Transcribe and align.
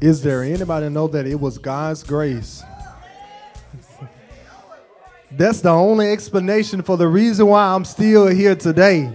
Is 0.00 0.22
there 0.22 0.42
anybody 0.42 0.90
know 0.90 1.08
that 1.08 1.26
it 1.26 1.40
was 1.40 1.56
God's 1.56 2.02
grace? 2.02 2.62
That's 5.30 5.60
the 5.62 5.70
only 5.70 6.12
explanation 6.12 6.82
for 6.82 6.96
the 6.96 7.08
reason 7.08 7.46
why 7.46 7.64
I'm 7.66 7.84
still 7.84 8.26
here 8.26 8.54
today. 8.54 9.10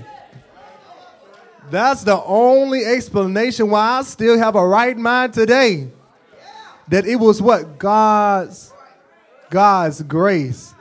That's 1.70 2.04
the 2.04 2.22
only 2.24 2.84
explanation 2.84 3.70
why 3.70 4.00
I 4.00 4.02
still 4.02 4.38
have 4.38 4.56
a 4.56 4.68
right 4.68 4.98
mind 4.98 5.34
today. 5.34 5.88
That 6.90 7.06
it 7.06 7.16
was 7.16 7.42
what 7.42 7.78
God's 7.78 8.74
God's 9.50 10.02
grace. 10.02 10.74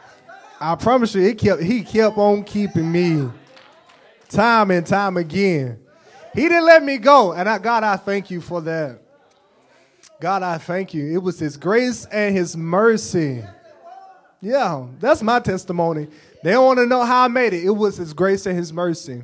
I 0.59 0.75
promise 0.77 1.14
you, 1.14 1.23
it 1.23 1.39
kept 1.39 1.62
he 1.62 1.85
kept 1.85 2.17
on 2.17 2.43
keeping 2.43 2.91
me 2.91 3.30
time 4.30 4.71
and 4.71 4.87
time 4.87 5.17
again. 5.17 5.79
He 6.35 6.43
didn't 6.43 6.64
let 6.64 6.82
me 6.82 6.96
go. 6.98 7.32
And 7.32 7.48
I, 7.48 7.59
God, 7.59 7.85
I 7.85 7.96
thank 7.96 8.30
you 8.30 8.41
for 8.41 8.61
that. 8.62 9.01
God, 10.20 10.42
I 10.42 10.59
thank 10.59 10.92
you. 10.92 11.12
It 11.12 11.23
was 11.23 11.38
His 11.38 11.56
grace 11.56 12.05
and 12.06 12.37
His 12.37 12.56
mercy. 12.56 13.42
Yeah, 14.43 14.87
that's 14.98 15.23
my 15.23 15.41
testimony. 15.41 16.09
They 16.43 16.52
don't 16.52 16.66
want 16.66 16.79
to 16.79 16.87
know 16.87 17.05
how 17.05 17.24
I 17.24 17.29
made 17.29 17.55
it. 17.55 17.65
It 17.65 17.70
was 17.70 17.96
His 17.96 18.12
grace 18.12 18.46
and 18.46 18.56
His 18.56 18.73
mercy. 18.73 19.23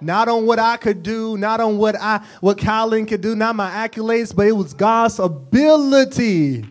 Not 0.00 0.28
on 0.28 0.46
what 0.46 0.58
I 0.58 0.76
could 0.76 1.02
do, 1.02 1.36
not 1.36 1.60
on 1.60 1.78
what 1.78 1.96
I 1.96 2.22
what 2.40 2.58
Colin 2.58 3.06
could 3.06 3.22
do, 3.22 3.34
not 3.34 3.56
my 3.56 3.70
accolades, 3.70 4.34
but 4.34 4.46
it 4.46 4.52
was 4.52 4.74
God's 4.74 5.18
ability 5.18 6.64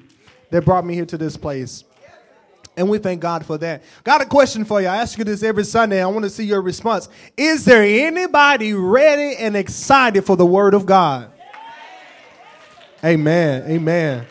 that 0.51 0.63
brought 0.63 0.85
me 0.85 0.93
here 0.93 1.07
to 1.07 1.17
this 1.17 1.35
place. 1.35 1.83
And 2.77 2.89
we 2.89 2.97
thank 2.97 3.21
God 3.21 3.45
for 3.45 3.57
that. 3.57 3.83
Got 4.03 4.21
a 4.21 4.25
question 4.25 4.65
for 4.65 4.81
you. 4.81 4.87
I 4.87 4.97
ask 4.97 5.17
you 5.17 5.23
this 5.23 5.43
every 5.43 5.63
Sunday. 5.63 6.03
I 6.03 6.07
want 6.07 6.23
to 6.23 6.29
see 6.29 6.43
your 6.43 6.61
response. 6.61 7.09
Is 7.37 7.65
there 7.65 7.83
anybody 7.83 8.73
ready 8.73 9.37
and 9.37 9.55
excited 9.55 10.23
for 10.25 10.35
the 10.35 10.45
word 10.45 10.73
of 10.73 10.85
God? 10.85 11.31
Amen. 13.05 13.69
Amen. 13.69 14.25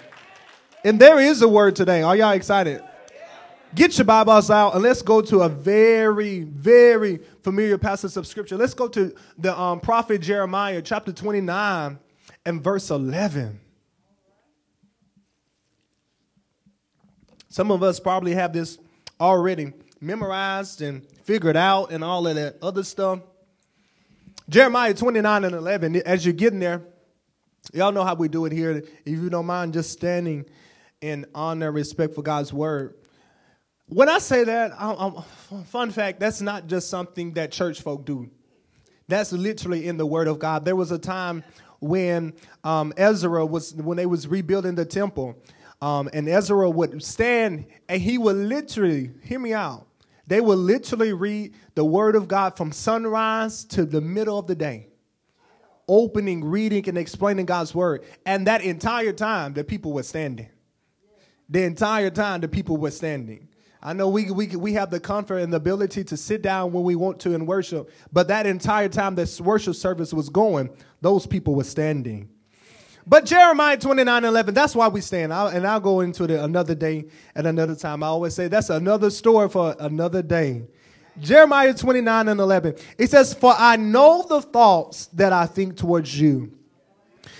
And 0.82 0.98
there 0.98 1.20
is 1.20 1.42
a 1.42 1.48
word 1.48 1.76
today. 1.76 2.02
Are 2.02 2.16
y'all 2.16 2.32
excited? 2.32 2.82
Get 3.72 3.96
your 3.96 4.04
Bibles 4.04 4.50
out 4.50 4.74
and 4.74 4.82
let's 4.82 5.00
go 5.00 5.20
to 5.22 5.42
a 5.42 5.48
very, 5.48 6.40
very 6.40 7.20
familiar 7.44 7.78
passage 7.78 8.16
of 8.16 8.26
scripture. 8.26 8.56
Let's 8.56 8.74
go 8.74 8.88
to 8.88 9.14
the 9.38 9.56
um, 9.56 9.78
prophet 9.78 10.22
Jeremiah, 10.22 10.82
chapter 10.82 11.12
29 11.12 12.00
and 12.44 12.64
verse 12.64 12.90
11. 12.90 13.60
Some 17.48 17.70
of 17.70 17.84
us 17.84 18.00
probably 18.00 18.34
have 18.34 18.52
this 18.52 18.78
already 19.20 19.72
memorized 20.00 20.82
and 20.82 21.06
figured 21.22 21.56
out 21.56 21.92
and 21.92 22.02
all 22.02 22.26
of 22.26 22.34
that 22.34 22.56
other 22.60 22.82
stuff. 22.82 23.20
Jeremiah 24.48 24.94
29 24.94 25.44
and 25.44 25.54
11, 25.54 25.96
as 25.98 26.26
you're 26.26 26.32
getting 26.32 26.58
there, 26.58 26.82
y'all 27.72 27.92
know 27.92 28.04
how 28.04 28.14
we 28.14 28.28
do 28.28 28.44
it 28.44 28.52
here. 28.52 28.82
If 29.04 29.06
you 29.06 29.30
don't 29.30 29.46
mind 29.46 29.72
just 29.72 29.90
standing 29.90 30.44
in 31.00 31.26
honor 31.34 31.66
and 31.66 31.74
respect 31.74 32.14
for 32.14 32.22
God's 32.22 32.52
word. 32.52 32.94
When 33.86 34.08
I 34.08 34.18
say 34.18 34.44
that, 34.44 34.72
I, 34.78 34.92
I, 34.92 35.62
fun 35.64 35.90
fact, 35.90 36.18
that's 36.18 36.40
not 36.40 36.66
just 36.66 36.88
something 36.88 37.34
that 37.34 37.52
church 37.52 37.82
folk 37.82 38.06
do. 38.06 38.30
That's 39.08 39.32
literally 39.32 39.86
in 39.86 39.98
the 39.98 40.06
word 40.06 40.28
of 40.28 40.38
God. 40.38 40.64
There 40.64 40.76
was 40.76 40.90
a 40.90 40.98
time 40.98 41.44
when 41.80 42.32
um, 42.64 42.94
Ezra 42.96 43.44
was, 43.44 43.74
when 43.74 43.98
they 43.98 44.06
was 44.06 44.26
rebuilding 44.26 44.74
the 44.74 44.86
temple, 44.86 45.36
um, 45.82 46.08
and 46.14 46.26
Ezra 46.28 46.70
would 46.70 47.02
stand 47.02 47.66
and 47.90 48.00
he 48.00 48.16
would 48.16 48.36
literally, 48.36 49.10
hear 49.22 49.38
me 49.38 49.52
out, 49.52 49.86
they 50.26 50.40
would 50.40 50.58
literally 50.58 51.12
read 51.12 51.54
the 51.74 51.84
word 51.84 52.16
of 52.16 52.26
God 52.26 52.56
from 52.56 52.72
sunrise 52.72 53.64
to 53.66 53.84
the 53.84 54.00
middle 54.00 54.38
of 54.38 54.46
the 54.46 54.54
day, 54.54 54.88
opening, 55.88 56.44
reading, 56.44 56.88
and 56.88 56.98
explaining 56.98 57.46
God's 57.46 57.74
word. 57.74 58.04
And 58.26 58.46
that 58.46 58.62
entire 58.62 59.12
time, 59.12 59.54
the 59.54 59.64
people 59.64 59.92
were 59.92 60.02
standing. 60.02 60.48
The 61.48 61.62
entire 61.64 62.10
time, 62.10 62.40
the 62.40 62.48
people 62.48 62.76
were 62.76 62.90
standing. 62.90 63.48
I 63.82 63.92
know 63.92 64.08
we, 64.08 64.30
we, 64.30 64.46
we 64.56 64.72
have 64.72 64.90
the 64.90 64.98
comfort 64.98 65.38
and 65.38 65.52
the 65.52 65.58
ability 65.58 66.04
to 66.04 66.16
sit 66.16 66.40
down 66.40 66.72
when 66.72 66.84
we 66.84 66.96
want 66.96 67.20
to 67.20 67.34
and 67.34 67.46
worship, 67.46 67.90
but 68.10 68.28
that 68.28 68.46
entire 68.46 68.88
time 68.88 69.14
this 69.14 69.42
worship 69.42 69.74
service 69.74 70.14
was 70.14 70.30
going, 70.30 70.70
those 71.02 71.26
people 71.26 71.54
were 71.54 71.64
standing. 71.64 72.30
But 73.06 73.26
Jeremiah 73.26 73.76
29 73.76 74.24
11, 74.24 74.54
that's 74.54 74.74
why 74.74 74.88
we 74.88 75.02
stand. 75.02 75.34
I'll, 75.34 75.48
and 75.48 75.66
I'll 75.66 75.80
go 75.80 76.00
into 76.00 76.24
it 76.24 76.30
another 76.30 76.74
day 76.74 77.04
at 77.34 77.44
another 77.44 77.74
time. 77.74 78.02
I 78.02 78.06
always 78.06 78.34
say 78.34 78.48
that's 78.48 78.70
another 78.70 79.10
story 79.10 79.50
for 79.50 79.76
another 79.78 80.22
day. 80.22 80.64
Jeremiah 81.20 81.74
29 81.74 82.28
and 82.28 82.40
11. 82.40 82.76
It 82.98 83.10
says, 83.10 83.34
For 83.34 83.54
I 83.56 83.76
know 83.76 84.24
the 84.28 84.42
thoughts 84.42 85.06
that 85.08 85.32
I 85.32 85.46
think 85.46 85.76
towards 85.76 86.18
you. 86.18 86.52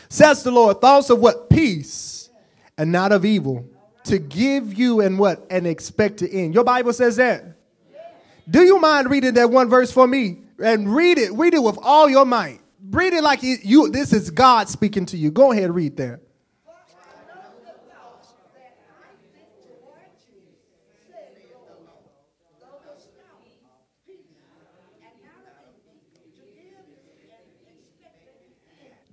Says 0.09 0.43
the 0.43 0.51
Lord, 0.51 0.81
thoughts 0.81 1.11
of 1.11 1.19
what? 1.19 1.51
Peace 1.51 2.31
and 2.79 2.93
not 2.93 3.13
of 3.13 3.25
evil. 3.25 3.69
To 4.05 4.19
give 4.19 4.75
you 4.75 5.01
and 5.01 5.19
what? 5.19 5.47
An 5.51 5.67
expected 5.67 6.31
end. 6.33 6.55
Your 6.55 6.65
Bible 6.65 6.93
says 6.93 7.17
that. 7.17 7.45
Do 8.49 8.63
you 8.63 8.79
mind 8.79 9.11
reading 9.11 9.35
that 9.35 9.51
one 9.51 9.69
verse 9.69 9.91
for 9.91 10.07
me? 10.07 10.39
And 10.63 10.95
read 10.95 11.19
it. 11.19 11.33
Read 11.33 11.55
it 11.55 11.63
with 11.63 11.79
all 11.83 12.09
your 12.09 12.27
might. 12.27 12.61
Read 12.91 13.15
it 13.15 13.23
like 13.23 13.41
you. 13.43 13.91
This 13.91 14.13
is 14.13 14.31
God 14.31 14.69
speaking 14.69 15.07
to 15.07 15.17
you. 15.17 15.31
Go 15.31 15.53
ahead, 15.53 15.75
read 15.75 15.97
that. 15.97 16.21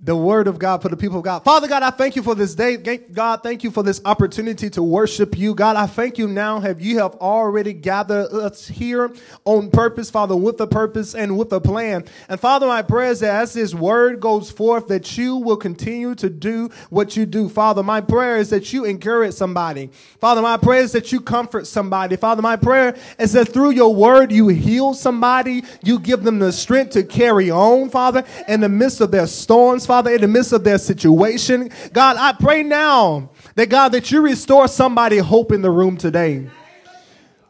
The 0.04 0.16
word 0.16 0.48
of 0.48 0.58
God 0.58 0.82
for 0.82 0.88
the 0.88 0.96
people 0.96 1.18
of 1.18 1.24
God. 1.24 1.44
Father 1.44 1.68
God, 1.68 1.84
I 1.84 1.90
thank 1.90 2.16
you 2.16 2.24
for 2.24 2.34
this 2.34 2.56
day. 2.56 2.76
God, 2.76 3.44
thank 3.44 3.62
you 3.62 3.70
for 3.70 3.84
this 3.84 4.00
opportunity 4.04 4.68
to 4.70 4.82
worship 4.82 5.38
you. 5.38 5.54
God, 5.54 5.76
I 5.76 5.86
thank 5.86 6.18
you 6.18 6.26
now 6.26 6.58
have 6.58 6.80
you 6.80 6.98
have 6.98 7.14
already 7.16 7.72
gathered 7.72 8.32
us 8.32 8.66
here 8.66 9.12
on 9.44 9.70
purpose, 9.70 10.10
Father, 10.10 10.34
with 10.34 10.60
a 10.60 10.66
purpose 10.66 11.14
and 11.14 11.38
with 11.38 11.52
a 11.52 11.60
plan. 11.60 12.04
And 12.28 12.40
Father, 12.40 12.66
my 12.66 12.82
prayer 12.82 13.12
is 13.12 13.20
that 13.20 13.42
as 13.42 13.52
this 13.52 13.74
word 13.74 14.18
goes 14.18 14.50
forth, 14.50 14.88
that 14.88 15.16
you 15.16 15.36
will 15.36 15.56
continue 15.56 16.16
to 16.16 16.28
do 16.28 16.70
what 16.90 17.16
you 17.16 17.24
do. 17.24 17.48
Father, 17.48 17.84
my 17.84 18.00
prayer 18.00 18.38
is 18.38 18.50
that 18.50 18.72
you 18.72 18.84
encourage 18.84 19.34
somebody. 19.34 19.88
Father, 20.20 20.42
my 20.42 20.56
prayer 20.56 20.82
is 20.82 20.90
that 20.92 21.12
you 21.12 21.20
comfort 21.20 21.68
somebody. 21.68 22.16
Father, 22.16 22.42
my 22.42 22.56
prayer 22.56 22.96
is 23.20 23.34
that 23.34 23.50
through 23.50 23.70
your 23.70 23.94
word, 23.94 24.32
you 24.32 24.48
heal 24.48 24.94
somebody. 24.94 25.62
You 25.84 26.00
give 26.00 26.24
them 26.24 26.40
the 26.40 26.50
strength 26.50 26.90
to 26.94 27.04
carry 27.04 27.52
on, 27.52 27.88
Father, 27.88 28.24
in 28.48 28.60
the 28.60 28.68
midst 28.68 29.00
of 29.00 29.12
their 29.12 29.28
storms. 29.28 29.86
Father, 29.92 30.14
in 30.14 30.22
the 30.22 30.26
midst 30.26 30.54
of 30.54 30.64
their 30.64 30.78
situation. 30.78 31.68
God, 31.92 32.16
I 32.16 32.32
pray 32.32 32.62
now 32.62 33.28
that 33.56 33.68
God, 33.68 33.90
that 33.90 34.10
you 34.10 34.22
restore 34.22 34.66
somebody 34.66 35.18
hope 35.18 35.52
in 35.52 35.60
the 35.60 35.70
room 35.70 35.98
today. 35.98 36.48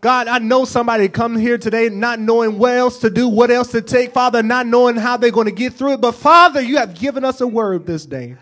God, 0.00 0.26
I 0.26 0.40
know 0.40 0.64
somebody 0.64 1.08
come 1.08 1.36
here 1.36 1.56
today 1.56 1.88
not 1.88 2.18
knowing 2.18 2.58
what 2.58 2.72
else 2.72 2.98
to 2.98 3.10
do, 3.10 3.28
what 3.28 3.52
else 3.52 3.70
to 3.70 3.80
take, 3.80 4.12
Father, 4.12 4.42
not 4.42 4.66
knowing 4.66 4.96
how 4.96 5.16
they're 5.16 5.30
going 5.30 5.46
to 5.46 5.52
get 5.52 5.74
through 5.74 5.92
it. 5.92 6.00
But 6.00 6.16
Father, 6.16 6.60
you 6.60 6.78
have 6.78 6.98
given 6.98 7.24
us 7.24 7.40
a 7.40 7.46
word 7.46 7.86
this 7.86 8.06
day. 8.06 8.34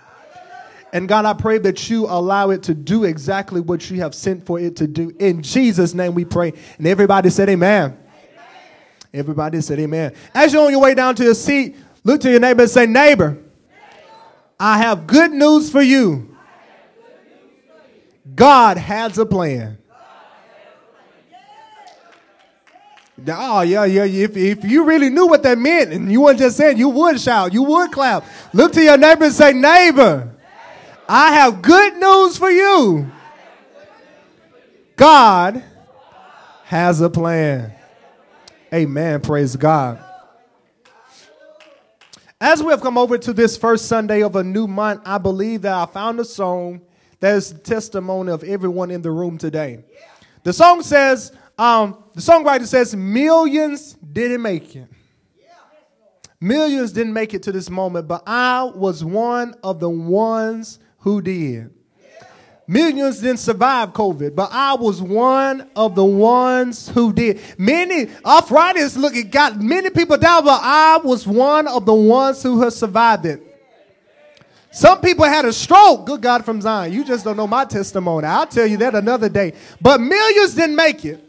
And 0.94 1.06
God, 1.06 1.26
I 1.26 1.34
pray 1.34 1.58
that 1.58 1.90
you 1.90 2.06
allow 2.06 2.48
it 2.48 2.62
to 2.62 2.74
do 2.74 3.04
exactly 3.04 3.60
what 3.60 3.90
you 3.90 4.00
have 4.00 4.14
sent 4.14 4.46
for 4.46 4.58
it 4.58 4.76
to 4.76 4.86
do. 4.86 5.14
In 5.18 5.42
Jesus' 5.42 5.92
name 5.92 6.14
we 6.14 6.24
pray. 6.24 6.54
And 6.78 6.86
everybody 6.86 7.28
said, 7.28 7.50
Amen. 7.50 7.90
amen. 7.90 7.98
Everybody 9.12 9.60
said, 9.60 9.78
Amen. 9.78 10.14
As 10.34 10.54
you're 10.54 10.64
on 10.64 10.70
your 10.70 10.80
way 10.80 10.94
down 10.94 11.16
to 11.16 11.24
your 11.24 11.34
seat, 11.34 11.76
look 12.02 12.22
to 12.22 12.30
your 12.30 12.40
neighbor 12.40 12.62
and 12.62 12.70
say, 12.70 12.86
Neighbor. 12.86 13.36
I 14.60 14.76
have 14.76 15.06
good 15.06 15.32
news 15.32 15.70
for 15.70 15.80
you. 15.80 16.36
God 18.34 18.76
has 18.76 19.16
a 19.16 19.24
plan. 19.24 19.78
Oh, 23.26 23.62
yeah, 23.62 23.84
yeah. 23.84 24.04
If, 24.04 24.36
if 24.36 24.64
you 24.64 24.84
really 24.84 25.08
knew 25.08 25.26
what 25.26 25.42
that 25.44 25.58
meant 25.58 25.92
and 25.92 26.12
you 26.12 26.20
weren't 26.20 26.38
just 26.38 26.58
saying, 26.58 26.76
you 26.76 26.90
would 26.90 27.20
shout, 27.20 27.52
you 27.54 27.62
would 27.62 27.90
clap. 27.90 28.24
Look 28.52 28.72
to 28.72 28.82
your 28.82 28.96
neighbor 28.98 29.24
and 29.24 29.34
say, 29.34 29.52
Neighbor, 29.52 30.30
I 31.08 31.32
have 31.32 31.62
good 31.62 31.96
news 31.96 32.36
for 32.36 32.50
you. 32.50 33.10
God 34.96 35.64
has 36.64 37.00
a 37.00 37.08
plan. 37.10 37.72
Amen. 38.72 39.20
Praise 39.20 39.56
God. 39.56 40.04
As 42.40 42.62
we 42.62 42.70
have 42.70 42.80
come 42.80 42.96
over 42.96 43.18
to 43.18 43.34
this 43.34 43.58
first 43.58 43.84
Sunday 43.86 44.22
of 44.22 44.34
a 44.34 44.42
new 44.42 44.66
month, 44.66 45.02
I 45.04 45.18
believe 45.18 45.62
that 45.62 45.74
I 45.74 45.84
found 45.84 46.18
a 46.20 46.24
song 46.24 46.80
that 47.20 47.34
is 47.34 47.52
testimony 47.52 48.32
of 48.32 48.42
everyone 48.44 48.90
in 48.90 49.02
the 49.02 49.10
room 49.10 49.36
today. 49.36 49.84
The 50.42 50.54
song 50.54 50.82
says, 50.82 51.32
um, 51.58 52.02
the 52.14 52.22
songwriter 52.22 52.66
says, 52.66 52.96
millions 52.96 53.92
didn't 53.92 54.40
make 54.40 54.74
it. 54.74 54.88
Millions 56.40 56.92
didn't 56.92 57.12
make 57.12 57.34
it 57.34 57.42
to 57.42 57.52
this 57.52 57.68
moment, 57.68 58.08
but 58.08 58.22
I 58.26 58.64
was 58.64 59.04
one 59.04 59.54
of 59.62 59.78
the 59.78 59.90
ones 59.90 60.78
who 61.00 61.20
did. 61.20 61.74
Millions 62.70 63.18
didn't 63.18 63.40
survive 63.40 63.92
COVID, 63.92 64.36
but 64.36 64.48
I 64.52 64.74
was 64.74 65.02
one 65.02 65.68
of 65.74 65.96
the 65.96 66.04
ones 66.04 66.88
who 66.88 67.12
did. 67.12 67.40
Many 67.58 68.08
arthritis, 68.24 68.96
look, 68.96 69.16
it 69.16 69.32
got 69.32 69.60
many 69.60 69.90
people 69.90 70.16
down, 70.16 70.44
but 70.44 70.60
I 70.62 70.98
was 71.02 71.26
one 71.26 71.66
of 71.66 71.84
the 71.84 71.92
ones 71.92 72.44
who 72.44 72.62
have 72.62 72.72
survived 72.72 73.26
it. 73.26 73.42
Some 74.70 75.00
people 75.00 75.24
had 75.24 75.46
a 75.46 75.52
stroke. 75.52 76.06
Good 76.06 76.22
God 76.22 76.44
from 76.44 76.60
Zion. 76.60 76.92
You 76.92 77.02
just 77.02 77.24
don't 77.24 77.36
know 77.36 77.48
my 77.48 77.64
testimony. 77.64 78.28
I'll 78.28 78.46
tell 78.46 78.68
you 78.68 78.76
that 78.76 78.94
another 78.94 79.28
day. 79.28 79.54
But 79.80 80.00
millions 80.00 80.54
didn't 80.54 80.76
make 80.76 81.04
it. 81.04 81.20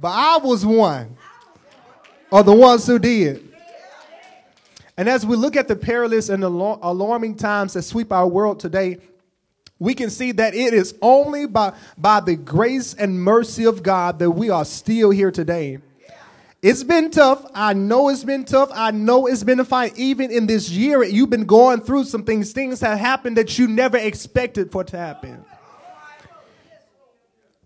But 0.00 0.08
I 0.08 0.38
was 0.38 0.66
one 0.66 1.16
of 2.32 2.44
the 2.44 2.54
ones 2.54 2.88
who 2.88 2.98
did. 2.98 3.54
And 4.96 5.08
as 5.08 5.24
we 5.24 5.36
look 5.36 5.54
at 5.54 5.68
the 5.68 5.76
perilous 5.76 6.28
and 6.28 6.42
alarming 6.42 7.36
times 7.36 7.74
that 7.74 7.82
sweep 7.82 8.10
our 8.10 8.26
world 8.26 8.58
today, 8.58 8.98
we 9.80 9.94
can 9.94 10.10
see 10.10 10.30
that 10.32 10.54
it 10.54 10.74
is 10.74 10.94
only 11.00 11.46
by, 11.46 11.72
by 11.96 12.20
the 12.20 12.36
grace 12.36 12.94
and 12.94 13.20
mercy 13.20 13.64
of 13.64 13.82
God 13.82 14.18
that 14.20 14.30
we 14.30 14.50
are 14.50 14.64
still 14.64 15.10
here 15.10 15.30
today. 15.32 15.78
It's 16.62 16.84
been 16.84 17.10
tough. 17.10 17.46
I 17.54 17.72
know 17.72 18.10
it's 18.10 18.22
been 18.22 18.44
tough. 18.44 18.68
I 18.74 18.90
know 18.90 19.26
it's 19.26 19.42
been 19.42 19.58
a 19.58 19.64
fight. 19.64 19.98
Even 19.98 20.30
in 20.30 20.46
this 20.46 20.68
year, 20.68 21.02
you've 21.02 21.30
been 21.30 21.46
going 21.46 21.80
through 21.80 22.04
some 22.04 22.24
things. 22.24 22.52
Things 22.52 22.82
have 22.82 22.98
happened 22.98 23.38
that 23.38 23.58
you 23.58 23.66
never 23.66 23.96
expected 23.96 24.70
for 24.70 24.84
to 24.84 24.98
happen. 24.98 25.42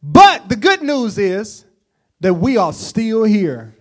But 0.00 0.49
the 0.49 0.55
good 0.55 0.82
news 0.82 1.19
is 1.19 1.64
that 2.20 2.34
we 2.34 2.56
are 2.56 2.72
still 2.72 3.25
here. 3.25 3.75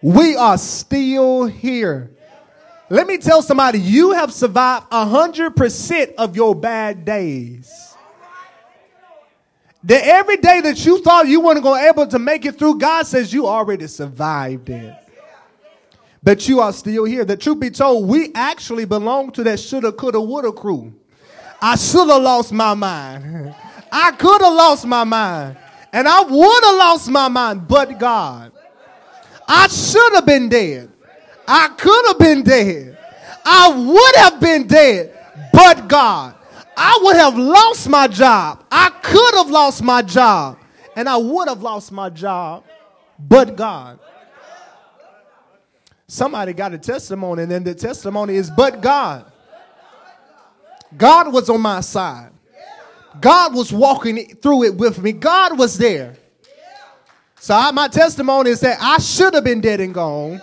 We 0.00 0.36
are 0.36 0.58
still 0.58 1.46
here. 1.46 2.12
Let 2.90 3.06
me 3.06 3.18
tell 3.18 3.42
somebody, 3.42 3.78
you 3.80 4.12
have 4.12 4.32
survived 4.32 4.90
100% 4.90 6.14
of 6.14 6.36
your 6.36 6.54
bad 6.54 7.04
days. 7.04 7.94
That 9.84 10.04
every 10.04 10.38
day 10.38 10.60
that 10.62 10.84
you 10.84 11.02
thought 11.02 11.28
you 11.28 11.40
weren't 11.40 11.62
going 11.62 11.82
to 11.82 11.88
able 11.88 12.06
to 12.06 12.18
make 12.18 12.44
it 12.46 12.58
through, 12.58 12.78
God 12.78 13.06
says 13.06 13.32
you 13.32 13.46
already 13.46 13.86
survived 13.86 14.70
it. 14.70 14.94
But 16.22 16.48
you 16.48 16.60
are 16.60 16.72
still 16.72 17.04
here. 17.04 17.24
The 17.24 17.36
truth 17.36 17.60
be 17.60 17.70
told, 17.70 18.08
we 18.08 18.32
actually 18.34 18.86
belong 18.86 19.30
to 19.32 19.44
that 19.44 19.60
shoulda, 19.60 19.92
coulda, 19.92 20.20
woulda 20.20 20.52
crew. 20.52 20.92
I 21.60 21.76
should 21.76 22.08
have 22.08 22.22
lost 22.22 22.52
my 22.52 22.74
mind. 22.74 23.54
I 23.92 24.12
could 24.12 24.42
have 24.42 24.52
lost 24.52 24.86
my 24.86 25.04
mind. 25.04 25.56
And 25.92 26.08
I 26.08 26.22
would 26.22 26.64
have 26.64 26.76
lost 26.76 27.08
my 27.08 27.28
mind, 27.28 27.68
but 27.68 27.98
God. 27.98 28.52
I 29.46 29.68
should 29.68 30.14
have 30.14 30.26
been 30.26 30.48
dead. 30.48 30.90
I 31.48 31.68
could 31.68 32.06
have 32.08 32.18
been 32.18 32.42
dead. 32.42 32.98
I 33.44 33.70
would 33.70 34.16
have 34.16 34.40
been 34.40 34.66
dead, 34.66 35.18
but 35.52 35.88
God. 35.88 36.34
I 36.76 37.00
would 37.02 37.16
have 37.16 37.36
lost 37.36 37.88
my 37.88 38.06
job. 38.06 38.62
I 38.70 38.90
could 39.02 39.34
have 39.34 39.50
lost 39.50 39.82
my 39.82 40.02
job. 40.02 40.58
And 40.94 41.08
I 41.08 41.16
would 41.16 41.48
have 41.48 41.62
lost 41.62 41.90
my 41.90 42.10
job, 42.10 42.64
but 43.18 43.56
God. 43.56 43.98
Somebody 46.06 46.52
got 46.52 46.72
a 46.72 46.78
testimony, 46.78 47.42
and 47.42 47.50
then 47.50 47.64
the 47.64 47.74
testimony 47.74 48.36
is, 48.36 48.50
but 48.50 48.80
God. 48.80 49.30
God 50.96 51.32
was 51.32 51.50
on 51.50 51.60
my 51.60 51.80
side. 51.80 52.30
God 53.20 53.54
was 53.54 53.72
walking 53.72 54.36
through 54.36 54.64
it 54.64 54.76
with 54.76 55.02
me. 55.02 55.12
God 55.12 55.58
was 55.58 55.76
there. 55.78 56.14
So 57.40 57.54
I, 57.54 57.70
my 57.70 57.88
testimony 57.88 58.50
is 58.50 58.60
that 58.60 58.78
I 58.80 58.98
should 58.98 59.34
have 59.34 59.44
been 59.44 59.60
dead 59.60 59.80
and 59.80 59.94
gone, 59.94 60.40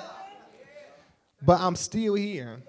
but 1.42 1.60
I'm 1.60 1.76
still 1.76 2.16
here. 2.16 2.62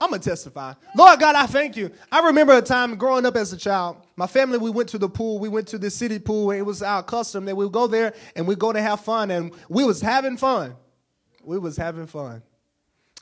I'm 0.00 0.08
gonna 0.08 0.22
testify. 0.22 0.72
Lord 0.96 1.20
God, 1.20 1.34
I 1.34 1.46
thank 1.46 1.76
you. 1.76 1.90
I 2.10 2.24
remember 2.26 2.56
a 2.56 2.62
time 2.62 2.96
growing 2.96 3.26
up 3.26 3.36
as 3.36 3.52
a 3.52 3.56
child. 3.56 3.98
My 4.16 4.26
family, 4.26 4.56
we 4.56 4.70
went 4.70 4.88
to 4.90 4.98
the 4.98 5.10
pool. 5.10 5.38
We 5.38 5.50
went 5.50 5.68
to 5.68 5.78
the 5.78 5.90
city 5.90 6.18
pool. 6.18 6.52
It 6.52 6.62
was 6.62 6.82
our 6.82 7.02
custom 7.02 7.44
that 7.44 7.54
we 7.54 7.66
would 7.66 7.72
go 7.72 7.86
there 7.86 8.14
and 8.34 8.46
we 8.46 8.54
go 8.54 8.72
to 8.72 8.80
have 8.80 9.00
fun. 9.00 9.30
And 9.30 9.52
we 9.68 9.84
was 9.84 10.00
having 10.00 10.38
fun. 10.38 10.74
We 11.44 11.58
was 11.58 11.76
having 11.76 12.06
fun. 12.06 12.42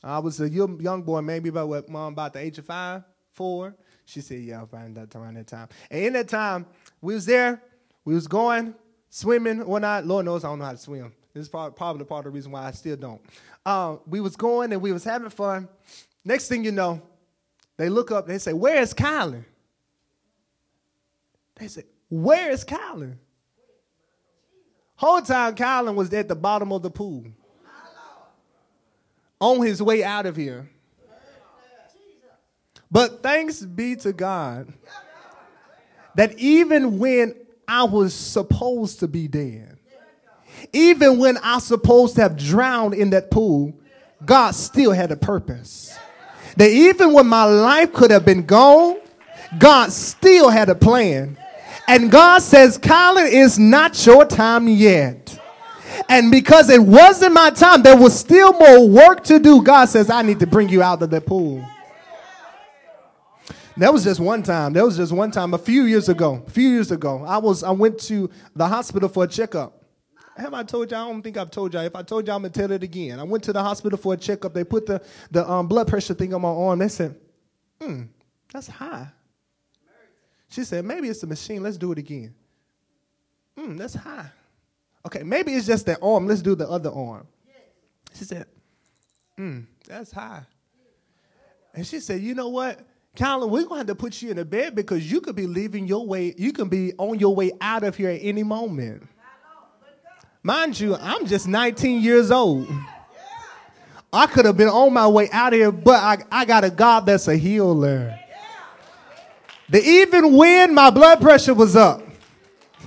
I 0.04 0.20
was 0.20 0.40
a 0.40 0.48
young 0.48 1.02
boy, 1.02 1.20
maybe 1.20 1.48
about 1.48 1.68
what 1.68 1.88
mom 1.88 2.12
about 2.12 2.32
the 2.32 2.38
age 2.38 2.58
of 2.58 2.66
five, 2.66 3.02
four. 3.32 3.74
She 4.04 4.20
said, 4.20 4.40
"Yeah, 4.40 4.64
around 4.72 4.96
that 4.96 5.14
around 5.16 5.34
that 5.34 5.48
time." 5.48 5.68
And 5.90 6.04
in 6.04 6.12
that 6.12 6.28
time, 6.28 6.66
we 7.00 7.14
was 7.14 7.26
there. 7.26 7.60
We 8.04 8.14
was 8.14 8.28
going 8.28 8.74
swimming 9.10 9.62
or 9.62 9.80
not. 9.80 10.06
Lord 10.06 10.24
knows 10.24 10.44
I 10.44 10.48
don't 10.48 10.60
know 10.60 10.66
how 10.66 10.72
to 10.72 10.78
swim. 10.78 11.12
This 11.38 11.46
is 11.46 11.50
probably 11.50 12.04
part 12.04 12.26
of 12.26 12.32
the 12.32 12.36
reason 12.36 12.50
why 12.50 12.66
I 12.66 12.72
still 12.72 12.96
don't. 12.96 13.20
Uh, 13.64 13.98
we 14.08 14.20
was 14.20 14.34
going 14.34 14.72
and 14.72 14.82
we 14.82 14.90
was 14.90 15.04
having 15.04 15.30
fun. 15.30 15.68
Next 16.24 16.48
thing 16.48 16.64
you 16.64 16.72
know, 16.72 17.00
they 17.76 17.88
look 17.88 18.10
up, 18.10 18.24
and 18.24 18.34
they 18.34 18.38
say, 18.38 18.52
Where 18.52 18.82
is 18.82 18.92
Kylan? 18.92 19.44
They 21.54 21.68
say, 21.68 21.84
Where 22.08 22.50
is 22.50 22.64
Kylan? 22.64 23.18
Whole 24.96 25.22
time 25.22 25.54
Kylan 25.54 25.94
was 25.94 26.12
at 26.12 26.26
the 26.26 26.34
bottom 26.34 26.72
of 26.72 26.82
the 26.82 26.90
pool. 26.90 27.24
On 29.40 29.64
his 29.64 29.80
way 29.80 30.02
out 30.02 30.26
of 30.26 30.34
here. 30.34 30.68
But 32.90 33.22
thanks 33.22 33.60
be 33.60 33.94
to 33.96 34.12
God 34.12 34.72
that 36.16 36.36
even 36.36 36.98
when 36.98 37.36
I 37.68 37.84
was 37.84 38.12
supposed 38.12 38.98
to 39.00 39.06
be 39.06 39.28
dead, 39.28 39.77
even 40.72 41.18
when 41.18 41.36
I 41.38 41.58
supposed 41.58 42.16
to 42.16 42.22
have 42.22 42.36
drowned 42.36 42.94
in 42.94 43.10
that 43.10 43.30
pool, 43.30 43.74
God 44.24 44.54
still 44.54 44.92
had 44.92 45.10
a 45.12 45.16
purpose. 45.16 45.96
That 46.56 46.70
even 46.70 47.12
when 47.12 47.26
my 47.26 47.44
life 47.44 47.92
could 47.92 48.10
have 48.10 48.24
been 48.24 48.44
gone, 48.44 48.98
God 49.58 49.92
still 49.92 50.48
had 50.50 50.68
a 50.68 50.74
plan. 50.74 51.38
And 51.86 52.10
God 52.10 52.42
says, 52.42 52.76
Colin, 52.76 53.26
it's 53.28 53.58
not 53.58 54.04
your 54.04 54.24
time 54.24 54.68
yet. 54.68 55.38
And 56.08 56.30
because 56.30 56.68
it 56.68 56.82
wasn't 56.82 57.32
my 57.32 57.50
time, 57.50 57.82
there 57.82 57.96
was 57.96 58.18
still 58.18 58.52
more 58.52 58.88
work 58.88 59.24
to 59.24 59.38
do. 59.38 59.62
God 59.62 59.86
says, 59.86 60.10
I 60.10 60.22
need 60.22 60.40
to 60.40 60.46
bring 60.46 60.68
you 60.68 60.82
out 60.82 61.02
of 61.02 61.10
the 61.10 61.20
pool. 61.20 61.64
That 63.78 63.92
was 63.92 64.02
just 64.04 64.18
one 64.18 64.42
time. 64.42 64.72
That 64.72 64.84
was 64.84 64.96
just 64.96 65.12
one 65.12 65.30
time. 65.30 65.54
A 65.54 65.58
few 65.58 65.84
years 65.84 66.08
ago. 66.08 66.42
A 66.46 66.50
few 66.50 66.68
years 66.68 66.90
ago, 66.90 67.24
I 67.24 67.38
was 67.38 67.62
I 67.62 67.70
went 67.70 67.98
to 68.00 68.28
the 68.56 68.66
hospital 68.66 69.08
for 69.08 69.24
a 69.24 69.28
checkup. 69.28 69.77
Have 70.38 70.54
I 70.54 70.62
told 70.62 70.90
y'all? 70.90 71.08
I 71.08 71.12
don't 71.12 71.22
think 71.22 71.36
I've 71.36 71.50
told 71.50 71.74
y'all. 71.74 71.82
If 71.82 71.96
I 71.96 72.02
told 72.02 72.26
y'all, 72.26 72.36
I'm 72.36 72.42
gonna 72.42 72.52
tell 72.52 72.70
it 72.70 72.84
again. 72.84 73.18
I 73.18 73.24
went 73.24 73.42
to 73.44 73.52
the 73.52 73.62
hospital 73.62 73.98
for 73.98 74.14
a 74.14 74.16
checkup. 74.16 74.54
They 74.54 74.62
put 74.62 74.86
the 74.86 75.02
the 75.32 75.48
um, 75.50 75.66
blood 75.66 75.88
pressure 75.88 76.14
thing 76.14 76.32
on 76.32 76.42
my 76.42 76.48
arm. 76.48 76.78
They 76.78 76.88
said, 76.88 77.16
"Hmm, 77.80 78.04
that's 78.52 78.68
high." 78.68 79.08
She 80.48 80.62
said, 80.62 80.84
"Maybe 80.84 81.08
it's 81.08 81.20
the 81.20 81.26
machine. 81.26 81.62
Let's 81.62 81.76
do 81.76 81.90
it 81.90 81.98
again." 81.98 82.34
Hmm, 83.58 83.76
that's 83.76 83.94
high. 83.94 84.30
Okay, 85.06 85.24
maybe 85.24 85.52
it's 85.54 85.66
just 85.66 85.86
that 85.86 85.98
arm. 86.00 86.28
Let's 86.28 86.42
do 86.42 86.54
the 86.54 86.68
other 86.68 86.90
arm. 86.90 87.26
She 88.14 88.24
said, 88.24 88.46
"Hmm, 89.36 89.60
that's 89.86 90.12
high." 90.12 90.42
And 91.74 91.84
she 91.84 91.98
said, 91.98 92.20
"You 92.22 92.34
know 92.34 92.48
what?" 92.48 92.86
Kylan, 93.16 93.50
we're 93.50 93.64
gonna 93.64 93.78
have 93.78 93.86
to 93.88 93.96
put 93.96 94.22
you 94.22 94.30
in 94.30 94.38
a 94.38 94.44
bed 94.44 94.76
because 94.76 95.10
you 95.10 95.20
could 95.20 95.34
be 95.34 95.48
leaving 95.48 95.88
your 95.88 96.06
way, 96.06 96.32
you 96.38 96.52
can 96.52 96.68
be 96.68 96.92
on 96.98 97.18
your 97.18 97.34
way 97.34 97.50
out 97.60 97.82
of 97.82 97.96
here 97.96 98.10
at 98.10 98.20
any 98.22 98.44
moment. 98.44 99.02
Mind 100.42 100.78
you, 100.78 100.94
I'm 100.96 101.26
just 101.26 101.48
19 101.48 102.00
years 102.00 102.30
old. 102.30 102.68
I 104.12 104.26
could 104.26 104.46
have 104.46 104.56
been 104.56 104.68
on 104.68 104.92
my 104.92 105.06
way 105.06 105.28
out 105.30 105.52
of 105.52 105.58
here, 105.58 105.72
but 105.72 106.02
I, 106.02 106.18
I 106.30 106.44
got 106.44 106.64
a 106.64 106.70
God 106.70 107.06
that's 107.06 107.28
a 107.28 107.36
healer. 107.36 108.18
That 109.68 109.84
even 109.84 110.34
when 110.34 110.74
my 110.74 110.90
blood 110.90 111.20
pressure 111.20 111.52
was 111.52 111.76
up, 111.76 112.02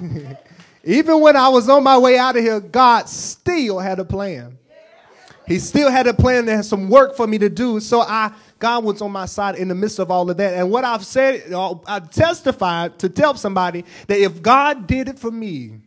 even 0.83 1.19
when 1.21 1.35
I 1.35 1.49
was 1.49 1.69
on 1.69 1.83
my 1.83 1.97
way 1.97 2.17
out 2.17 2.35
of 2.35 2.43
here, 2.43 2.59
God 2.59 3.07
still 3.07 3.77
had 3.77 3.99
a 3.99 4.05
plan. 4.05 4.57
He 5.45 5.59
still 5.59 5.91
had 5.91 6.07
a 6.07 6.13
plan. 6.13 6.45
There 6.45 6.63
some 6.63 6.89
work 6.89 7.15
for 7.15 7.27
me 7.27 7.37
to 7.37 7.49
do. 7.49 7.79
So 7.79 8.01
I, 8.01 8.31
God 8.57 8.83
was 8.83 9.01
on 9.01 9.11
my 9.11 9.25
side 9.25 9.55
in 9.55 9.67
the 9.67 9.75
midst 9.75 9.99
of 9.99 10.09
all 10.09 10.29
of 10.29 10.37
that. 10.37 10.53
And 10.53 10.71
what 10.71 10.85
I've 10.85 11.05
said, 11.05 11.51
uh, 11.51 11.75
I've 11.85 12.09
testified 12.09 12.97
to 12.99 13.09
tell 13.09 13.35
somebody 13.35 13.83
that 14.07 14.17
if 14.17 14.41
God 14.41 14.87
did 14.87 15.09
it 15.09 15.19
for 15.19 15.29
me, 15.29 15.81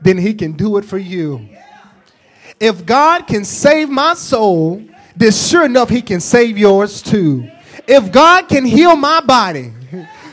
then 0.00 0.18
he 0.18 0.34
can 0.34 0.52
do 0.52 0.76
it 0.76 0.84
for 0.84 0.98
you. 0.98 1.48
If 2.60 2.86
God 2.86 3.26
can 3.26 3.44
save 3.44 3.88
my 3.88 4.14
soul, 4.14 4.82
then 5.14 5.32
sure 5.32 5.64
enough, 5.64 5.88
he 5.88 6.02
can 6.02 6.20
save 6.20 6.58
yours 6.58 7.02
too. 7.02 7.50
If 7.86 8.12
God 8.12 8.48
can 8.48 8.64
heal 8.64 8.96
my 8.96 9.20
body, 9.20 9.72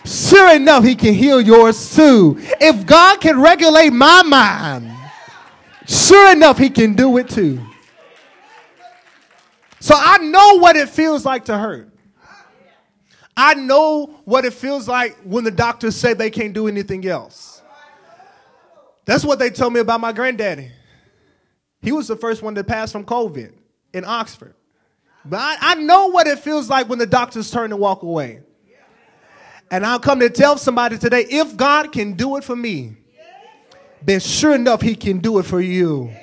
sure 0.05 0.55
enough, 0.55 0.83
he 0.83 0.95
can 0.95 1.13
heal 1.13 1.39
yours 1.39 1.95
too. 1.95 2.37
If 2.59 2.85
God 2.85 3.21
can 3.21 3.39
regulate 3.39 3.91
my 3.91 4.23
mind, 4.23 4.91
sure 5.87 6.31
enough, 6.31 6.57
he 6.57 6.69
can 6.69 6.93
do 6.93 7.17
it 7.17 7.29
too. 7.29 7.61
So 9.79 9.95
I 9.97 10.17
know 10.19 10.59
what 10.59 10.77
it 10.77 10.89
feels 10.89 11.25
like 11.25 11.45
to 11.45 11.57
hurt. 11.57 11.89
I 13.35 13.55
know 13.55 14.21
what 14.25 14.45
it 14.45 14.53
feels 14.53 14.87
like 14.87 15.17
when 15.23 15.43
the 15.43 15.51
doctors 15.51 15.95
say 15.95 16.13
they 16.13 16.29
can't 16.29 16.53
do 16.53 16.67
anything 16.67 17.05
else. 17.05 17.52
That's 19.05 19.25
what 19.25 19.39
they 19.39 19.49
told 19.49 19.73
me 19.73 19.79
about 19.79 19.99
my 19.99 20.13
granddaddy. 20.13 20.71
He 21.81 21.91
was 21.91 22.07
the 22.07 22.15
first 22.15 22.41
one 22.41 22.55
to 22.55 22.63
pass 22.63 22.91
from 22.91 23.05
COVID 23.05 23.51
in 23.93 24.05
Oxford. 24.05 24.55
But 25.25 25.39
I, 25.39 25.57
I 25.59 25.75
know 25.75 26.07
what 26.07 26.27
it 26.27 26.39
feels 26.39 26.69
like 26.69 26.89
when 26.89 26.99
the 26.99 27.05
doctors 27.05 27.51
turn 27.51 27.69
to 27.71 27.77
walk 27.77 28.03
away. 28.03 28.41
And 29.71 29.85
I'll 29.85 29.99
come 29.99 30.19
to 30.19 30.29
tell 30.29 30.57
somebody 30.57 30.97
today 30.97 31.25
if 31.29 31.57
God 31.57 31.91
can 31.91 32.13
do 32.13 32.37
it 32.37 32.43
for 32.43 32.55
me, 32.55 32.95
then 34.01 34.19
sure 34.19 34.53
enough, 34.53 34.81
He 34.81 34.95
can 34.95 35.19
do 35.19 35.39
it 35.39 35.43
for 35.43 35.61
you. 35.61 36.13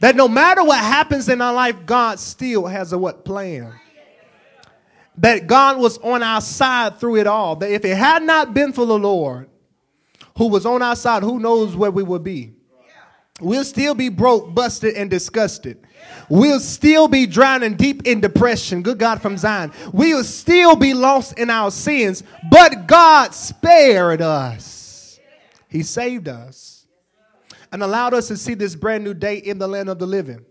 That 0.00 0.16
no 0.16 0.28
matter 0.28 0.64
what 0.64 0.78
happens 0.78 1.28
in 1.28 1.40
our 1.40 1.52
life, 1.52 1.76
God 1.84 2.18
still 2.18 2.66
has 2.66 2.92
a 2.92 2.98
what 2.98 3.24
plan. 3.24 3.72
That 5.18 5.46
God 5.46 5.78
was 5.78 5.98
on 5.98 6.22
our 6.22 6.40
side 6.40 6.98
through 6.98 7.16
it 7.16 7.26
all. 7.26 7.56
That 7.56 7.70
if 7.70 7.84
it 7.84 7.96
had 7.96 8.22
not 8.22 8.54
been 8.54 8.72
for 8.72 8.86
the 8.86 8.98
Lord 8.98 9.48
who 10.38 10.46
was 10.46 10.64
on 10.64 10.80
our 10.82 10.96
side, 10.96 11.24
who 11.24 11.40
knows 11.40 11.76
where 11.76 11.90
we 11.90 12.04
would 12.04 12.22
be? 12.22 12.52
We'll 13.40 13.64
still 13.64 13.94
be 13.94 14.08
broke, 14.08 14.54
busted, 14.54 14.94
and 14.94 15.10
disgusted. 15.10 15.84
We'll 16.28 16.60
still 16.60 17.08
be 17.08 17.26
drowning 17.26 17.74
deep 17.74 18.06
in 18.06 18.20
depression. 18.20 18.82
Good 18.82 18.98
God 18.98 19.20
from 19.20 19.36
Zion. 19.36 19.72
We'll 19.92 20.24
still 20.24 20.76
be 20.76 20.94
lost 20.94 21.38
in 21.38 21.50
our 21.50 21.70
sins, 21.70 22.22
but 22.50 22.86
God 22.86 23.34
spared 23.34 24.22
us. 24.22 25.18
He 25.68 25.82
saved 25.82 26.28
us 26.28 26.86
and 27.72 27.82
allowed 27.82 28.14
us 28.14 28.28
to 28.28 28.36
see 28.36 28.54
this 28.54 28.74
brand 28.74 29.04
new 29.04 29.14
day 29.14 29.38
in 29.38 29.58
the 29.58 29.68
land 29.68 29.88
of 29.88 29.98
the 29.98 30.06
living. 30.06 30.44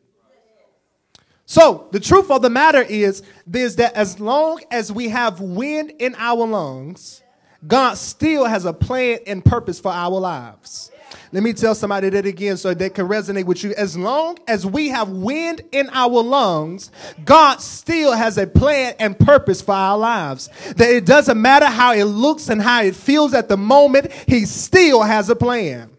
So, 1.45 1.87
the 1.91 1.99
truth 2.01 2.29
of 2.29 2.41
the 2.41 2.49
matter 2.49 2.81
is, 2.81 3.23
is 3.53 3.77
that 3.77 3.93
as 3.95 4.19
long 4.19 4.59
as 4.69 4.91
we 4.91 5.07
have 5.09 5.39
wind 5.39 5.93
in 5.99 6.13
our 6.15 6.45
lungs, 6.45 7.21
God 7.65 7.95
still 7.95 8.45
has 8.45 8.65
a 8.65 8.73
plan 8.73 9.19
and 9.25 9.43
purpose 9.43 9.79
for 9.79 9.91
our 9.91 10.19
lives. 10.19 10.91
Let 11.31 11.43
me 11.43 11.53
tell 11.53 11.75
somebody 11.75 12.09
that 12.09 12.25
again 12.25 12.57
so 12.57 12.73
that 12.73 12.93
can 12.93 13.07
resonate 13.07 13.45
with 13.45 13.63
you. 13.63 13.73
As 13.73 13.97
long 13.97 14.37
as 14.47 14.65
we 14.65 14.89
have 14.89 15.09
wind 15.09 15.61
in 15.71 15.89
our 15.91 16.21
lungs, 16.23 16.91
God 17.25 17.61
still 17.61 18.13
has 18.13 18.37
a 18.37 18.47
plan 18.47 18.95
and 18.99 19.17
purpose 19.17 19.61
for 19.61 19.73
our 19.73 19.97
lives. 19.97 20.49
That 20.77 20.89
it 20.89 21.05
doesn't 21.05 21.41
matter 21.41 21.65
how 21.65 21.93
it 21.93 22.05
looks 22.05 22.49
and 22.49 22.61
how 22.61 22.83
it 22.83 22.95
feels 22.95 23.33
at 23.33 23.49
the 23.49 23.57
moment, 23.57 24.11
He 24.27 24.45
still 24.45 25.01
has 25.01 25.29
a 25.29 25.35
plan. 25.35 25.89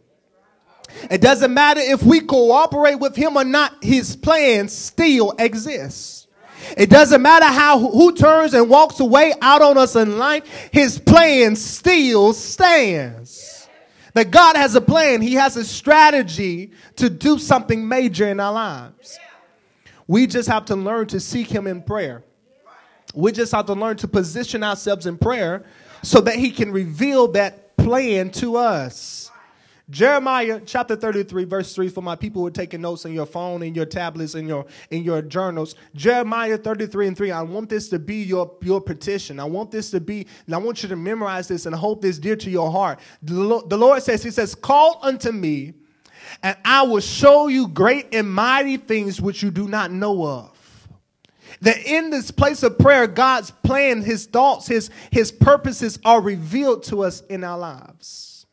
It 1.11 1.21
doesn't 1.21 1.53
matter 1.53 1.81
if 1.81 2.03
we 2.03 2.21
cooperate 2.21 2.97
with 2.97 3.15
Him 3.15 3.37
or 3.37 3.45
not, 3.45 3.73
His 3.83 4.17
plan 4.17 4.69
still 4.69 5.35
exists. 5.39 6.18
It 6.77 6.91
doesn't 6.91 7.23
matter 7.23 7.47
how 7.47 7.79
who 7.79 8.15
turns 8.15 8.55
and 8.55 8.69
walks 8.69 9.01
away 9.01 9.35
out 9.41 9.63
on 9.63 9.79
us 9.79 9.97
in 9.97 10.19
life, 10.19 10.69
his 10.73 10.99
plan 10.99 11.57
still 11.57 12.33
stands. 12.33 13.59
That 14.15 14.31
God 14.31 14.57
has 14.57 14.75
a 14.75 14.81
plan, 14.81 15.23
He 15.23 15.35
has 15.35 15.57
a 15.57 15.65
strategy 15.65 16.73
to 16.97 17.09
do 17.09 17.39
something 17.39 17.87
major 17.87 18.27
in 18.27 18.41
our 18.41 18.53
lives. 18.53 19.19
We 20.09 20.27
just 20.27 20.49
have 20.49 20.65
to 20.67 20.77
learn 20.77 21.07
to 21.09 21.21
seek 21.21 21.49
Him 21.49 21.67
in 21.67 21.83
prayer. 21.83 22.25
We 23.15 23.33
just 23.33 23.53
have 23.53 23.67
to 23.67 23.75
learn 23.75 23.97
to 23.99 24.09
position 24.09 24.65
ourselves 24.65 25.07
in 25.07 25.19
prayer 25.19 25.65
so 26.03 26.21
that 26.23 26.35
He 26.35 26.51
can 26.51 26.73
reveal 26.73 27.29
that 27.33 27.77
plan 27.77 28.31
to 28.31 28.57
us. 28.57 29.31
Jeremiah 29.91 30.61
chapter 30.67 30.97
33, 30.97 31.45
verse 31.45 31.75
3, 31.75 31.89
for 31.89 32.03
my 32.03 32.15
people 32.15 32.43
who 32.43 32.49
are 32.49 32.51
taking 32.51 32.83
notes 32.83 33.07
on 33.07 33.15
your 33.15 33.25
phone 33.25 33.63
and 33.63 33.75
your 33.75 33.87
tablets 33.87 34.35
and 34.35 34.47
your 34.47 34.67
in 34.91 35.03
your 35.03 35.23
journals. 35.23 35.77
Jeremiah 35.95 36.59
33 36.59 37.09
and 37.09 37.17
3. 37.17 37.31
I 37.31 37.43
want 37.43 37.71
this 37.71 37.89
to 37.89 37.99
be 37.99 38.17
your, 38.17 38.55
your 38.61 38.83
petition. 38.83 39.41
I 39.41 39.45
want 39.45 39.71
this 39.71 39.91
to 39.93 40.01
be, 40.01 40.27
and 40.45 40.55
I 40.55 40.59
want 40.59 40.83
you 40.83 40.91
to 40.91 40.97
memorize 40.97 41.49
this 41.49 41.65
and 41.65 41.75
hold 41.75 42.03
this 42.03 42.19
dear 42.19 42.37
to 42.37 42.51
your 42.51 42.71
heart. 42.71 43.01
The, 43.23 43.63
the 43.67 43.79
Lord 43.79 44.03
says, 44.03 44.23
He 44.23 44.31
says, 44.31 44.55
Call 44.55 44.99
unto 45.01 45.33
me, 45.33 45.73
and 46.43 46.57
I 46.67 46.83
will 46.83 47.01
show 47.01 47.49
you 47.49 47.69
great 47.69 48.15
and 48.15 48.31
mighty 48.31 48.77
things 48.77 49.23
which 49.23 49.43
you 49.43 49.51
do 49.51 49.69
not 49.69 49.91
know 49.91 50.27
of 50.27 50.55
that 51.61 51.79
in 51.87 52.11
this 52.11 52.31
place 52.31 52.63
of 52.63 52.79
prayer 52.79 53.07
god's 53.07 53.51
plan 53.51 54.03
his 54.03 54.27
thoughts 54.27 54.67
his 54.67 54.91
his 55.11 55.33
purposes 55.33 55.99
are 56.05 56.21
revealed 56.21 56.83
to 56.83 57.03
us 57.03 57.23
in 57.23 57.43
our 57.43 57.59
lives 57.59 58.47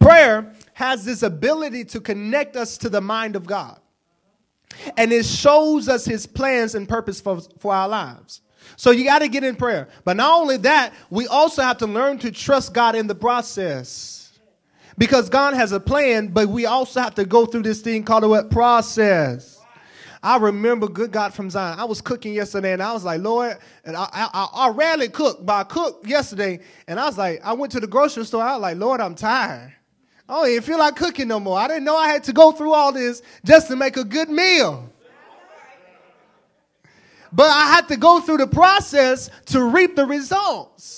prayer 0.00 0.52
has 0.78 1.04
this 1.04 1.24
ability 1.24 1.84
to 1.84 2.00
connect 2.00 2.54
us 2.54 2.78
to 2.78 2.88
the 2.88 3.00
mind 3.00 3.34
of 3.34 3.44
God. 3.44 3.80
And 4.96 5.12
it 5.12 5.26
shows 5.26 5.88
us 5.88 6.04
his 6.04 6.24
plans 6.24 6.76
and 6.76 6.88
purpose 6.88 7.20
for, 7.20 7.40
for 7.58 7.74
our 7.74 7.88
lives. 7.88 8.42
So 8.76 8.92
you 8.92 9.02
got 9.02 9.18
to 9.18 9.28
get 9.28 9.42
in 9.42 9.56
prayer. 9.56 9.88
But 10.04 10.16
not 10.16 10.40
only 10.40 10.56
that, 10.58 10.94
we 11.10 11.26
also 11.26 11.62
have 11.62 11.78
to 11.78 11.88
learn 11.88 12.20
to 12.20 12.30
trust 12.30 12.74
God 12.74 12.94
in 12.94 13.08
the 13.08 13.14
process. 13.16 14.38
Because 14.96 15.28
God 15.28 15.54
has 15.54 15.72
a 15.72 15.80
plan, 15.80 16.28
but 16.28 16.46
we 16.46 16.64
also 16.64 17.00
have 17.00 17.16
to 17.16 17.24
go 17.24 17.44
through 17.44 17.62
this 17.62 17.80
thing 17.80 18.04
called 18.04 18.22
a? 18.22 18.44
Process. 18.44 19.60
I 20.22 20.36
remember 20.36 20.86
good 20.86 21.10
God 21.10 21.34
from 21.34 21.50
Zion. 21.50 21.80
I 21.80 21.86
was 21.86 22.00
cooking 22.00 22.34
yesterday 22.34 22.72
and 22.72 22.84
I 22.84 22.92
was 22.92 23.02
like, 23.02 23.20
Lord, 23.20 23.58
and 23.84 23.96
I, 23.96 24.06
I, 24.12 24.48
I 24.54 24.68
rarely 24.68 25.08
cook, 25.08 25.44
but 25.44 25.54
I 25.54 25.64
cooked 25.64 26.06
yesterday 26.06 26.60
and 26.86 27.00
I 27.00 27.06
was 27.06 27.18
like, 27.18 27.40
I 27.42 27.52
went 27.54 27.72
to 27.72 27.80
the 27.80 27.88
grocery 27.88 28.24
store. 28.24 28.44
I 28.44 28.52
was 28.52 28.62
like, 28.62 28.76
Lord, 28.76 29.00
I'm 29.00 29.16
tired. 29.16 29.74
I 30.28 30.34
don't 30.34 30.50
even 30.50 30.62
feel 30.62 30.78
like 30.78 30.96
cooking 30.96 31.28
no 31.28 31.40
more. 31.40 31.58
I 31.58 31.68
didn't 31.68 31.84
know 31.84 31.96
I 31.96 32.08
had 32.08 32.24
to 32.24 32.32
go 32.32 32.52
through 32.52 32.74
all 32.74 32.92
this 32.92 33.22
just 33.44 33.68
to 33.68 33.76
make 33.76 33.96
a 33.96 34.04
good 34.04 34.28
meal. 34.28 34.92
But 37.32 37.50
I 37.50 37.66
had 37.66 37.88
to 37.88 37.96
go 37.96 38.20
through 38.20 38.38
the 38.38 38.46
process 38.46 39.30
to 39.46 39.62
reap 39.62 39.96
the 39.96 40.06
results 40.06 40.97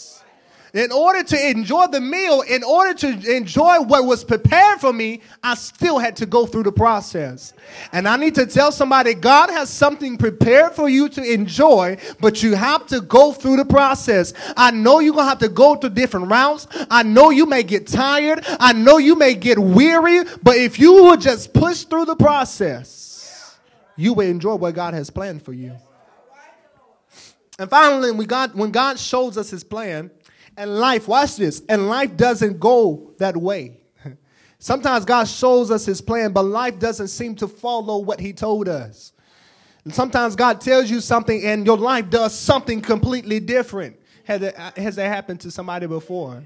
in 0.73 0.93
order 0.93 1.23
to 1.23 1.51
enjoy 1.51 1.87
the 1.89 2.01
meal, 2.01 2.43
in 2.43 2.63
order 2.63 2.95
to 2.95 3.37
enjoy 3.37 3.81
what 3.81 4.05
was 4.05 4.23
prepared 4.23 4.81
for 4.81 4.93
me, 4.93 5.21
I 5.43 5.55
still 5.55 5.99
had 5.99 6.17
to 6.17 6.27
go 6.27 6.47
through 6.47 6.65
the 6.65 6.73
process. 6.73 7.53
And 7.93 8.07
I 8.07 8.17
need 8.17 8.35
to 8.37 8.47
tell 8.47 8.71
somebody 8.71 9.15
God 9.15 9.51
has 9.51 9.69
something 9.69 10.17
prepared 10.17 10.73
for 10.73 10.89
you 10.89 11.09
to 11.11 11.23
enjoy, 11.23 11.97
but 12.21 12.43
you 12.43 12.55
have 12.55 12.87
to 12.89 13.01
go 13.01 13.33
through 13.33 13.57
the 13.57 13.65
process. 13.65 14.33
I 14.57 14.71
know 14.71 15.01
you're 15.01 15.15
going 15.15 15.25
to 15.25 15.31
have 15.31 15.39
to 15.41 15.49
go 15.49 15.75
through 15.75 15.91
different 15.91 16.31
routes. 16.31 16.69
I 16.91 17.03
know 17.03 17.31
you 17.31 17.47
may 17.47 17.63
get 17.63 17.87
tired. 17.87 18.45
I 18.61 18.73
know 18.73 18.99
you 18.99 19.17
may 19.17 19.35
get 19.35 19.59
weary, 19.59 20.25
but 20.43 20.57
if 20.57 20.79
you 20.79 21.05
would 21.05 21.21
just 21.21 21.53
push 21.53 21.83
through 21.83 22.05
the 22.05 22.17
process, 22.17 23.59
you 23.97 24.15
will 24.15 24.27
enjoy 24.27 24.55
what 24.55 24.75
God 24.75 24.95
has 24.95 25.11
planned 25.11 25.43
for 25.43 25.53
you. 25.53 25.73
And 27.59 27.69
finally, 27.69 28.11
when 28.11 28.27
God, 28.27 28.55
when 28.55 28.71
God 28.71 28.99
shows 28.99 29.37
us 29.37 29.51
his 29.51 29.63
plan, 29.63 30.11
and 30.57 30.79
life, 30.79 31.09
watch 31.09 31.37
this, 31.37 31.63
and 31.69 31.89
life 31.89 32.17
doesn't 32.17 32.61
go 32.61 33.13
that 33.19 33.37
way. 33.37 33.81
Sometimes 34.59 35.05
God 35.05 35.29
shows 35.29 35.71
us 35.71 35.87
his 35.87 36.01
plan, 36.01 36.33
but 36.33 36.43
life 36.43 36.79
doesn't 36.79 37.09
seem 37.09 37.35
to 37.37 37.49
follow 37.49 37.99
what 37.99 38.21
he 38.21 38.33
told 38.33 38.69
us. 38.69 39.13
And 39.85 39.95
sometimes 39.95 40.37
God 40.37 40.61
tells 40.61 40.91
you 40.91 41.01
something 41.01 41.45
and 41.45 41.65
your 41.65 41.79
life 41.79 42.11
does 42.11 42.39
something 42.39 42.81
completely 42.81 43.41
different. 43.41 43.97
Has, 44.25 44.43
it, 44.43 44.59
uh, 44.59 44.73
has 44.77 44.97
that 44.97 45.09
happened 45.09 45.41
to 45.41 45.51
somebody 45.51 45.87
before? 45.87 46.43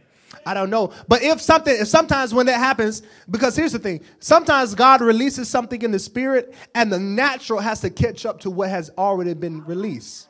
I 0.46 0.54
don't 0.54 0.70
know. 0.70 0.92
But 1.08 1.22
if 1.22 1.40
something, 1.40 1.74
if 1.74 1.88
sometimes 1.88 2.34
when 2.34 2.46
that 2.46 2.58
happens, 2.58 3.02
because 3.30 3.56
here's 3.56 3.72
the 3.72 3.78
thing 3.78 4.02
sometimes 4.20 4.74
God 4.74 5.00
releases 5.00 5.48
something 5.48 5.82
in 5.82 5.90
the 5.90 5.98
spirit 5.98 6.54
and 6.74 6.92
the 6.92 6.98
natural 6.98 7.60
has 7.60 7.80
to 7.80 7.90
catch 7.90 8.26
up 8.26 8.40
to 8.40 8.50
what 8.50 8.70
has 8.70 8.90
already 8.96 9.34
been 9.34 9.64
released. 9.64 10.28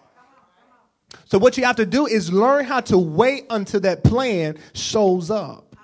So 1.27 1.39
what 1.39 1.57
you 1.57 1.65
have 1.65 1.77
to 1.77 1.87
do 1.87 2.07
is 2.07 2.33
learn 2.33 2.65
how 2.65 2.81
to 2.81 2.99
wait 2.99 3.47
until 3.51 3.81
that 3.81 4.05
plan 4.05 4.59
shows 4.73 5.31
up. 5.31 5.75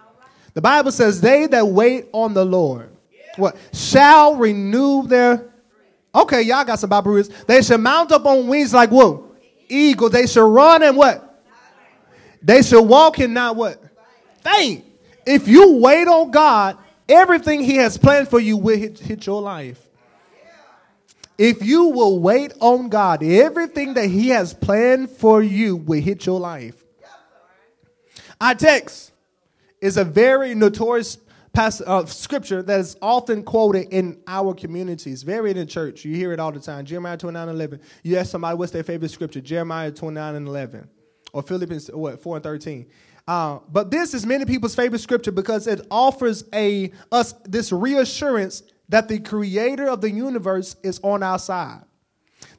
The 0.54 0.60
Bible 0.60 0.92
says, 0.92 1.20
"They 1.20 1.46
that 1.46 1.66
wait 1.66 2.08
on 2.12 2.34
the 2.34 2.44
Lord, 2.44 2.90
what 3.36 3.56
shall 3.72 4.36
renew 4.36 5.06
their." 5.06 5.46
Okay, 6.14 6.42
y'all 6.42 6.64
got 6.64 6.78
some 6.78 6.90
Bible 6.90 7.12
rules. 7.12 7.28
They 7.46 7.62
shall 7.62 7.78
mount 7.78 8.10
up 8.12 8.26
on 8.26 8.48
wings 8.48 8.74
like 8.74 8.90
what? 8.90 9.22
Eagles. 9.68 10.10
They 10.10 10.26
shall 10.26 10.50
run 10.50 10.82
and 10.82 10.96
what? 10.96 11.44
They 12.42 12.62
shall 12.62 12.84
walk 12.84 13.18
and 13.18 13.34
not 13.34 13.54
what? 13.54 13.82
Faint. 14.42 14.84
If 15.26 15.46
you 15.46 15.76
wait 15.76 16.08
on 16.08 16.30
God, 16.30 16.78
everything 17.08 17.62
He 17.62 17.76
has 17.76 17.96
planned 17.96 18.28
for 18.28 18.40
you 18.40 18.56
will 18.56 18.76
hit, 18.76 18.98
hit 18.98 19.26
your 19.26 19.40
life. 19.40 19.78
If 21.40 21.64
you 21.64 21.86
will 21.86 22.18
wait 22.18 22.52
on 22.60 22.90
God, 22.90 23.22
everything 23.22 23.94
that 23.94 24.10
He 24.10 24.28
has 24.28 24.52
planned 24.52 25.08
for 25.08 25.42
you 25.42 25.74
will 25.74 26.02
hit 26.02 26.26
your 26.26 26.38
life. 26.38 26.84
Our 28.38 28.54
text 28.54 29.12
is 29.80 29.96
a 29.96 30.04
very 30.04 30.54
notorious 30.54 31.16
passage 31.54 31.86
of 31.86 32.04
uh, 32.04 32.06
scripture 32.08 32.62
that 32.64 32.80
is 32.80 32.94
often 33.00 33.42
quoted 33.42 33.88
in 33.88 34.20
our 34.26 34.52
communities, 34.52 35.22
very 35.22 35.52
in 35.52 35.56
the 35.56 35.64
church. 35.64 36.04
You 36.04 36.14
hear 36.14 36.34
it 36.34 36.40
all 36.40 36.52
the 36.52 36.60
time. 36.60 36.84
Jeremiah 36.84 37.16
29 37.16 37.48
11. 37.48 37.80
You 38.02 38.18
ask 38.18 38.30
somebody 38.30 38.58
what's 38.58 38.72
their 38.72 38.84
favorite 38.84 39.10
scripture, 39.10 39.40
Jeremiah 39.40 39.90
29 39.90 40.34
and 40.34 40.46
11, 40.46 40.90
or 41.32 41.42
Philippians 41.42 41.90
what, 41.90 42.22
4 42.22 42.36
and 42.36 42.42
13. 42.42 42.86
Uh, 43.26 43.60
but 43.72 43.90
this 43.90 44.12
is 44.12 44.26
many 44.26 44.44
people's 44.44 44.74
favorite 44.74 45.00
scripture 45.00 45.32
because 45.32 45.66
it 45.66 45.86
offers 45.90 46.44
a 46.52 46.92
us 47.10 47.32
this 47.44 47.72
reassurance 47.72 48.62
that 48.90 49.08
the 49.08 49.20
creator 49.20 49.88
of 49.88 50.00
the 50.00 50.10
universe 50.10 50.76
is 50.82 51.00
on 51.02 51.22
our 51.22 51.38
side. 51.38 51.82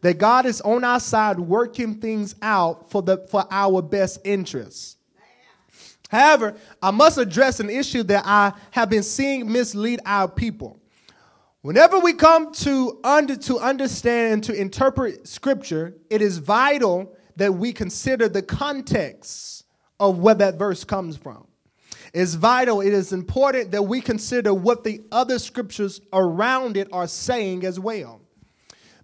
That 0.02 0.18
God 0.18 0.46
is 0.46 0.62
on 0.62 0.84
our 0.84 1.00
side 1.00 1.40
working 1.40 1.96
things 1.96 2.36
out 2.42 2.90
for, 2.90 3.02
the, 3.02 3.18
for 3.30 3.46
our 3.52 3.82
best 3.82 4.20
interests. 4.24 4.98
However, 6.10 6.56
I 6.82 6.92
must 6.92 7.18
address 7.18 7.60
an 7.60 7.70
issue 7.70 8.04
that 8.04 8.24
I 8.26 8.54
have 8.72 8.90
been 8.90 9.04
seeing 9.04 9.52
mislead 9.52 10.00
our 10.06 10.28
people. 10.28 10.80
Whenever 11.62 12.00
we 12.00 12.14
come 12.14 12.52
to, 12.54 13.00
under, 13.04 13.36
to 13.36 13.60
understand 13.60 14.34
and 14.34 14.44
to 14.46 14.54
interpret 14.54 15.28
scripture, 15.28 15.96
it 16.10 16.22
is 16.22 16.38
vital 16.38 17.16
that 17.36 17.54
we 17.54 17.72
consider 17.72 18.28
the 18.28 18.42
context 18.42 19.66
of 20.00 20.20
where 20.20 20.36
that 20.36 20.56
verse 20.56 20.84
comes 20.84 21.16
from 21.16 21.46
is 22.14 22.36
vital. 22.36 22.82
It 22.82 22.94
is 22.94 23.14
important 23.14 23.72
that 23.72 23.84
we 23.84 24.02
consider 24.02 24.54
what 24.54 24.84
the 24.84 25.02
other 25.12 25.40
scriptures 25.40 26.02
around 26.14 26.78
it 26.78 26.88
are 26.92 27.08
saying 27.08 27.66
as 27.66 27.80
well. 27.80 28.22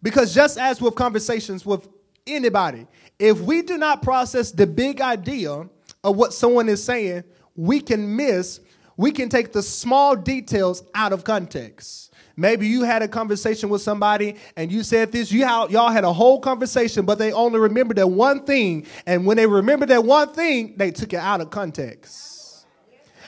Because 0.04 0.34
just 0.34 0.58
as 0.58 0.82
with 0.82 0.96
conversations 0.96 1.66
with 1.66 1.88
anybody, 2.26 2.88
if 3.20 3.40
we 3.42 3.62
do 3.62 3.78
not 3.78 4.02
process 4.02 4.52
the 4.52 4.68
big 4.68 5.02
idea 5.02 5.68
of 6.04 6.16
what 6.16 6.34
someone 6.34 6.70
is 6.70 6.84
saying, 6.84 7.24
we 7.56 7.80
can 7.80 8.16
miss, 8.16 8.60
we 8.98 9.12
can 9.12 9.30
take 9.30 9.52
the 9.54 9.64
small 9.64 10.16
details 10.16 10.84
out 10.94 11.14
of 11.14 11.24
context. 11.24 12.14
Maybe 12.40 12.68
you 12.68 12.84
had 12.84 13.02
a 13.02 13.08
conversation 13.08 13.68
with 13.70 13.82
somebody 13.82 14.36
and 14.56 14.72
you 14.72 14.84
said 14.84 15.12
this, 15.12 15.32
you 15.32 15.40
y'all 15.40 15.90
had 15.90 16.04
a 16.04 16.14
whole 16.14 16.40
conversation, 16.40 17.04
but 17.04 17.18
they 17.18 17.32
only 17.32 17.60
remembered 17.60 17.98
that 17.98 18.08
one 18.08 18.44
thing. 18.46 18.86
And 19.08 19.26
when 19.26 19.38
they 19.38 19.48
remembered 19.48 19.90
that 19.90 20.04
one 20.04 20.32
thing, 20.34 20.76
they 20.78 20.92
took 20.92 21.14
it 21.14 21.20
out 21.20 21.42
of 21.42 21.50
context. 21.50 22.37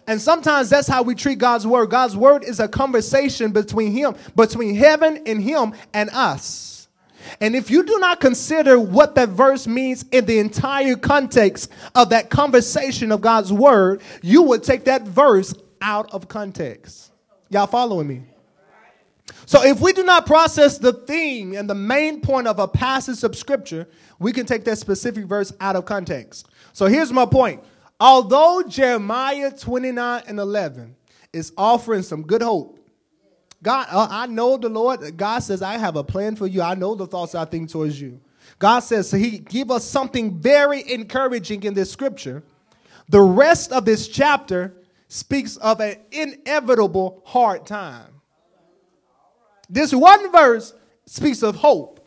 And 0.10 0.20
sometimes 0.20 0.72
that's 0.72 0.88
how 0.88 1.04
we 1.04 1.14
treat 1.14 1.38
God's 1.38 1.68
word. 1.68 1.92
God's 1.92 2.18
word 2.18 2.44
is 2.44 2.60
a 2.60 2.68
conversation 2.68 3.52
between 3.52 3.92
him, 3.92 4.16
between 4.36 4.74
heaven 4.74 5.22
and 5.28 5.40
him 5.40 5.74
and 5.94 6.10
us. 6.10 6.88
And 7.40 7.56
if 7.56 7.70
you 7.70 7.84
do 7.84 8.00
not 8.00 8.20
consider 8.20 8.80
what 8.80 9.14
that 9.14 9.30
verse 9.30 9.68
means 9.68 10.06
in 10.12 10.26
the 10.26 10.40
entire 10.40 10.96
context 10.96 11.72
of 11.94 12.10
that 12.10 12.32
conversation 12.32 13.12
of 13.12 13.22
God's 13.22 13.54
word, 13.54 14.02
you 14.24 14.42
would 14.42 14.64
take 14.64 14.86
that 14.86 15.04
verse 15.04 15.54
out 15.80 16.12
of 16.12 16.28
context. 16.28 17.12
Y'all 17.52 17.68
following 17.68 18.08
me? 18.08 18.24
So 19.46 19.64
if 19.64 19.80
we 19.80 19.94
do 19.94 20.04
not 20.04 20.26
process 20.26 20.80
the 20.80 20.94
theme 20.94 21.54
and 21.54 21.70
the 21.70 21.76
main 21.76 22.22
point 22.22 22.48
of 22.48 22.58
a 22.58 22.68
passage 22.68 23.24
of 23.24 23.36
scripture, 23.36 23.88
we 24.18 24.34
can 24.34 24.48
take 24.48 24.66
that 24.66 24.80
specific 24.80 25.26
verse 25.26 25.54
out 25.60 25.76
of 25.76 25.86
context. 25.86 26.48
So 26.74 26.88
here's 26.88 27.14
my 27.14 27.28
point. 27.28 27.64
Although 28.00 28.64
Jeremiah 28.68 29.52
29 29.52 30.24
and 30.28 30.40
11 30.40 30.96
is 31.34 31.52
offering 31.58 32.02
some 32.02 32.22
good 32.24 32.42
hope, 32.42 32.80
God, 33.62 33.88
uh, 33.92 34.08
I 34.10 34.26
know 34.28 34.56
the 34.56 34.70
Lord, 34.70 35.18
God 35.18 35.40
says, 35.40 35.62
I 35.62 35.78
have 35.78 35.98
a 35.98 36.04
plan 36.04 36.36
for 36.36 36.48
you. 36.48 36.62
I 36.62 36.76
know 36.76 36.96
the 36.96 37.08
thoughts 37.08 37.36
I 37.36 37.44
think 37.44 37.70
towards 37.70 38.00
you. 38.00 38.22
God 38.58 38.80
says, 38.80 39.10
so 39.10 39.18
He 39.18 39.40
give 39.40 39.70
us 39.70 39.84
something 39.84 40.40
very 40.40 40.90
encouraging 40.90 41.64
in 41.64 41.74
this 41.74 41.92
scripture. 41.92 42.42
The 43.10 43.22
rest 43.22 43.74
of 43.74 43.86
this 43.86 44.08
chapter 44.08 44.74
speaks 45.10 45.58
of 45.58 45.82
an 45.82 45.98
inevitable 46.12 47.22
hard 47.26 47.66
time. 47.66 48.14
This 49.70 49.94
one 49.94 50.32
verse 50.32 50.74
speaks 51.06 51.44
of 51.44 51.56
hope, 51.56 52.00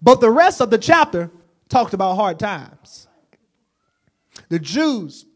but 0.00 0.20
the 0.20 0.30
rest 0.30 0.60
of 0.60 0.70
the 0.70 0.78
chapter 0.78 1.30
talked 1.68 1.92
about 1.92 2.14
hard 2.14 2.38
times. 2.38 3.03
The 4.54 4.60
Jews, 4.60 5.26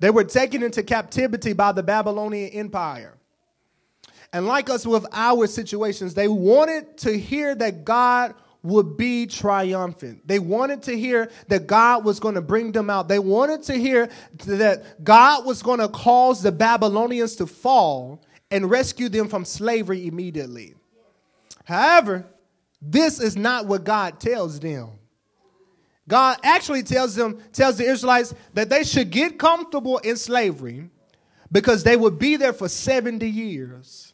they 0.00 0.10
were 0.10 0.22
taken 0.22 0.62
into 0.62 0.82
captivity 0.82 1.54
by 1.54 1.72
the 1.72 1.82
Babylonian 1.82 2.50
Empire. 2.50 3.16
And 4.34 4.44
like 4.44 4.68
us 4.68 4.86
with 4.86 5.06
our 5.12 5.46
situations, 5.46 6.12
they 6.12 6.28
wanted 6.28 6.98
to 6.98 7.18
hear 7.18 7.54
that 7.54 7.86
God 7.86 8.34
would 8.62 8.98
be 8.98 9.24
triumphant. 9.26 10.28
They 10.28 10.38
wanted 10.38 10.82
to 10.82 10.98
hear 10.98 11.30
that 11.48 11.66
God 11.66 12.04
was 12.04 12.20
going 12.20 12.34
to 12.34 12.42
bring 12.42 12.70
them 12.70 12.90
out. 12.90 13.08
They 13.08 13.18
wanted 13.18 13.62
to 13.62 13.78
hear 13.78 14.10
that 14.44 15.02
God 15.02 15.46
was 15.46 15.62
going 15.62 15.80
to 15.80 15.88
cause 15.88 16.42
the 16.42 16.52
Babylonians 16.52 17.36
to 17.36 17.46
fall 17.46 18.22
and 18.50 18.68
rescue 18.68 19.08
them 19.08 19.26
from 19.26 19.46
slavery 19.46 20.06
immediately. 20.06 20.74
However, 21.64 22.26
this 22.82 23.20
is 23.20 23.38
not 23.38 23.64
what 23.64 23.84
God 23.84 24.20
tells 24.20 24.60
them. 24.60 24.99
God 26.10 26.38
actually 26.42 26.82
tells 26.82 27.14
them, 27.14 27.38
tells 27.52 27.78
the 27.78 27.84
Israelites 27.84 28.34
that 28.54 28.68
they 28.68 28.82
should 28.82 29.10
get 29.10 29.38
comfortable 29.38 29.98
in 29.98 30.16
slavery 30.16 30.90
because 31.52 31.84
they 31.84 31.96
would 31.96 32.18
be 32.18 32.34
there 32.36 32.52
for 32.52 32.68
70 32.68 33.28
years. 33.28 34.12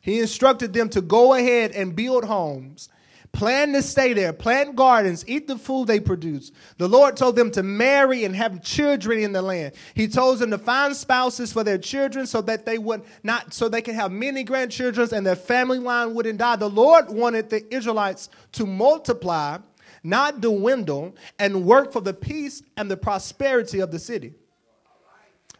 He 0.00 0.20
instructed 0.20 0.72
them 0.72 0.88
to 0.90 1.00
go 1.00 1.34
ahead 1.34 1.72
and 1.72 1.94
build 1.94 2.24
homes 2.24 2.88
Plan 3.32 3.72
to 3.72 3.82
stay 3.82 4.12
there, 4.12 4.34
plant 4.34 4.76
gardens, 4.76 5.24
eat 5.26 5.48
the 5.48 5.56
food 5.56 5.86
they 5.86 6.00
produce. 6.00 6.52
The 6.76 6.86
Lord 6.86 7.16
told 7.16 7.34
them 7.34 7.50
to 7.52 7.62
marry 7.62 8.24
and 8.24 8.36
have 8.36 8.62
children 8.62 9.20
in 9.20 9.32
the 9.32 9.40
land. 9.40 9.72
He 9.94 10.06
told 10.06 10.38
them 10.38 10.50
to 10.50 10.58
find 10.58 10.94
spouses 10.94 11.50
for 11.50 11.64
their 11.64 11.78
children 11.78 12.26
so 12.26 12.42
that 12.42 12.66
they 12.66 12.76
would 12.76 13.02
not, 13.22 13.54
so 13.54 13.70
they 13.70 13.80
could 13.80 13.94
have 13.94 14.12
many 14.12 14.44
grandchildren 14.44 15.08
and 15.14 15.24
their 15.24 15.34
family 15.34 15.78
line 15.78 16.12
wouldn't 16.14 16.38
die. 16.38 16.56
The 16.56 16.68
Lord 16.68 17.08
wanted 17.08 17.48
the 17.48 17.74
Israelites 17.74 18.28
to 18.52 18.66
multiply, 18.66 19.58
not 20.02 20.40
dwindle, 20.40 21.14
and 21.38 21.64
work 21.64 21.92
for 21.92 22.00
the 22.00 22.14
peace 22.14 22.62
and 22.76 22.90
the 22.90 22.96
prosperity 22.96 23.80
of 23.80 23.90
the 23.90 23.98
city. 23.98 24.34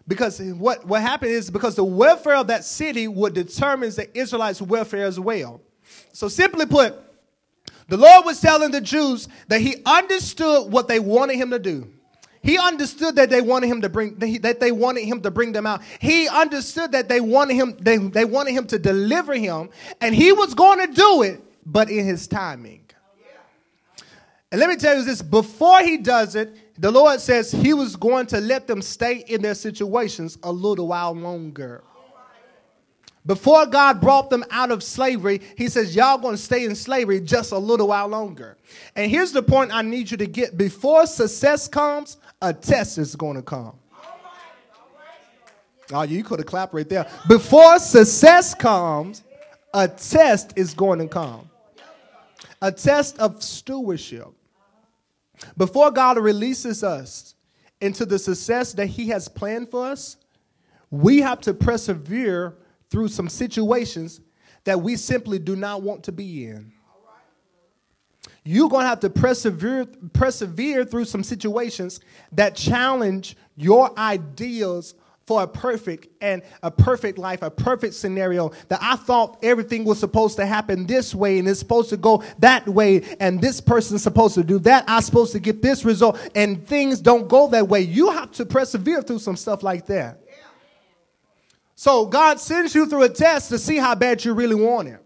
Because 0.09 0.40
what, 0.40 0.85
what 0.85 1.00
happened 1.00 1.31
is 1.31 1.50
because 1.50 1.76
the 1.76 1.85
welfare 1.85 2.35
of 2.35 2.48
that 2.48 2.64
city 2.64 3.07
would 3.07 3.35
determine 3.35 3.90
the 3.90 4.09
Israelites' 4.18 4.61
welfare 4.61 5.07
as 5.07 5.20
well. 5.20 5.61
So 6.12 6.28
simply 6.28 6.66
put, 6.66 6.94
the 7.88 7.96
Lord 7.96 8.24
was 8.24 8.40
telling 8.40 8.70
the 8.70 8.81
Jews 8.81 9.28
that 9.48 9.61
he 9.61 9.76
understood 9.87 10.72
what 10.72 10.88
they 10.88 10.98
wanted 10.98 11.37
him 11.37 11.50
to 11.50 11.59
do. 11.59 11.88
He 12.42 12.59
understood 12.59 13.14
that 13.16 13.31
they 13.31 13.40
wanted 13.40 13.68
him 13.68 13.83
to 13.83 13.88
bring 13.88 14.16
that 14.16 14.59
they 14.59 14.72
wanted 14.72 15.05
him 15.05 15.20
to 15.22 15.31
bring 15.31 15.52
them 15.52 15.64
out. 15.64 15.81
He 16.00 16.28
understood 16.28 16.90
that 16.90 17.09
they 17.09 17.20
wanted 17.20 17.55
him 17.55 17.76
they, 17.81 17.98
they 17.98 18.24
wanted 18.24 18.52
him 18.52 18.66
to 18.66 18.81
deliver 18.81 19.35
him 19.35 19.70
and 20.00 20.12
he 20.12 20.33
was 20.33 20.55
going 20.55 20.85
to 20.85 20.92
do 20.92 21.22
it 21.22 21.40
but 21.64 21.88
in 21.88 22.05
his 22.05 22.26
timing. 22.26 22.82
And 24.52 24.60
let 24.60 24.68
me 24.68 24.76
tell 24.76 24.98
you 24.98 25.02
this 25.02 25.22
before 25.22 25.80
he 25.80 25.96
does 25.96 26.36
it, 26.36 26.54
the 26.78 26.90
Lord 26.90 27.20
says 27.20 27.50
he 27.50 27.72
was 27.72 27.96
going 27.96 28.26
to 28.26 28.40
let 28.40 28.66
them 28.66 28.82
stay 28.82 29.24
in 29.26 29.40
their 29.40 29.54
situations 29.54 30.36
a 30.42 30.52
little 30.52 30.88
while 30.88 31.14
longer. 31.14 31.82
Before 33.24 33.64
God 33.66 34.00
brought 34.00 34.30
them 34.30 34.44
out 34.50 34.70
of 34.70 34.82
slavery, 34.82 35.40
he 35.56 35.68
says, 35.68 35.96
Y'all 35.96 36.18
gonna 36.18 36.36
stay 36.36 36.64
in 36.64 36.74
slavery 36.74 37.20
just 37.20 37.52
a 37.52 37.58
little 37.58 37.88
while 37.88 38.08
longer. 38.08 38.58
And 38.94 39.10
here's 39.10 39.32
the 39.32 39.42
point 39.42 39.72
I 39.72 39.80
need 39.80 40.10
you 40.10 40.16
to 40.18 40.26
get 40.26 40.58
before 40.58 41.06
success 41.06 41.66
comes, 41.66 42.18
a 42.42 42.52
test 42.52 42.98
is 42.98 43.16
gonna 43.16 43.42
come. 43.42 43.78
Oh, 45.92 46.02
you 46.02 46.24
could 46.24 46.40
have 46.40 46.46
clapped 46.46 46.74
right 46.74 46.88
there. 46.88 47.10
Before 47.28 47.78
success 47.78 48.54
comes, 48.54 49.22
a 49.74 49.88
test 49.88 50.52
is 50.56 50.74
going 50.74 50.98
to 51.00 51.08
come. 51.08 51.50
A 52.62 52.72
test 52.72 53.18
of 53.18 53.42
stewardship. 53.42 54.28
Before 55.57 55.90
God 55.90 56.18
releases 56.18 56.83
us 56.85 57.35
into 57.81 58.07
the 58.07 58.18
success 58.18 58.72
that 58.74 58.87
He 58.87 59.09
has 59.09 59.28
planned 59.28 59.70
for 59.70 59.87
us, 59.87 60.16
we 60.90 61.20
have 61.20 61.40
to 61.42 61.55
persevere 61.55 62.55
through 62.90 63.09
some 63.09 63.28
situations 63.28 64.20
that 64.64 64.81
we 64.81 64.96
simply 64.96 65.38
do 65.38 65.57
not 65.57 65.83
want 65.83 66.05
to 66.05 66.12
be 66.12 66.46
in. 66.46 66.72
You're 68.44 68.68
going 68.68 68.83
to 68.83 68.88
have 68.88 69.00
to 69.00 69.11
persevere, 69.11 69.87
persevere 70.12 70.85
through 70.85 71.05
some 71.05 71.22
situations 71.22 72.00
that 72.33 72.57
challenge 72.57 73.37
your 73.57 73.96
ideas 73.98 74.94
for 75.26 75.42
a 75.42 75.46
perfect 75.46 76.08
and 76.20 76.42
a 76.62 76.70
perfect 76.70 77.18
life, 77.18 77.42
a 77.42 77.50
perfect 77.50 77.94
scenario 77.94 78.50
that 78.68 78.80
I 78.82 78.96
thought 78.96 79.38
everything 79.42 79.85
was 79.85 79.98
supposed 79.98 80.37
to 80.37 80.46
happen 80.46 80.87
this 80.87 81.14
way 81.14 81.38
and 81.38 81.48
it's 81.48 81.61
supposed 81.61 81.90
to 81.90 81.96
go 81.96 82.22
that 82.38 82.68
way 82.68 83.02
and 83.20 83.40
this 83.40 83.61
person's 83.61 84.02
supposed 84.02 84.35
to 84.35 84.42
do 84.42 84.58
that. 84.61 84.85
I'm 84.88 85.02
supposed 85.02 85.32
to 85.32 85.38
get 85.38 85.62
this 85.62 85.85
result 85.85 86.18
and 86.35 86.66
things 86.66 87.00
don't 87.00 87.28
go 87.28 87.48
that 87.48 87.68
way. 87.68 87.80
You 87.80 88.11
have 88.11 88.32
to 88.32 88.46
persevere 88.46 89.02
through 89.02 89.20
some 89.20 89.37
stuff 89.37 89.62
like 89.62 89.87
that. 89.87 90.20
So 91.74 92.06
God 92.06 92.38
sends 92.38 92.74
you 92.74 92.87
through 92.87 93.02
a 93.02 93.08
test 93.08 93.48
to 93.50 93.58
see 93.58 93.76
how 93.76 93.94
bad 93.94 94.24
you 94.24 94.35
really 94.35 94.54
want 94.54 94.88
it. 94.88 95.02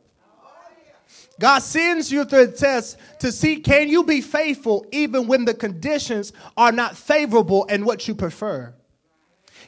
God 1.39 1.59
sends 1.59 2.11
you 2.11 2.25
through 2.25 2.45
a 2.45 2.49
test 2.49 2.99
to 3.21 3.31
see 3.31 3.57
can 3.57 3.89
you 3.89 4.05
be 4.05 4.21
faithful 4.23 4.87
even 4.91 5.27
when 5.27 5.45
the 5.45 5.55
conditions 5.55 6.33
are 6.57 6.73
not 6.73 6.97
favorable 6.97 7.67
and 7.69 7.85
what 7.85 8.09
you 8.09 8.15
prefer? 8.15 8.75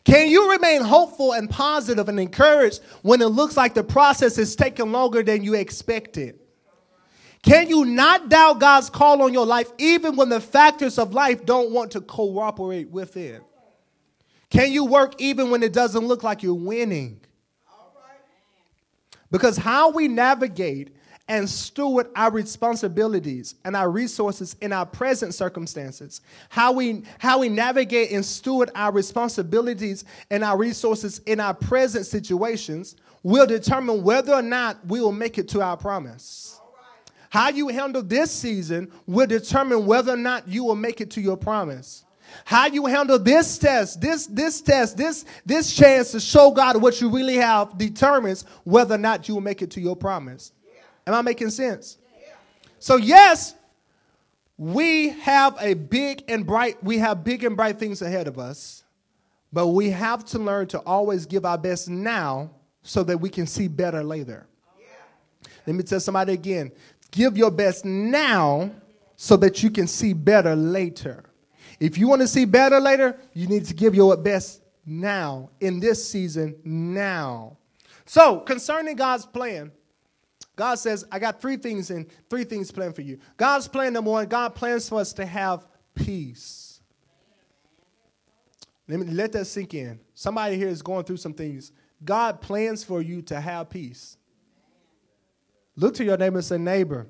Can 0.04 0.28
you 0.28 0.50
remain 0.50 0.82
hopeful 0.82 1.32
and 1.32 1.48
positive 1.50 2.08
and 2.08 2.18
encouraged 2.18 2.80
when 3.02 3.20
it 3.20 3.26
looks 3.26 3.56
like 3.56 3.74
the 3.74 3.84
process 3.84 4.38
is 4.38 4.56
taking 4.56 4.92
longer 4.92 5.22
than 5.22 5.42
you 5.42 5.54
expected? 5.54 6.38
Can 7.42 7.68
you 7.68 7.84
not 7.84 8.28
doubt 8.28 8.58
God's 8.58 8.90
call 8.90 9.22
on 9.22 9.32
your 9.32 9.46
life 9.46 9.70
even 9.78 10.16
when 10.16 10.28
the 10.28 10.40
factors 10.40 10.98
of 10.98 11.14
life 11.14 11.44
don't 11.46 11.70
want 11.70 11.92
to 11.92 12.00
cooperate 12.00 12.90
with 12.90 13.16
it? 13.16 13.42
Can 14.50 14.72
you 14.72 14.84
work 14.84 15.14
even 15.18 15.50
when 15.50 15.62
it 15.62 15.72
doesn't 15.72 16.06
look 16.06 16.22
like 16.22 16.42
you're 16.42 16.54
winning? 16.54 17.20
Because 19.30 19.56
how 19.56 19.90
we 19.90 20.08
navigate 20.08 20.96
and 21.28 21.48
steward 21.48 22.08
our 22.16 22.30
responsibilities 22.30 23.54
and 23.64 23.76
our 23.76 23.90
resources 23.90 24.56
in 24.60 24.72
our 24.72 24.86
present 24.86 25.34
circumstances, 25.34 26.22
how 26.48 26.72
we, 26.72 27.02
how 27.18 27.38
we 27.38 27.48
navigate 27.48 28.10
and 28.10 28.24
steward 28.24 28.70
our 28.74 28.92
responsibilities 28.92 30.04
and 30.30 30.42
our 30.42 30.56
resources 30.56 31.20
in 31.26 31.38
our 31.38 31.54
present 31.54 32.06
situations 32.06 32.96
will 33.22 33.46
determine 33.46 34.02
whether 34.02 34.32
or 34.32 34.42
not 34.42 34.84
we 34.86 35.00
will 35.00 35.12
make 35.12 35.38
it 35.38 35.48
to 35.48 35.60
our 35.60 35.76
promise. 35.76 36.60
How 37.30 37.50
you 37.50 37.68
handle 37.68 38.02
this 38.02 38.30
season 38.30 38.90
will 39.06 39.26
determine 39.26 39.84
whether 39.84 40.14
or 40.14 40.16
not 40.16 40.48
you 40.48 40.64
will 40.64 40.76
make 40.76 41.02
it 41.02 41.10
to 41.10 41.20
your 41.20 41.36
promise. 41.36 42.04
How 42.44 42.66
you 42.66 42.86
handle 42.86 43.18
this 43.18 43.58
test, 43.58 44.00
this 44.00 44.26
this 44.26 44.60
test, 44.60 44.96
this 44.96 45.24
this 45.44 45.74
chance 45.74 46.12
to 46.12 46.20
show 46.20 46.50
God 46.50 46.80
what 46.80 47.00
you 47.00 47.10
really 47.10 47.36
have 47.36 47.76
determines 47.76 48.44
whether 48.64 48.94
or 48.94 48.98
not 48.98 49.28
you 49.28 49.34
will 49.34 49.40
make 49.42 49.62
it 49.62 49.70
to 49.72 49.80
your 49.80 49.96
promise. 49.96 50.52
Am 51.08 51.14
I 51.14 51.22
making 51.22 51.48
sense? 51.48 51.96
So, 52.78 52.96
yes, 52.96 53.54
we 54.58 55.08
have 55.08 55.56
a 55.58 55.72
big 55.72 56.22
and 56.28 56.46
bright, 56.46 56.84
we 56.84 56.98
have 56.98 57.24
big 57.24 57.44
and 57.44 57.56
bright 57.56 57.78
things 57.78 58.02
ahead 58.02 58.28
of 58.28 58.38
us, 58.38 58.84
but 59.50 59.68
we 59.68 59.88
have 59.88 60.22
to 60.26 60.38
learn 60.38 60.66
to 60.66 60.80
always 60.80 61.24
give 61.24 61.46
our 61.46 61.56
best 61.56 61.88
now 61.88 62.50
so 62.82 63.02
that 63.04 63.18
we 63.18 63.30
can 63.30 63.46
see 63.46 63.68
better 63.68 64.04
later. 64.04 64.46
Let 65.66 65.76
me 65.76 65.82
tell 65.82 65.98
somebody 65.98 66.34
again 66.34 66.72
give 67.10 67.38
your 67.38 67.50
best 67.50 67.86
now 67.86 68.70
so 69.16 69.34
that 69.38 69.62
you 69.62 69.70
can 69.70 69.86
see 69.86 70.12
better 70.12 70.54
later. 70.54 71.24
If 71.80 71.96
you 71.96 72.06
want 72.06 72.20
to 72.20 72.28
see 72.28 72.44
better 72.44 72.80
later, 72.80 73.18
you 73.32 73.46
need 73.46 73.64
to 73.64 73.74
give 73.74 73.94
your 73.94 74.14
best 74.14 74.60
now, 74.84 75.48
in 75.60 75.80
this 75.80 76.06
season, 76.06 76.56
now. 76.64 77.56
So, 78.04 78.40
concerning 78.40 78.96
God's 78.96 79.24
plan, 79.24 79.72
God 80.58 80.74
says, 80.74 81.04
I 81.12 81.20
got 81.20 81.40
three 81.40 81.56
things 81.56 81.88
and 81.90 82.04
three 82.28 82.42
things 82.42 82.72
planned 82.72 82.96
for 82.96 83.02
you. 83.02 83.20
God's 83.36 83.68
plan 83.68 83.92
number 83.92 84.10
one, 84.10 84.26
God 84.26 84.56
plans 84.56 84.88
for 84.88 84.98
us 84.98 85.12
to 85.12 85.24
have 85.24 85.64
peace. 85.94 86.80
Let 88.88 88.98
me 88.98 89.06
let 89.06 89.30
that 89.32 89.44
sink 89.44 89.72
in. 89.74 90.00
Somebody 90.14 90.56
here 90.56 90.66
is 90.66 90.82
going 90.82 91.04
through 91.04 91.18
some 91.18 91.32
things. 91.32 91.70
God 92.04 92.40
plans 92.40 92.82
for 92.82 93.00
you 93.00 93.22
to 93.22 93.40
have 93.40 93.70
peace. 93.70 94.16
Look 95.76 95.94
to 95.94 96.04
your 96.04 96.16
neighbor 96.16 96.38
and 96.38 96.44
say, 96.44 96.58
neighbor. 96.58 97.06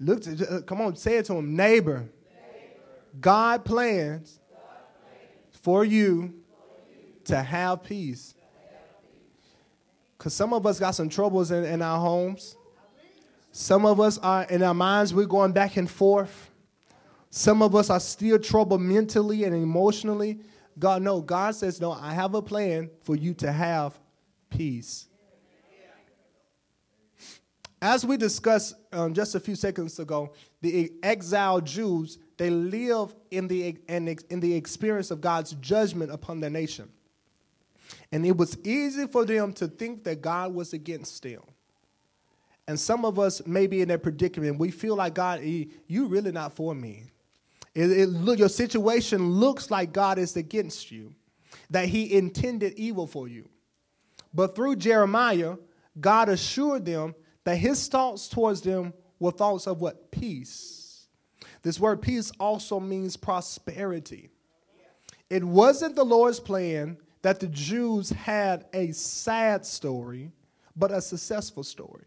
Look 0.00 0.22
to, 0.22 0.56
uh, 0.56 0.60
come 0.62 0.80
on, 0.80 0.96
say 0.96 1.18
it 1.18 1.26
to 1.26 1.34
him, 1.34 1.54
neighbor. 1.54 2.08
God 3.20 3.64
plans, 3.64 4.40
for 5.62 5.84
you 5.84 6.34
to 7.26 7.40
have 7.40 7.84
peace. 7.84 8.34
Because 10.26 10.34
some 10.34 10.52
of 10.52 10.66
us 10.66 10.80
got 10.80 10.90
some 10.90 11.08
troubles 11.08 11.52
in, 11.52 11.62
in 11.62 11.80
our 11.80 12.00
homes. 12.00 12.56
Some 13.52 13.86
of 13.86 14.00
us 14.00 14.18
are 14.18 14.42
in 14.42 14.60
our 14.60 14.74
minds, 14.74 15.14
we're 15.14 15.24
going 15.24 15.52
back 15.52 15.76
and 15.76 15.88
forth. 15.88 16.50
Some 17.30 17.62
of 17.62 17.76
us 17.76 17.90
are 17.90 18.00
still 18.00 18.36
troubled 18.36 18.80
mentally 18.80 19.44
and 19.44 19.54
emotionally. 19.54 20.40
God, 20.80 21.02
no, 21.02 21.20
God 21.20 21.54
says, 21.54 21.80
no, 21.80 21.92
I 21.92 22.12
have 22.12 22.34
a 22.34 22.42
plan 22.42 22.90
for 23.04 23.14
you 23.14 23.34
to 23.34 23.52
have 23.52 23.96
peace. 24.50 25.06
As 27.80 28.04
we 28.04 28.16
discussed 28.16 28.74
um, 28.92 29.14
just 29.14 29.36
a 29.36 29.38
few 29.38 29.54
seconds 29.54 29.96
ago, 30.00 30.32
the 30.60 30.92
exiled 31.04 31.66
Jews, 31.66 32.18
they 32.36 32.50
live 32.50 33.14
in 33.30 33.46
the, 33.46 33.78
in 33.86 34.40
the 34.40 34.54
experience 34.54 35.12
of 35.12 35.20
God's 35.20 35.52
judgment 35.52 36.10
upon 36.10 36.40
their 36.40 36.50
nation. 36.50 36.90
And 38.12 38.24
it 38.24 38.36
was 38.36 38.58
easy 38.64 39.06
for 39.06 39.24
them 39.24 39.52
to 39.54 39.68
think 39.68 40.04
that 40.04 40.20
God 40.22 40.54
was 40.54 40.72
against 40.72 41.22
them. 41.22 41.40
And 42.68 42.78
some 42.78 43.04
of 43.04 43.18
us 43.18 43.46
may 43.46 43.66
be 43.66 43.80
in 43.82 43.88
that 43.88 44.02
predicament. 44.02 44.58
We 44.58 44.70
feel 44.70 44.96
like, 44.96 45.14
God, 45.14 45.40
eh, 45.42 45.64
you 45.86 46.06
really 46.06 46.32
not 46.32 46.54
for 46.54 46.74
me. 46.74 47.04
It, 47.74 47.90
it, 47.90 48.06
look, 48.06 48.38
your 48.38 48.48
situation 48.48 49.30
looks 49.30 49.70
like 49.70 49.92
God 49.92 50.18
is 50.18 50.36
against 50.36 50.90
you, 50.90 51.14
that 51.70 51.88
he 51.88 52.14
intended 52.14 52.72
evil 52.74 53.06
for 53.06 53.28
you. 53.28 53.48
But 54.32 54.54
through 54.54 54.76
Jeremiah, 54.76 55.56
God 56.00 56.28
assured 56.28 56.84
them 56.84 57.14
that 57.44 57.56
his 57.56 57.86
thoughts 57.86 58.28
towards 58.28 58.60
them 58.62 58.92
were 59.18 59.30
thoughts 59.30 59.66
of 59.66 59.80
what? 59.80 60.10
Peace. 60.10 61.06
This 61.62 61.78
word 61.78 62.02
peace 62.02 62.32
also 62.38 62.80
means 62.80 63.16
prosperity. 63.16 64.30
It 65.28 65.42
wasn't 65.44 65.96
the 65.96 66.04
Lord's 66.04 66.40
plan 66.40 66.98
that 67.26 67.40
the 67.40 67.48
Jews 67.48 68.10
had 68.10 68.66
a 68.72 68.92
sad 68.92 69.66
story, 69.66 70.30
but 70.76 70.92
a 70.92 71.00
successful 71.00 71.64
story. 71.64 72.04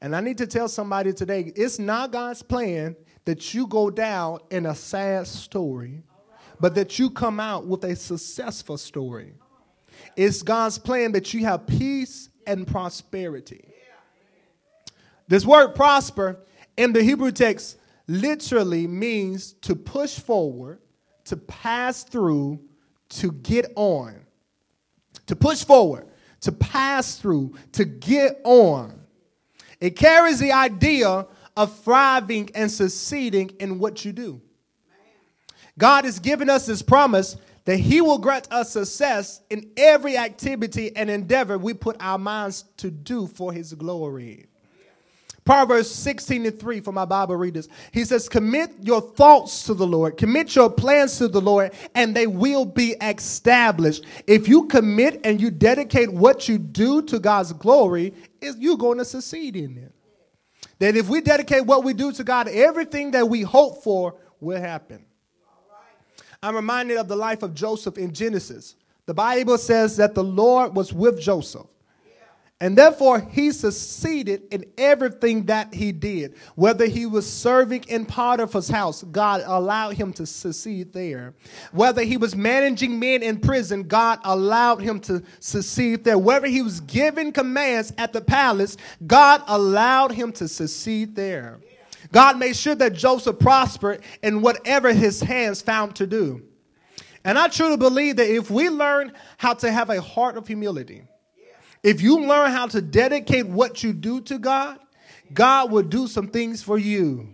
And 0.00 0.16
I 0.16 0.20
need 0.20 0.36
to 0.38 0.48
tell 0.48 0.66
somebody 0.66 1.12
today 1.12 1.52
it's 1.54 1.78
not 1.78 2.10
God's 2.10 2.42
plan 2.42 2.96
that 3.24 3.54
you 3.54 3.68
go 3.68 3.88
down 3.88 4.40
in 4.50 4.66
a 4.66 4.74
sad 4.74 5.28
story, 5.28 6.02
but 6.58 6.74
that 6.74 6.98
you 6.98 7.08
come 7.08 7.38
out 7.38 7.68
with 7.68 7.84
a 7.84 7.94
successful 7.94 8.76
story. 8.76 9.32
It's 10.16 10.42
God's 10.42 10.76
plan 10.76 11.12
that 11.12 11.32
you 11.32 11.44
have 11.44 11.68
peace 11.68 12.30
and 12.48 12.66
prosperity. 12.66 13.64
This 15.28 15.46
word 15.46 15.76
prosper 15.76 16.40
in 16.76 16.92
the 16.92 17.04
Hebrew 17.04 17.30
text 17.30 17.76
literally 18.08 18.88
means 18.88 19.52
to 19.60 19.76
push 19.76 20.18
forward, 20.18 20.80
to 21.26 21.36
pass 21.36 22.02
through, 22.02 22.58
to 23.10 23.32
get 23.32 23.72
on, 23.76 24.14
to 25.26 25.36
push 25.36 25.64
forward, 25.64 26.08
to 26.40 26.52
pass 26.52 27.16
through, 27.16 27.54
to 27.72 27.84
get 27.84 28.40
on. 28.44 29.00
It 29.80 29.96
carries 29.96 30.38
the 30.38 30.52
idea 30.52 31.26
of 31.56 31.78
thriving 31.80 32.50
and 32.54 32.70
succeeding 32.70 33.50
in 33.60 33.78
what 33.78 34.04
you 34.04 34.12
do. 34.12 34.40
God 35.78 36.04
has 36.04 36.18
given 36.18 36.50
us 36.50 36.66
this 36.66 36.82
promise 36.82 37.36
that 37.64 37.78
He 37.78 38.00
will 38.00 38.18
grant 38.18 38.50
us 38.52 38.72
success 38.72 39.40
in 39.50 39.70
every 39.76 40.16
activity 40.16 40.94
and 40.96 41.10
endeavor 41.10 41.58
we 41.58 41.74
put 41.74 41.96
our 42.00 42.18
minds 42.18 42.64
to 42.78 42.90
do 42.90 43.26
for 43.26 43.52
His 43.52 43.72
glory. 43.74 44.46
Proverbs 45.44 45.90
16 45.90 46.46
and 46.46 46.60
3 46.60 46.80
for 46.80 46.92
my 46.92 47.04
Bible 47.04 47.36
readers. 47.36 47.68
He 47.92 48.04
says, 48.04 48.28
Commit 48.28 48.72
your 48.82 49.00
thoughts 49.00 49.64
to 49.64 49.74
the 49.74 49.86
Lord, 49.86 50.16
commit 50.16 50.54
your 50.54 50.70
plans 50.70 51.18
to 51.18 51.28
the 51.28 51.40
Lord, 51.40 51.72
and 51.94 52.14
they 52.14 52.26
will 52.26 52.64
be 52.64 52.90
established. 53.00 54.04
If 54.26 54.48
you 54.48 54.66
commit 54.66 55.20
and 55.24 55.40
you 55.40 55.50
dedicate 55.50 56.12
what 56.12 56.48
you 56.48 56.58
do 56.58 57.02
to 57.02 57.18
God's 57.18 57.52
glory, 57.52 58.14
you're 58.40 58.76
going 58.76 58.98
to 58.98 59.04
succeed 59.04 59.56
in 59.56 59.78
it. 59.78 59.94
That 60.78 60.96
if 60.96 61.08
we 61.08 61.20
dedicate 61.20 61.66
what 61.66 61.84
we 61.84 61.92
do 61.92 62.12
to 62.12 62.24
God, 62.24 62.48
everything 62.48 63.10
that 63.12 63.28
we 63.28 63.42
hope 63.42 63.82
for 63.82 64.16
will 64.40 64.60
happen. 64.60 65.04
I'm 66.42 66.56
reminded 66.56 66.96
of 66.96 67.08
the 67.08 67.16
life 67.16 67.42
of 67.42 67.54
Joseph 67.54 67.98
in 67.98 68.12
Genesis. 68.14 68.76
The 69.06 69.14
Bible 69.14 69.58
says 69.58 69.96
that 69.98 70.14
the 70.14 70.24
Lord 70.24 70.74
was 70.74 70.92
with 70.92 71.20
Joseph. 71.20 71.66
And 72.62 72.76
therefore, 72.76 73.20
he 73.20 73.52
succeeded 73.52 74.42
in 74.50 74.66
everything 74.76 75.46
that 75.46 75.72
he 75.72 75.92
did. 75.92 76.34
Whether 76.56 76.84
he 76.86 77.06
was 77.06 77.30
serving 77.30 77.84
in 77.88 78.04
Potiphar's 78.04 78.68
house, 78.68 79.02
God 79.02 79.42
allowed 79.46 79.94
him 79.94 80.12
to 80.14 80.26
succeed 80.26 80.92
there. 80.92 81.32
Whether 81.72 82.02
he 82.02 82.18
was 82.18 82.36
managing 82.36 82.98
men 82.98 83.22
in 83.22 83.40
prison, 83.40 83.84
God 83.84 84.18
allowed 84.24 84.82
him 84.82 85.00
to 85.00 85.22
succeed 85.38 86.04
there. 86.04 86.18
Whether 86.18 86.48
he 86.48 86.60
was 86.60 86.80
giving 86.80 87.32
commands 87.32 87.94
at 87.96 88.12
the 88.12 88.20
palace, 88.20 88.76
God 89.06 89.42
allowed 89.46 90.12
him 90.12 90.30
to 90.32 90.46
succeed 90.46 91.16
there. 91.16 91.60
God 92.12 92.38
made 92.38 92.56
sure 92.56 92.74
that 92.74 92.92
Joseph 92.92 93.38
prospered 93.38 94.02
in 94.22 94.42
whatever 94.42 94.92
his 94.92 95.22
hands 95.22 95.62
found 95.62 95.96
to 95.96 96.06
do. 96.06 96.42
And 97.24 97.38
I 97.38 97.48
truly 97.48 97.78
believe 97.78 98.16
that 98.16 98.28
if 98.28 98.50
we 98.50 98.68
learn 98.68 99.12
how 99.38 99.54
to 99.54 99.72
have 99.72 99.88
a 99.88 100.00
heart 100.00 100.36
of 100.36 100.46
humility, 100.46 101.04
if 101.82 102.02
you 102.02 102.20
learn 102.20 102.50
how 102.50 102.66
to 102.68 102.80
dedicate 102.80 103.46
what 103.46 103.82
you 103.82 103.92
do 103.92 104.20
to 104.22 104.38
God, 104.38 104.78
God 105.32 105.70
will 105.70 105.82
do 105.82 106.06
some 106.06 106.28
things 106.28 106.62
for 106.62 106.78
you. 106.78 107.28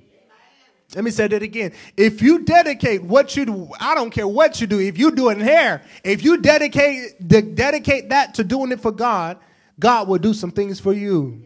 Let 0.94 1.04
me 1.04 1.10
say 1.10 1.26
that 1.26 1.42
again. 1.42 1.72
If 1.96 2.22
you 2.22 2.44
dedicate 2.44 3.02
what 3.02 3.36
you 3.36 3.44
do, 3.44 3.68
I 3.80 3.94
don't 3.94 4.10
care 4.10 4.28
what 4.28 4.60
you 4.60 4.66
do. 4.66 4.78
If 4.78 4.98
you 4.98 5.10
do 5.10 5.30
it 5.30 5.38
in 5.38 5.40
hair, 5.40 5.82
if 6.04 6.24
you 6.24 6.38
dedicate 6.38 7.26
de- 7.26 7.42
dedicate 7.42 8.10
that 8.10 8.34
to 8.34 8.44
doing 8.44 8.70
it 8.70 8.80
for 8.80 8.92
God, 8.92 9.38
God 9.80 10.08
will 10.08 10.18
do 10.18 10.32
some 10.32 10.52
things 10.52 10.78
for 10.78 10.92
you. 10.92 11.42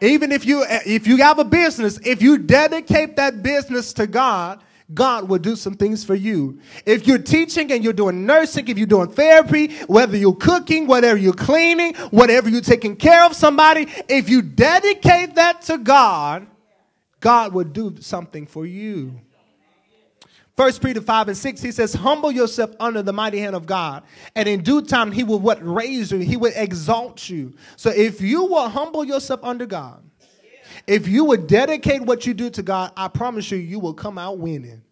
Even 0.00 0.32
if 0.32 0.46
you 0.46 0.64
if 0.68 1.06
you 1.06 1.16
have 1.18 1.38
a 1.38 1.44
business, 1.44 1.98
if 2.04 2.22
you 2.22 2.38
dedicate 2.38 3.16
that 3.16 3.42
business 3.42 3.92
to 3.94 4.06
God, 4.06 4.62
God 4.94 5.28
will 5.28 5.38
do 5.38 5.56
some 5.56 5.74
things 5.74 6.04
for 6.04 6.14
you. 6.14 6.60
If 6.84 7.06
you're 7.06 7.18
teaching 7.18 7.72
and 7.72 7.82
you're 7.82 7.92
doing 7.92 8.26
nursing, 8.26 8.68
if 8.68 8.76
you're 8.76 8.86
doing 8.86 9.10
therapy, 9.10 9.74
whether 9.86 10.16
you're 10.16 10.34
cooking, 10.34 10.86
whatever 10.86 11.18
you're 11.18 11.32
cleaning, 11.32 11.94
whatever 12.10 12.48
you're 12.48 12.60
taking 12.60 12.96
care 12.96 13.24
of 13.24 13.34
somebody, 13.34 13.86
if 14.08 14.28
you 14.28 14.42
dedicate 14.42 15.36
that 15.36 15.62
to 15.62 15.78
God, 15.78 16.46
God 17.20 17.52
will 17.52 17.64
do 17.64 17.96
something 18.00 18.46
for 18.46 18.66
you. 18.66 19.20
First 20.56 20.82
Peter 20.82 21.00
5 21.00 21.28
and 21.28 21.36
6, 21.36 21.62
he 21.62 21.72
says, 21.72 21.94
Humble 21.94 22.30
yourself 22.30 22.72
under 22.78 23.02
the 23.02 23.12
mighty 23.12 23.38
hand 23.38 23.56
of 23.56 23.64
God, 23.64 24.02
and 24.36 24.46
in 24.46 24.62
due 24.62 24.82
time 24.82 25.10
he 25.10 25.24
will 25.24 25.38
what 25.38 25.64
raise 25.66 26.12
you, 26.12 26.18
he 26.18 26.36
will 26.36 26.52
exalt 26.54 27.28
you. 27.30 27.54
So 27.76 27.90
if 27.90 28.20
you 28.20 28.44
will 28.44 28.68
humble 28.68 29.04
yourself 29.04 29.40
under 29.42 29.64
God, 29.64 30.02
if 30.86 31.06
you 31.08 31.24
would 31.26 31.46
dedicate 31.46 32.02
what 32.02 32.26
you 32.26 32.34
do 32.34 32.50
to 32.50 32.62
God, 32.62 32.92
I 32.96 33.08
promise 33.08 33.50
you, 33.50 33.58
you 33.58 33.78
will 33.78 33.94
come 33.94 34.18
out 34.18 34.38
winning. 34.38 34.82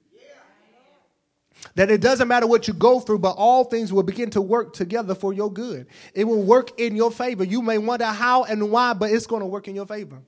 That 1.75 1.91
it 1.91 2.01
doesn't 2.01 2.27
matter 2.27 2.47
what 2.47 2.67
you 2.69 2.75
go 2.75 3.01
through, 3.01 3.19
but 3.19 3.33
all 3.33 3.65
things 3.65 3.93
will 3.93 4.03
begin 4.03 4.31
to 4.31 4.41
work 4.41 4.73
together 4.73 5.15
for 5.15 5.33
your 5.33 5.53
good. 5.53 5.87
It 6.15 6.25
will 6.25 6.43
work 6.43 6.81
in 6.81 6.97
your 6.97 7.11
favor. 7.11 7.45
You 7.45 7.61
may 7.61 7.77
wonder 7.79 8.07
how 8.07 8.45
and 8.45 8.71
why, 8.71 8.95
but 8.95 9.11
it's 9.11 9.27
going 9.27 9.41
to 9.41 9.47
work 9.47 9.69
in 9.69 9.75
your 9.75 9.87
favor. 9.87 10.23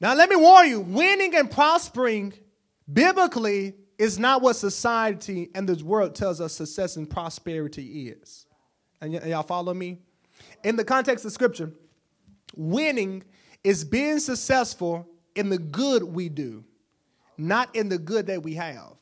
Now, 0.00 0.14
let 0.14 0.28
me 0.28 0.36
warn 0.36 0.68
you 0.68 0.80
winning 0.80 1.34
and 1.36 1.50
prospering 1.50 2.34
biblically 2.92 3.74
is 3.98 4.18
not 4.18 4.42
what 4.42 4.56
society 4.56 5.50
and 5.54 5.68
this 5.68 5.82
world 5.82 6.14
tells 6.14 6.40
us 6.40 6.52
success 6.52 6.96
and 6.96 7.08
prosperity 7.08 8.08
is. 8.08 8.46
And 9.00 9.14
y- 9.14 9.22
y'all 9.26 9.42
follow 9.42 9.72
me? 9.72 9.98
In 10.64 10.76
the 10.76 10.84
context 10.84 11.24
of 11.24 11.32
scripture, 11.32 11.70
winning 12.54 13.24
is 13.66 13.82
being 13.82 14.20
successful 14.20 15.04
in 15.34 15.48
the 15.48 15.58
good 15.58 16.04
we 16.04 16.28
do, 16.28 16.62
not 17.36 17.74
in 17.74 17.88
the 17.88 17.98
good 17.98 18.28
that 18.28 18.40
we 18.40 18.54
have. 18.54 18.92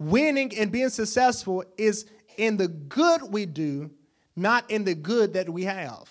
Winning 0.00 0.52
and 0.58 0.72
being 0.72 0.88
successful 0.88 1.62
is 1.76 2.06
in 2.38 2.56
the 2.56 2.66
good 2.66 3.22
we 3.30 3.46
do, 3.46 3.88
not 4.34 4.68
in 4.68 4.82
the 4.82 4.96
good 4.96 5.32
that 5.34 5.48
we 5.48 5.62
have. 5.62 6.10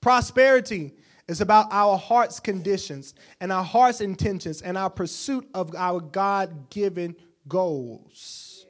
Prosperity 0.00 0.94
is 1.28 1.42
about 1.42 1.66
our 1.70 1.98
heart's 1.98 2.40
conditions 2.40 3.12
and 3.42 3.52
our 3.52 3.62
heart's 3.62 4.00
intentions 4.00 4.62
and 4.62 4.78
our 4.78 4.88
pursuit 4.88 5.46
of 5.52 5.74
our 5.76 6.00
God 6.00 6.70
given 6.70 7.14
goals. 7.46 8.64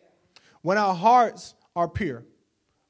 When 0.63 0.79
our 0.79 0.97
hearts 0.97 1.55
are 1.77 1.89
pure, 1.89 2.25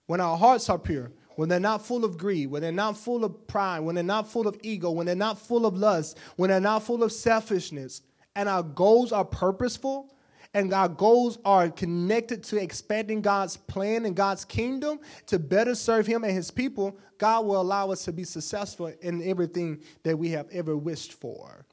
when 0.07 0.23
our 0.23 0.39
hearts 0.39 0.71
are 0.71 0.79
pure, 0.79 1.13
when 1.37 1.49
they're 1.49 1.61
not 1.61 1.85
full 1.85 2.05
of 2.05 2.19
greed, 2.19 2.51
when 2.51 2.63
they're 2.63 2.73
not 2.73 2.97
full 2.97 3.25
of 3.25 3.47
pride, 3.47 3.81
when 3.81 3.95
they're 3.95 4.05
not 4.05 4.31
full 4.31 4.47
of 4.47 4.59
ego, 4.63 4.91
when 4.91 5.07
they're 5.07 5.15
not 5.15 5.39
full 5.39 5.67
of 5.67 5.77
lust, 5.77 6.19
when 6.37 6.51
they're 6.51 6.61
not 6.61 6.83
full 6.83 7.03
of 7.03 7.13
selfishness, 7.13 8.03
and 8.35 8.49
our 8.49 8.63
goals 8.63 9.13
are 9.13 9.25
purposeful, 9.25 10.15
and 10.55 10.73
our 10.73 10.89
goals 10.89 11.39
are 11.45 11.71
connected 11.71 12.43
to 12.45 12.61
expanding 12.61 13.23
God's 13.23 13.57
plan 13.57 14.05
and 14.05 14.15
God's 14.15 14.45
kingdom 14.45 15.01
to 15.27 15.39
better 15.39 15.75
serve 15.75 16.07
Him 16.07 16.25
and 16.25 16.33
His 16.33 16.51
people, 16.51 16.99
God 17.19 17.47
will 17.47 17.61
allow 17.61 17.91
us 17.91 18.05
to 18.05 18.13
be 18.13 18.25
successful 18.25 18.93
in 19.01 19.23
everything 19.23 19.81
that 20.03 20.19
we 20.19 20.31
have 20.31 20.49
ever 20.51 20.77
wished 20.77 21.15
for. 21.15 21.65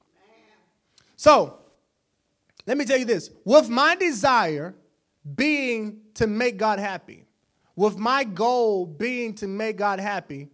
So, 1.18 1.60
let 2.66 2.78
me 2.78 2.86
tell 2.86 2.98
you 2.98 3.06
this 3.06 3.32
with 3.44 3.68
my 3.70 3.96
desire 3.96 4.76
being 5.36 6.02
to 6.14 6.28
make 6.28 6.58
God 6.58 6.80
happy, 6.80 7.26
with 7.80 7.98
my 7.98 8.26
goal 8.26 8.86
being 8.86 9.34
to 9.34 9.48
make 9.48 9.78
God 9.78 10.02
happy, 10.02 10.50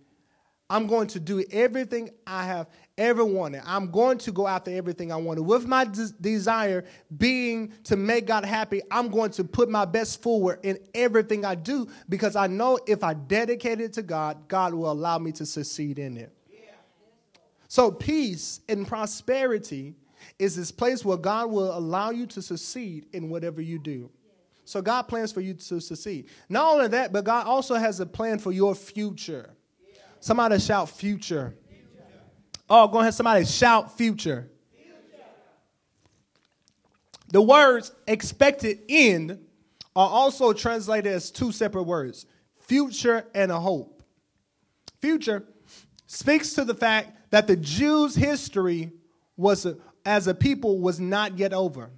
I'm 0.69 0.85
going 0.85 1.07
to 1.07 1.19
do 1.19 1.43
everything 1.51 2.11
I 2.27 2.45
have 2.45 2.67
ever 2.99 3.25
wanted. 3.25 3.63
I'm 3.65 3.89
going 3.89 4.19
to 4.19 4.31
go 4.31 4.47
after 4.47 4.69
everything 4.69 5.11
I 5.11 5.15
wanted. 5.15 5.41
With 5.41 5.65
my 5.65 5.85
des- 5.85 6.13
desire 6.21 6.85
being 7.17 7.73
to 7.85 7.95
make 7.95 8.27
God 8.27 8.45
happy, 8.45 8.83
I'm 8.91 9.09
going 9.09 9.31
to 9.31 9.43
put 9.43 9.69
my 9.69 9.85
best 9.85 10.21
forward 10.21 10.59
in 10.61 10.77
everything 10.93 11.45
I 11.45 11.55
do 11.55 11.87
because 12.09 12.35
I 12.35 12.45
know 12.45 12.77
if 12.85 13.03
I 13.03 13.15
dedicate 13.15 13.81
it 13.81 13.93
to 13.93 14.03
God, 14.03 14.47
God 14.47 14.75
will 14.75 14.91
allow 14.91 15.17
me 15.17 15.31
to 15.31 15.47
succeed 15.47 15.97
in 15.97 16.17
it. 16.17 16.31
So, 17.67 17.89
peace 17.89 18.59
and 18.69 18.87
prosperity 18.87 19.95
is 20.37 20.55
this 20.55 20.71
place 20.71 21.03
where 21.03 21.17
God 21.17 21.49
will 21.49 21.75
allow 21.75 22.11
you 22.11 22.27
to 22.27 22.41
succeed 22.43 23.07
in 23.13 23.31
whatever 23.31 23.61
you 23.61 23.79
do. 23.79 24.11
So 24.65 24.81
God 24.81 25.03
plans 25.03 25.31
for 25.31 25.41
you 25.41 25.53
to 25.53 25.79
succeed. 25.79 26.27
Not 26.49 26.73
only 26.73 26.87
that, 26.89 27.13
but 27.13 27.23
God 27.23 27.45
also 27.45 27.75
has 27.75 27.99
a 27.99 28.05
plan 28.05 28.39
for 28.39 28.51
your 28.51 28.75
future. 28.75 29.51
Somebody 30.19 30.59
shout 30.59 30.89
future. 30.89 31.55
Oh, 32.67 32.87
go 32.87 32.99
ahead, 32.99 33.13
somebody 33.13 33.45
shout 33.45 33.95
future. 33.95 34.49
The 37.29 37.41
words 37.41 37.91
expected 38.07 38.79
end 38.89 39.39
are 39.95 40.09
also 40.09 40.51
translated 40.51 41.13
as 41.13 41.31
two 41.31 41.51
separate 41.51 41.83
words 41.83 42.25
future 42.59 43.25
and 43.35 43.51
a 43.51 43.59
hope. 43.59 44.03
Future 44.99 45.45
speaks 46.07 46.53
to 46.53 46.65
the 46.65 46.73
fact 46.73 47.11
that 47.29 47.45
the 47.45 47.55
Jews' 47.55 48.15
history 48.15 48.91
was 49.37 49.67
as 50.05 50.27
a 50.27 50.33
people 50.33 50.79
was 50.79 50.99
not 50.99 51.37
yet 51.37 51.53
over 51.53 51.91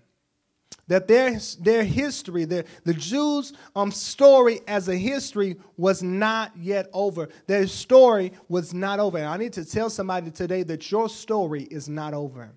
that 0.88 1.08
their, 1.08 1.38
their 1.60 1.84
history, 1.84 2.45
their, 2.45 2.65
the 2.84 2.93
Jews' 2.93 3.54
um, 3.76 3.91
story 3.91 4.62
as 4.67 4.88
a 4.88 4.95
history 4.95 5.58
was 5.76 6.02
not 6.02 6.52
yet 6.58 6.89
over. 6.93 7.30
Their 7.45 7.67
story 7.67 8.32
was 8.47 8.73
not 8.73 9.00
over. 9.00 9.17
And 9.17 9.28
I 9.28 9.38
need 9.38 9.54
to 9.54 9.65
tell 9.65 9.89
somebody 9.89 10.32
today 10.32 10.63
that 10.63 10.89
your 10.91 11.10
story 11.10 11.63
is 11.63 11.89
not 11.89 12.13
over. 12.13 12.52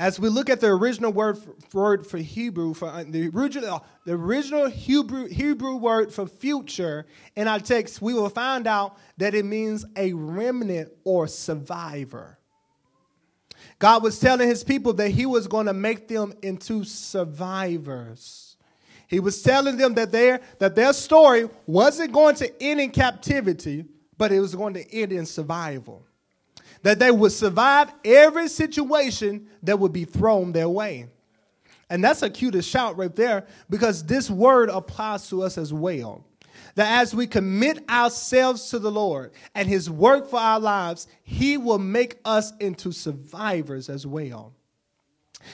As 0.00 0.20
we 0.20 0.28
look 0.28 0.48
at 0.48 0.60
the 0.60 0.68
original 0.68 1.12
word 1.12 1.38
for, 1.38 1.56
word 1.72 2.06
for 2.06 2.18
Hebrew, 2.18 2.72
for 2.72 2.88
uh, 2.88 3.04
the 3.08 3.30
original, 3.30 3.84
the 4.04 4.12
original 4.12 4.70
Hebrew, 4.70 5.26
Hebrew 5.26 5.74
word 5.74 6.14
for 6.14 6.28
future 6.28 7.06
in 7.34 7.48
our 7.48 7.58
text, 7.58 8.00
we 8.00 8.14
will 8.14 8.28
find 8.28 8.68
out 8.68 8.96
that 9.16 9.34
it 9.34 9.44
means 9.44 9.84
a 9.96 10.12
remnant 10.12 10.92
or 11.02 11.26
survivor. 11.26 12.37
God 13.78 14.02
was 14.02 14.18
telling 14.18 14.48
his 14.48 14.64
people 14.64 14.92
that 14.94 15.10
he 15.10 15.24
was 15.26 15.46
going 15.46 15.66
to 15.66 15.72
make 15.72 16.08
them 16.08 16.34
into 16.42 16.84
survivors. 16.84 18.56
He 19.06 19.20
was 19.20 19.40
telling 19.42 19.76
them 19.76 19.94
that 19.94 20.12
their, 20.12 20.40
that 20.58 20.74
their 20.74 20.92
story 20.92 21.48
wasn't 21.66 22.12
going 22.12 22.34
to 22.36 22.62
end 22.62 22.80
in 22.80 22.90
captivity, 22.90 23.84
but 24.18 24.32
it 24.32 24.40
was 24.40 24.54
going 24.54 24.74
to 24.74 24.94
end 24.94 25.12
in 25.12 25.24
survival. 25.24 26.04
That 26.82 26.98
they 26.98 27.10
would 27.10 27.32
survive 27.32 27.92
every 28.04 28.48
situation 28.48 29.48
that 29.62 29.78
would 29.78 29.92
be 29.92 30.04
thrown 30.04 30.52
their 30.52 30.68
way. 30.68 31.06
And 31.88 32.04
that's 32.04 32.22
a 32.22 32.28
cue 32.28 32.60
shout 32.60 32.98
right 32.98 33.14
there 33.14 33.46
because 33.70 34.04
this 34.04 34.28
word 34.28 34.68
applies 34.68 35.28
to 35.30 35.42
us 35.42 35.56
as 35.56 35.72
well 35.72 36.24
that 36.78 37.00
as 37.02 37.12
we 37.12 37.26
commit 37.26 37.82
ourselves 37.90 38.70
to 38.70 38.78
the 38.78 38.88
Lord 38.90 39.32
and 39.52 39.68
His 39.68 39.90
work 39.90 40.30
for 40.30 40.38
our 40.38 40.60
lives, 40.60 41.08
He 41.24 41.56
will 41.56 41.80
make 41.80 42.20
us 42.24 42.52
into 42.60 42.92
survivors 42.92 43.88
as 43.88 44.06
well. 44.06 44.54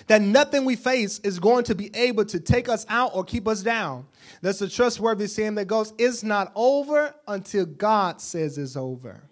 That 0.08 0.20
nothing 0.20 0.66
we 0.66 0.76
face 0.76 1.20
is 1.20 1.38
going 1.38 1.64
to 1.64 1.74
be 1.74 1.90
able 1.96 2.26
to 2.26 2.38
take 2.38 2.68
us 2.68 2.84
out 2.90 3.12
or 3.14 3.24
keep 3.24 3.48
us 3.48 3.62
down. 3.62 4.04
That's 4.42 4.60
a 4.60 4.68
trustworthy 4.68 5.26
saying 5.26 5.54
that 5.54 5.64
goes, 5.64 5.94
It's 5.96 6.22
not 6.22 6.52
over 6.54 7.14
until 7.26 7.64
God 7.64 8.20
says 8.20 8.58
it's 8.58 8.76
over. 8.76 9.22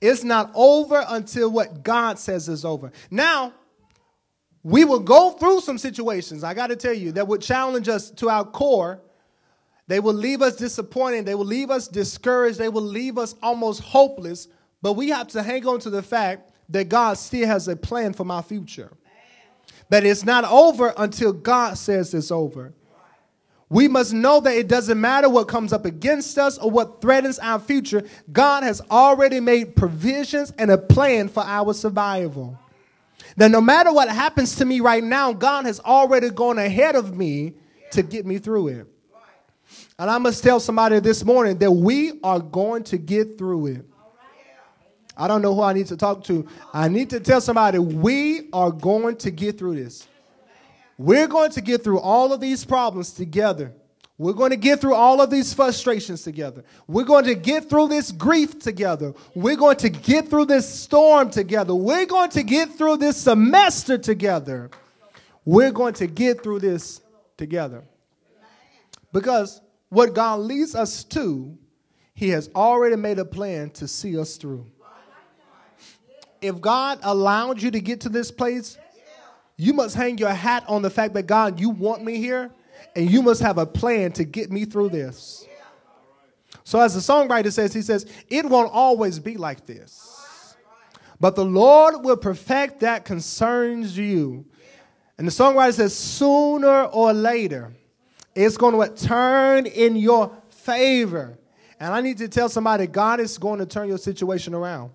It's 0.00 0.24
not 0.24 0.50
over 0.52 1.04
until 1.08 1.48
what 1.48 1.84
God 1.84 2.18
says 2.18 2.48
is 2.48 2.64
over. 2.64 2.90
Now, 3.08 3.52
we 4.64 4.84
will 4.84 4.98
go 4.98 5.30
through 5.30 5.60
some 5.60 5.78
situations, 5.78 6.42
I 6.42 6.54
got 6.54 6.66
to 6.66 6.76
tell 6.76 6.92
you, 6.92 7.12
that 7.12 7.28
would 7.28 7.40
challenge 7.40 7.88
us 7.88 8.10
to 8.10 8.28
our 8.28 8.44
core 8.44 9.00
they 9.88 10.00
will 10.00 10.14
leave 10.14 10.42
us 10.42 10.54
disappointed. 10.54 11.24
They 11.24 11.34
will 11.34 11.46
leave 11.46 11.70
us 11.70 11.88
discouraged. 11.88 12.58
They 12.58 12.68
will 12.68 12.82
leave 12.82 13.16
us 13.18 13.34
almost 13.42 13.80
hopeless. 13.80 14.46
But 14.82 14.92
we 14.92 15.08
have 15.08 15.28
to 15.28 15.42
hang 15.42 15.66
on 15.66 15.80
to 15.80 15.90
the 15.90 16.02
fact 16.02 16.52
that 16.68 16.90
God 16.90 17.14
still 17.14 17.46
has 17.46 17.66
a 17.68 17.74
plan 17.74 18.12
for 18.12 18.24
my 18.24 18.42
future. 18.42 18.92
That 19.88 20.04
it's 20.04 20.24
not 20.24 20.44
over 20.44 20.92
until 20.98 21.32
God 21.32 21.78
says 21.78 22.12
it's 22.12 22.30
over. 22.30 22.74
We 23.70 23.88
must 23.88 24.12
know 24.12 24.40
that 24.40 24.54
it 24.54 24.68
doesn't 24.68 25.00
matter 25.00 25.28
what 25.28 25.48
comes 25.48 25.72
up 25.72 25.86
against 25.86 26.38
us 26.38 26.58
or 26.58 26.70
what 26.70 27.00
threatens 27.00 27.38
our 27.38 27.58
future. 27.58 28.02
God 28.30 28.64
has 28.64 28.82
already 28.90 29.40
made 29.40 29.74
provisions 29.74 30.52
and 30.58 30.70
a 30.70 30.78
plan 30.78 31.28
for 31.28 31.42
our 31.42 31.72
survival. 31.72 32.58
That 33.36 33.50
no 33.50 33.60
matter 33.60 33.92
what 33.92 34.08
happens 34.10 34.56
to 34.56 34.64
me 34.64 34.80
right 34.80 35.04
now, 35.04 35.32
God 35.32 35.64
has 35.64 35.80
already 35.80 36.30
gone 36.30 36.58
ahead 36.58 36.94
of 36.94 37.16
me 37.16 37.54
to 37.92 38.02
get 38.02 38.26
me 38.26 38.38
through 38.38 38.68
it. 38.68 38.86
And 39.98 40.08
I 40.08 40.18
must 40.18 40.44
tell 40.44 40.60
somebody 40.60 41.00
this 41.00 41.24
morning 41.24 41.58
that 41.58 41.72
we 41.72 42.20
are 42.22 42.38
going 42.38 42.84
to 42.84 42.98
get 42.98 43.36
through 43.36 43.66
it. 43.66 43.84
I 45.16 45.26
don't 45.26 45.42
know 45.42 45.52
who 45.54 45.62
I 45.62 45.72
need 45.72 45.88
to 45.88 45.96
talk 45.96 46.22
to. 46.24 46.46
I 46.72 46.86
need 46.86 47.10
to 47.10 47.18
tell 47.18 47.40
somebody 47.40 47.80
we 47.80 48.48
are 48.52 48.70
going 48.70 49.16
to 49.16 49.32
get 49.32 49.58
through 49.58 49.74
this. 49.74 50.06
We're 50.96 51.26
going 51.26 51.50
to 51.52 51.60
get 51.60 51.82
through 51.82 51.98
all 51.98 52.32
of 52.32 52.40
these 52.40 52.64
problems 52.64 53.12
together. 53.12 53.72
We're 54.16 54.32
going 54.32 54.50
to 54.50 54.56
get 54.56 54.80
through 54.80 54.94
all 54.94 55.20
of 55.20 55.30
these 55.30 55.52
frustrations 55.54 56.22
together. 56.22 56.64
We're 56.86 57.04
going 57.04 57.24
to 57.24 57.34
get 57.34 57.68
through 57.68 57.88
this 57.88 58.12
grief 58.12 58.58
together. 58.58 59.14
We're 59.34 59.56
going 59.56 59.76
to 59.78 59.90
get 59.90 60.28
through 60.28 60.46
this 60.46 60.68
storm 60.68 61.30
together. 61.30 61.74
We're 61.74 62.06
going 62.06 62.30
to 62.30 62.42
get 62.44 62.70
through 62.72 62.96
this 62.98 63.16
semester 63.16 63.98
together. 63.98 64.70
We're 65.44 65.70
going 65.72 65.94
to 65.94 66.06
get 66.06 66.42
through 66.42 66.60
this 66.60 67.00
together. 67.36 67.84
Because 69.12 69.60
what 69.88 70.14
God 70.14 70.40
leads 70.40 70.74
us 70.74 71.04
to, 71.04 71.56
He 72.14 72.30
has 72.30 72.50
already 72.54 72.96
made 72.96 73.18
a 73.18 73.24
plan 73.24 73.70
to 73.70 73.88
see 73.88 74.18
us 74.18 74.36
through. 74.36 74.66
If 76.40 76.60
God 76.60 77.00
allowed 77.02 77.60
you 77.60 77.70
to 77.70 77.80
get 77.80 78.02
to 78.02 78.08
this 78.08 78.30
place, 78.30 78.78
you 79.56 79.72
must 79.72 79.96
hang 79.96 80.18
your 80.18 80.30
hat 80.30 80.64
on 80.68 80.82
the 80.82 80.90
fact 80.90 81.14
that 81.14 81.26
God, 81.26 81.58
you 81.58 81.70
want 81.70 82.04
me 82.04 82.18
here, 82.18 82.52
and 82.94 83.10
you 83.10 83.22
must 83.22 83.42
have 83.42 83.58
a 83.58 83.66
plan 83.66 84.12
to 84.12 84.24
get 84.24 84.52
me 84.52 84.64
through 84.64 84.90
this. 84.90 85.46
So, 86.64 86.80
as 86.80 86.94
the 86.94 87.00
songwriter 87.00 87.52
says, 87.52 87.72
he 87.72 87.82
says, 87.82 88.06
It 88.28 88.44
won't 88.44 88.70
always 88.72 89.18
be 89.18 89.36
like 89.36 89.66
this, 89.66 90.54
but 91.18 91.34
the 91.34 91.44
Lord 91.44 92.04
will 92.04 92.16
perfect 92.16 92.80
that 92.80 93.04
concerns 93.04 93.96
you. 93.96 94.44
And 95.16 95.26
the 95.26 95.32
songwriter 95.32 95.72
says, 95.72 95.96
Sooner 95.96 96.84
or 96.84 97.12
later, 97.12 97.72
it's 98.42 98.56
going 98.56 98.78
to 98.78 99.06
turn 99.06 99.66
in 99.66 99.96
your 99.96 100.32
favor. 100.50 101.38
And 101.80 101.92
I 101.94 102.00
need 102.00 102.18
to 102.18 102.28
tell 102.28 102.48
somebody 102.48 102.86
God 102.86 103.20
is 103.20 103.38
going 103.38 103.58
to 103.60 103.66
turn 103.66 103.88
your 103.88 103.98
situation 103.98 104.54
around. 104.54 104.90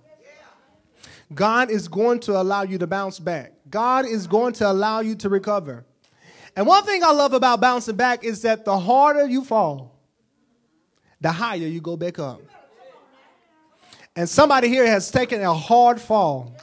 God 1.34 1.72
is 1.72 1.88
going 1.88 2.20
to 2.22 2.40
allow 2.40 2.64
you 2.64 2.78
to 2.78 2.88
bounce 2.88 3.20
back. 3.20 3.54
God 3.70 4.06
is 4.06 4.28
going 4.28 4.54
to 4.54 4.70
allow 4.70 5.00
you 5.00 5.16
to 5.16 5.30
recover. 5.30 5.86
And 6.56 6.68
one 6.68 6.84
thing 6.84 7.04
I 7.04 7.12
love 7.12 7.34
about 7.34 7.60
bouncing 7.60 7.96
back 7.96 8.24
is 8.24 8.44
that 8.44 8.66
the 8.66 8.78
harder 8.78 9.28
you 9.28 9.44
fall, 9.44 9.98
the 11.20 11.32
higher 11.32 11.58
you 11.58 11.82
go 11.82 11.98
back 11.98 12.20
up. 12.20 12.42
And 14.16 14.30
somebody 14.30 14.68
here 14.68 14.86
has 14.86 15.10
taken 15.10 15.42
a 15.42 15.54
hard 15.54 16.00
fall. 16.00 16.56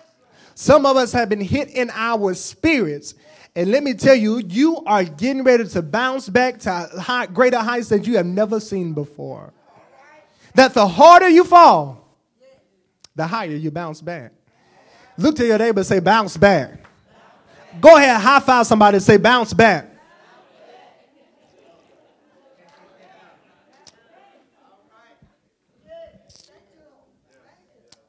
Some 0.54 0.86
of 0.86 0.96
us 0.96 1.12
have 1.12 1.28
been 1.28 1.40
hit 1.40 1.68
in 1.70 1.90
our 1.92 2.34
spirits. 2.34 3.14
And 3.60 3.70
let 3.70 3.82
me 3.82 3.92
tell 3.92 4.14
you, 4.14 4.38
you 4.38 4.82
are 4.86 5.04
getting 5.04 5.44
ready 5.44 5.68
to 5.68 5.82
bounce 5.82 6.30
back 6.30 6.60
to 6.60 6.70
high, 6.70 7.26
greater 7.26 7.58
heights 7.58 7.90
that 7.90 8.06
you 8.06 8.16
have 8.16 8.24
never 8.24 8.58
seen 8.58 8.94
before. 8.94 9.52
That 10.54 10.72
the 10.72 10.88
harder 10.88 11.28
you 11.28 11.44
fall, 11.44 12.08
the 13.14 13.26
higher 13.26 13.50
you 13.50 13.70
bounce 13.70 14.00
back. 14.00 14.32
Look 15.18 15.36
to 15.36 15.46
your 15.46 15.58
neighbor 15.58 15.84
say, 15.84 16.00
bounce 16.00 16.38
back. 16.38 16.78
Go 17.82 17.98
ahead, 17.98 18.18
high 18.18 18.40
five 18.40 18.66
somebody 18.66 18.98
say, 18.98 19.18
bounce 19.18 19.52
back. 19.52 19.90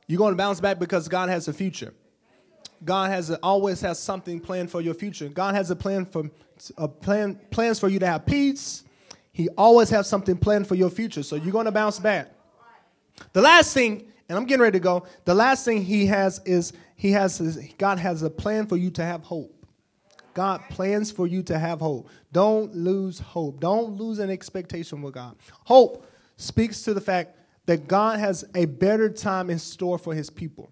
You're 0.08 0.18
going 0.18 0.32
to 0.32 0.38
bounce 0.38 0.62
back 0.62 0.80
because 0.80 1.10
God 1.10 1.28
has 1.28 1.50
a 1.50 1.54
future. 1.54 1.94
God 2.84 3.12
has 3.12 3.30
a, 3.30 3.38
always 3.38 3.82
has 3.82 4.00
something 4.00 4.40
planned 4.40 4.72
for 4.72 4.82
your 4.82 4.94
future. 4.94 5.30
God 5.30 5.56
has 5.56 5.72
a 5.72 5.76
plan 5.76 6.06
for 6.06 6.30
a 6.78 6.88
plan 6.88 7.40
plans 7.50 7.80
for 7.80 7.90
you 7.90 8.00
to 8.00 8.08
have 8.08 8.26
peace. 8.26 8.84
He 9.32 9.50
always 9.50 9.90
has 9.90 10.08
something 10.08 10.38
planned 10.38 10.68
for 10.68 10.76
your 10.76 10.90
future. 10.90 11.24
So 11.24 11.36
you're 11.36 11.52
going 11.52 11.66
to 11.66 11.72
bounce 11.72 12.00
back. 12.00 12.32
The 13.34 13.42
last 13.42 13.74
thing, 13.74 14.12
and 14.28 14.38
I'm 14.38 14.46
getting 14.46 14.62
ready 14.62 14.80
to 14.80 14.84
go. 14.84 15.06
The 15.26 15.36
last 15.36 15.66
thing 15.66 15.84
he 15.84 16.06
has 16.08 16.42
is 16.46 16.74
he 16.96 17.12
has 17.12 17.40
God 17.78 18.00
has 18.00 18.24
a 18.24 18.30
plan 18.30 18.68
for 18.68 18.78
you 18.78 18.90
to 18.92 19.04
have 19.04 19.24
hope. 19.24 19.56
God 20.34 20.62
plans 20.70 21.12
for 21.12 21.28
you 21.28 21.44
to 21.44 21.60
have 21.60 21.80
hope. 21.80 22.10
Don't 22.32 22.74
lose 22.76 23.20
hope. 23.20 23.60
Don't 23.60 23.98
lose 23.98 24.20
an 24.20 24.30
expectation 24.30 25.02
with 25.02 25.14
God. 25.14 25.36
Hope 25.66 26.06
speaks 26.38 26.82
to 26.84 26.94
the 26.94 27.02
fact 27.02 27.38
that 27.66 27.88
God 27.88 28.20
has 28.20 28.46
a 28.56 28.66
better 28.66 29.10
time 29.10 29.50
in 29.50 29.60
store 29.60 29.98
for 29.98 30.14
his 30.14 30.30
people. 30.30 30.72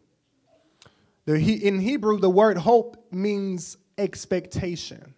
In 1.35 1.79
Hebrew, 1.79 2.19
the 2.19 2.29
word 2.29 2.57
hope 2.57 2.97
means 3.11 3.77
expectation. 3.97 5.13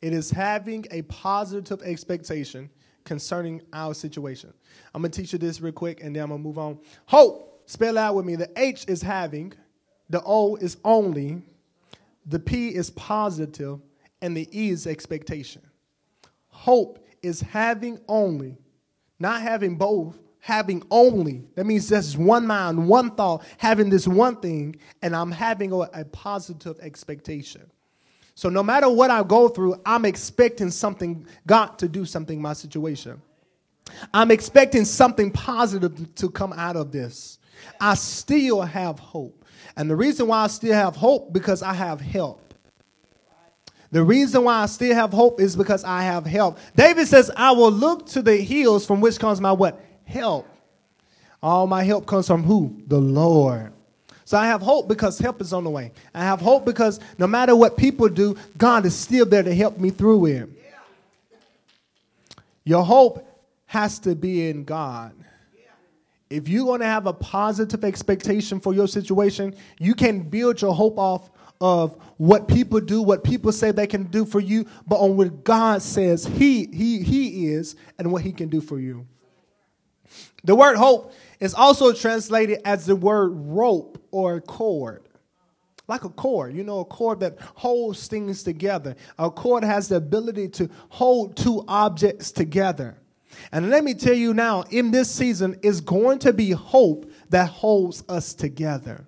It 0.00 0.12
is 0.12 0.30
having 0.30 0.86
a 0.90 1.02
positive 1.02 1.82
expectation 1.82 2.70
concerning 3.04 3.62
our 3.72 3.94
situation. 3.94 4.52
I'm 4.94 5.02
going 5.02 5.10
to 5.10 5.20
teach 5.20 5.32
you 5.32 5.38
this 5.38 5.60
real 5.60 5.72
quick 5.72 6.02
and 6.02 6.14
then 6.14 6.22
I'm 6.24 6.28
going 6.30 6.42
to 6.42 6.46
move 6.46 6.58
on. 6.58 6.78
Hope, 7.06 7.62
spell 7.66 7.96
out 7.96 8.14
with 8.14 8.26
me. 8.26 8.36
The 8.36 8.50
H 8.56 8.84
is 8.88 9.02
having, 9.02 9.52
the 10.10 10.22
O 10.24 10.56
is 10.56 10.76
only, 10.84 11.42
the 12.26 12.38
P 12.38 12.68
is 12.68 12.90
positive, 12.90 13.80
and 14.20 14.36
the 14.36 14.48
E 14.52 14.70
is 14.70 14.86
expectation. 14.86 15.62
Hope 16.48 17.06
is 17.22 17.40
having 17.40 18.00
only, 18.08 18.58
not 19.18 19.42
having 19.42 19.76
both, 19.76 20.18
having 20.40 20.82
only. 20.90 21.44
That 21.54 21.66
means 21.66 21.88
just 21.88 22.16
one 22.16 22.46
mind, 22.46 22.88
one 22.88 23.10
thought, 23.10 23.44
having 23.58 23.90
this 23.90 24.06
one 24.06 24.36
thing, 24.36 24.76
and 25.02 25.14
I'm 25.14 25.30
having 25.30 25.72
a, 25.72 25.80
a, 25.80 26.04
positive 26.04 26.78
expectation. 26.80 27.62
So 28.34 28.48
no 28.48 28.62
matter 28.62 28.88
what 28.88 29.10
I 29.10 29.22
go 29.22 29.48
through, 29.48 29.80
I'm 29.84 30.04
expecting 30.04 30.70
something, 30.70 31.26
God 31.46 31.78
to 31.78 31.88
do 31.88 32.04
something 32.04 32.36
in 32.36 32.42
my 32.42 32.52
situation. 32.52 33.20
I'm 34.14 34.30
expecting 34.30 34.84
something 34.84 35.30
positive 35.30 36.14
to 36.16 36.30
come 36.30 36.52
out 36.52 36.76
of 36.76 36.92
this. 36.92 37.38
I 37.80 37.94
still 37.94 38.62
have 38.62 38.98
hope. 38.98 39.44
And 39.76 39.90
the 39.90 39.96
reason 39.96 40.28
why 40.28 40.44
I 40.44 40.46
still 40.48 40.74
have 40.74 40.94
hope 40.94 41.32
because 41.32 41.62
I 41.62 41.72
have 41.74 42.00
help. 42.00 42.54
The 43.90 44.02
reason 44.02 44.44
why 44.44 44.62
I 44.62 44.66
still 44.66 44.94
have 44.94 45.12
hope 45.12 45.40
is 45.40 45.56
because 45.56 45.82
I 45.82 46.02
have 46.02 46.26
help. 46.26 46.58
David 46.76 47.08
says, 47.08 47.30
I 47.34 47.52
will 47.52 47.72
look 47.72 48.06
to 48.08 48.22
the 48.22 48.36
hills 48.36 48.84
from 48.84 49.00
which 49.00 49.18
comes 49.18 49.40
my 49.40 49.52
what? 49.52 49.82
Help. 50.08 50.48
All 51.42 51.66
my 51.66 51.84
help 51.84 52.06
comes 52.06 52.26
from 52.26 52.42
who? 52.42 52.82
The 52.86 52.98
Lord. 52.98 53.72
So 54.24 54.36
I 54.36 54.46
have 54.46 54.60
hope 54.60 54.88
because 54.88 55.18
help 55.18 55.40
is 55.40 55.52
on 55.52 55.64
the 55.64 55.70
way. 55.70 55.92
I 56.14 56.24
have 56.24 56.40
hope 56.40 56.66
because 56.66 57.00
no 57.18 57.26
matter 57.26 57.54
what 57.54 57.76
people 57.76 58.08
do, 58.08 58.36
God 58.56 58.84
is 58.84 58.94
still 58.94 59.24
there 59.24 59.42
to 59.42 59.54
help 59.54 59.78
me 59.78 59.90
through 59.90 60.26
it. 60.26 60.50
Your 62.64 62.84
hope 62.84 63.24
has 63.66 63.98
to 64.00 64.14
be 64.14 64.50
in 64.50 64.64
God. 64.64 65.14
If 66.28 66.46
you're 66.48 66.66
going 66.66 66.80
to 66.80 66.86
have 66.86 67.06
a 67.06 67.12
positive 67.14 67.84
expectation 67.84 68.60
for 68.60 68.74
your 68.74 68.86
situation, 68.86 69.54
you 69.78 69.94
can 69.94 70.20
build 70.20 70.60
your 70.60 70.74
hope 70.74 70.98
off 70.98 71.30
of 71.60 71.96
what 72.18 72.46
people 72.46 72.80
do, 72.80 73.00
what 73.00 73.24
people 73.24 73.50
say 73.50 73.70
they 73.70 73.86
can 73.86 74.04
do 74.04 74.26
for 74.26 74.40
you, 74.40 74.66
but 74.86 74.96
on 74.96 75.16
what 75.16 75.42
God 75.42 75.80
says 75.80 76.26
he, 76.26 76.66
he, 76.66 77.02
he 77.02 77.46
is 77.46 77.76
and 77.98 78.12
what 78.12 78.22
he 78.22 78.32
can 78.32 78.48
do 78.50 78.60
for 78.60 78.78
you. 78.78 79.06
The 80.44 80.54
word 80.54 80.76
hope 80.76 81.12
is 81.40 81.54
also 81.54 81.92
translated 81.92 82.60
as 82.64 82.86
the 82.86 82.96
word 82.96 83.30
rope 83.30 84.02
or 84.10 84.40
cord. 84.40 85.02
Like 85.88 86.04
a 86.04 86.10
cord, 86.10 86.54
you 86.54 86.64
know, 86.64 86.80
a 86.80 86.84
cord 86.84 87.20
that 87.20 87.40
holds 87.40 88.08
things 88.08 88.42
together. 88.42 88.94
A 89.18 89.30
cord 89.30 89.64
has 89.64 89.88
the 89.88 89.96
ability 89.96 90.48
to 90.50 90.68
hold 90.90 91.36
two 91.36 91.64
objects 91.66 92.30
together. 92.30 92.98
And 93.52 93.70
let 93.70 93.84
me 93.84 93.94
tell 93.94 94.14
you 94.14 94.34
now, 94.34 94.64
in 94.70 94.90
this 94.90 95.10
season, 95.10 95.58
is 95.62 95.80
going 95.80 96.18
to 96.20 96.32
be 96.32 96.50
hope 96.50 97.10
that 97.30 97.48
holds 97.48 98.04
us 98.08 98.34
together. 98.34 99.07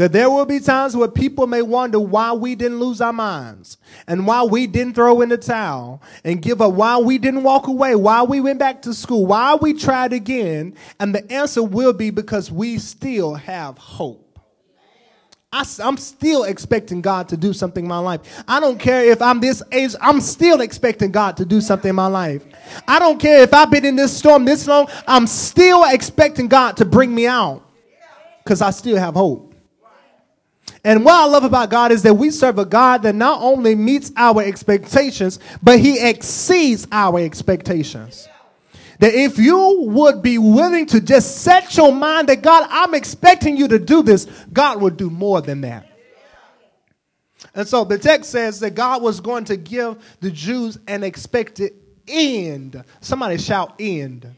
That 0.00 0.12
there 0.12 0.30
will 0.30 0.46
be 0.46 0.60
times 0.60 0.96
where 0.96 1.08
people 1.08 1.46
may 1.46 1.60
wonder 1.60 2.00
why 2.00 2.32
we 2.32 2.54
didn't 2.54 2.80
lose 2.80 3.02
our 3.02 3.12
minds 3.12 3.76
and 4.06 4.26
why 4.26 4.42
we 4.44 4.66
didn't 4.66 4.94
throw 4.94 5.20
in 5.20 5.28
the 5.28 5.36
towel 5.36 6.00
and 6.24 6.40
give 6.40 6.62
up, 6.62 6.72
why 6.72 6.96
we 6.96 7.18
didn't 7.18 7.42
walk 7.42 7.66
away, 7.66 7.94
why 7.94 8.22
we 8.22 8.40
went 8.40 8.58
back 8.58 8.80
to 8.80 8.94
school, 8.94 9.26
why 9.26 9.56
we 9.56 9.74
tried 9.74 10.14
again. 10.14 10.74
And 11.00 11.14
the 11.14 11.30
answer 11.30 11.62
will 11.62 11.92
be 11.92 12.08
because 12.08 12.50
we 12.50 12.78
still 12.78 13.34
have 13.34 13.76
hope. 13.76 14.40
I, 15.52 15.66
am 15.80 15.98
still 15.98 16.44
expecting 16.44 17.02
God 17.02 17.28
to 17.28 17.36
do 17.36 17.52
something 17.52 17.84
in 17.84 17.88
my 17.90 17.98
life. 17.98 18.42
I 18.48 18.58
don't 18.58 18.78
care 18.78 19.04
if 19.04 19.20
I'm 19.20 19.38
this 19.38 19.62
age, 19.70 19.94
I'm 20.00 20.22
still 20.22 20.62
expecting 20.62 21.10
God 21.10 21.36
to 21.36 21.44
do 21.44 21.60
something 21.60 21.90
in 21.90 21.96
my 21.96 22.06
life. 22.06 22.42
I 22.88 23.00
don't 23.00 23.20
care 23.20 23.42
if 23.42 23.52
I've 23.52 23.70
been 23.70 23.84
in 23.84 23.96
this 23.96 24.16
storm 24.16 24.46
this 24.46 24.66
long, 24.66 24.88
I'm 25.06 25.26
still 25.26 25.84
expecting 25.84 26.48
God 26.48 26.78
to 26.78 26.86
bring 26.86 27.14
me 27.14 27.26
out 27.26 27.62
because 28.42 28.62
I 28.62 28.70
still 28.70 28.96
have 28.96 29.12
hope. 29.12 29.49
And 30.82 31.04
what 31.04 31.14
I 31.14 31.26
love 31.26 31.44
about 31.44 31.70
God 31.70 31.92
is 31.92 32.02
that 32.04 32.14
we 32.14 32.30
serve 32.30 32.58
a 32.58 32.64
God 32.64 33.02
that 33.02 33.14
not 33.14 33.42
only 33.42 33.74
meets 33.74 34.12
our 34.16 34.42
expectations, 34.42 35.38
but 35.62 35.78
he 35.78 35.98
exceeds 36.00 36.86
our 36.90 37.18
expectations. 37.18 38.28
That 38.98 39.14
if 39.14 39.38
you 39.38 39.82
would 39.88 40.22
be 40.22 40.38
willing 40.38 40.86
to 40.86 41.00
just 41.00 41.38
set 41.38 41.76
your 41.76 41.92
mind 41.92 42.28
that 42.28 42.42
God, 42.42 42.66
I'm 42.70 42.94
expecting 42.94 43.56
you 43.56 43.68
to 43.68 43.78
do 43.78 44.02
this, 44.02 44.26
God 44.52 44.80
would 44.80 44.96
do 44.96 45.10
more 45.10 45.40
than 45.40 45.62
that. 45.62 45.86
And 47.54 47.66
so 47.66 47.84
the 47.84 47.98
text 47.98 48.30
says 48.30 48.60
that 48.60 48.74
God 48.74 49.02
was 49.02 49.20
going 49.20 49.44
to 49.44 49.56
give 49.56 49.96
the 50.20 50.30
Jews 50.30 50.78
an 50.86 51.02
expected 51.02 51.72
end. 52.06 52.82
Somebody 53.00 53.38
shout 53.38 53.74
end. 53.78 54.30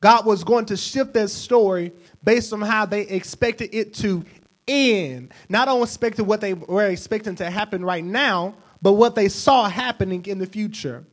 God 0.00 0.24
was 0.24 0.44
going 0.44 0.66
to 0.66 0.76
shift 0.76 1.12
that 1.14 1.28
story 1.28 1.92
based 2.22 2.52
on 2.52 2.60
how 2.60 2.86
they 2.86 3.02
expected 3.02 3.70
it 3.72 3.94
to 3.94 4.24
in, 4.68 5.30
not 5.48 5.66
on 5.66 5.82
expecting 5.82 6.26
what 6.26 6.40
they 6.40 6.54
were 6.54 6.86
expecting 6.86 7.34
to 7.36 7.50
happen 7.50 7.84
right 7.84 8.04
now, 8.04 8.54
but 8.80 8.92
what 8.92 9.16
they 9.16 9.28
saw 9.28 9.68
happening 9.68 10.24
in 10.26 10.38
the 10.38 10.46
future. 10.46 11.04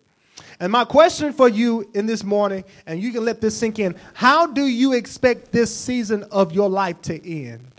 And 0.59 0.71
my 0.71 0.85
question 0.85 1.33
for 1.33 1.49
you 1.49 1.89
in 1.93 2.05
this 2.05 2.23
morning, 2.23 2.63
and 2.85 3.01
you 3.01 3.11
can 3.11 3.25
let 3.25 3.41
this 3.41 3.57
sink 3.57 3.79
in 3.79 3.95
how 4.13 4.47
do 4.47 4.65
you 4.65 4.93
expect 4.93 5.51
this 5.51 5.75
season 5.75 6.23
of 6.31 6.51
your 6.51 6.69
life 6.69 7.01
to 7.03 7.29
end? 7.29 7.71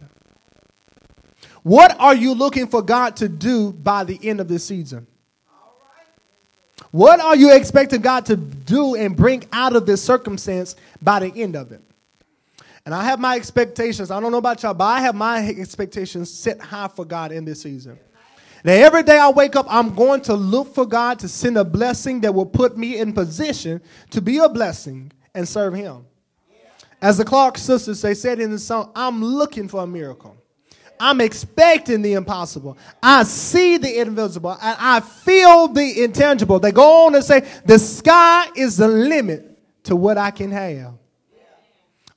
What 1.63 1.97
are 1.99 2.15
you 2.15 2.35
looking 2.35 2.67
for 2.67 2.83
God 2.83 3.17
to 3.17 3.29
do 3.29 3.73
by 3.73 4.05
the 4.05 4.19
end 4.23 4.41
of 4.41 4.49
this 4.49 4.65
season? 4.65 5.07
What 6.93 7.21
are 7.21 7.37
you 7.37 7.55
expecting 7.55 8.01
God 8.01 8.27
to 8.27 8.37
do 8.37 8.95
and 8.95 9.17
bring 9.17 9.45
out 9.53 9.75
of 9.75 9.85
this 9.85 10.03
circumstance 10.03 10.77
by 11.03 11.21
the 11.21 11.43
end 11.43 11.57
of 11.57 11.73
it? 11.73 11.83
And 12.87 12.95
I 12.95 13.03
have 13.03 13.19
my 13.19 13.35
expectations. 13.35 14.13
I 14.13 14.21
don't 14.21 14.31
know 14.31 14.39
about 14.39 14.63
y'all, 14.63 14.73
but 14.73 14.85
I 14.85 15.01
have 15.01 15.17
my 15.17 15.45
expectations 15.45 16.33
set 16.33 16.61
high 16.61 16.87
for 16.87 17.05
God 17.05 17.33
in 17.33 17.45
this 17.45 17.63
season. 17.63 17.99
Now, 18.63 18.73
every 18.73 19.03
day 19.03 19.19
I 19.19 19.29
wake 19.29 19.57
up, 19.57 19.67
I'm 19.69 19.93
going 19.95 20.21
to 20.23 20.35
look 20.35 20.73
for 20.73 20.87
God 20.87 21.19
to 21.19 21.29
send 21.29 21.59
a 21.59 21.65
blessing 21.65 22.21
that 22.21 22.33
will 22.33 22.47
put 22.47 22.79
me 22.79 22.99
in 22.99 23.13
position 23.13 23.83
to 24.11 24.23
be 24.23 24.39
a 24.39 24.49
blessing 24.49 25.11
and 25.35 25.49
serve 25.49 25.75
Him. 25.75 26.07
As 27.03 27.19
the 27.19 27.25
Clark 27.25 27.59
sisters, 27.59 28.01
they 28.03 28.15
said 28.15 28.41
in 28.41 28.53
the 28.53 28.59
song, 28.59 28.93
I'm 28.95 29.23
looking 29.23 29.67
for 29.69 29.83
a 29.83 29.87
miracle. 29.87 30.37
I'm 30.99 31.21
expecting 31.21 32.03
the 32.03 32.15
impossible. 32.15 32.79
I 33.03 33.25
see 33.25 33.79
the 33.79 34.01
invisible 34.01 34.53
and 34.53 34.77
I 34.79 35.01
feel 35.01 35.69
the 35.69 36.05
intangible. 36.05 36.59
They 36.61 36.73
go 36.73 37.07
on 37.07 37.13
to 37.13 37.23
say, 37.23 37.41
the 37.67 37.79
sky 37.79 38.49
is 38.57 38.77
the 38.77 38.89
limit 38.89 39.59
to 39.85 39.97
what 39.97 40.17
I 40.19 40.31
can 40.31 40.51
have. 40.53 40.95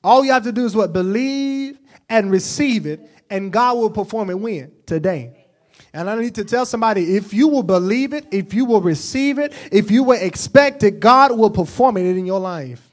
All 0.04 0.24
you 0.24 0.32
have 0.32 0.44
to 0.44 0.52
do 0.52 0.66
is 0.66 0.76
what? 0.76 0.94
Believe 0.94 1.78
and 2.08 2.32
receive 2.32 2.86
it, 2.86 3.10
and 3.30 3.52
God 3.52 3.78
will 3.78 3.90
perform 3.90 4.30
it 4.30 4.40
when? 4.40 4.72
Today. 4.86 5.48
And 5.94 6.10
I 6.10 6.16
need 6.16 6.36
to 6.36 6.46
tell 6.46 6.66
somebody 6.66 7.16
if 7.16 7.34
you 7.34 7.48
will 7.48 7.64
believe 7.64 8.14
it, 8.14 8.28
if 8.32 8.54
you 8.54 8.66
will 8.66 8.82
receive 8.82 9.40
it, 9.40 9.54
if 9.72 9.90
you 9.90 10.04
will 10.04 10.22
expect 10.22 10.84
it, 10.84 11.00
God 11.00 11.38
will 11.38 11.50
perform 11.50 11.98
it 11.98 12.06
in 12.06 12.26
your 12.26 12.40
life. 12.40 12.86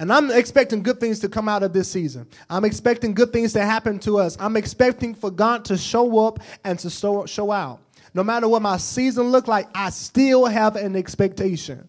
And 0.00 0.12
I'm 0.12 0.30
expecting 0.30 0.82
good 0.82 1.00
things 1.00 1.18
to 1.20 1.28
come 1.28 1.48
out 1.48 1.62
of 1.62 1.72
this 1.72 1.90
season. 1.90 2.28
I'm 2.48 2.64
expecting 2.64 3.14
good 3.14 3.32
things 3.32 3.52
to 3.54 3.64
happen 3.64 3.98
to 4.00 4.18
us. 4.18 4.36
I'm 4.38 4.56
expecting 4.56 5.14
for 5.14 5.30
God 5.30 5.64
to 5.66 5.76
show 5.76 6.26
up 6.26 6.38
and 6.64 6.78
to 6.80 6.90
show, 6.90 7.26
show 7.26 7.50
out. 7.50 7.80
No 8.14 8.22
matter 8.22 8.48
what 8.48 8.62
my 8.62 8.76
season 8.76 9.30
look 9.30 9.48
like, 9.48 9.68
I 9.74 9.90
still 9.90 10.46
have 10.46 10.76
an 10.76 10.94
expectation. 10.94 11.88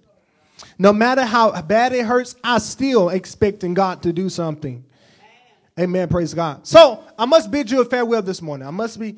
No 0.78 0.94
matter 0.94 1.24
how 1.24 1.60
bad 1.62 1.94
it 1.94 2.06
hurts, 2.06 2.36
I 2.44 2.58
still 2.60 3.10
expecting 3.10 3.74
God 3.74 4.04
to 4.04 4.14
do 4.14 4.30
something. 4.30 4.86
Amen. 5.80 6.10
Praise 6.10 6.34
God. 6.34 6.68
So 6.68 7.04
I 7.18 7.26
must 7.26 7.52
bid 7.52 7.72
you 7.72 7.82
a 7.82 7.86
farewell 7.86 8.22
this 8.22 8.42
morning. 8.42 8.68
I 8.68 8.72
must 8.72 9.00
be, 9.00 9.16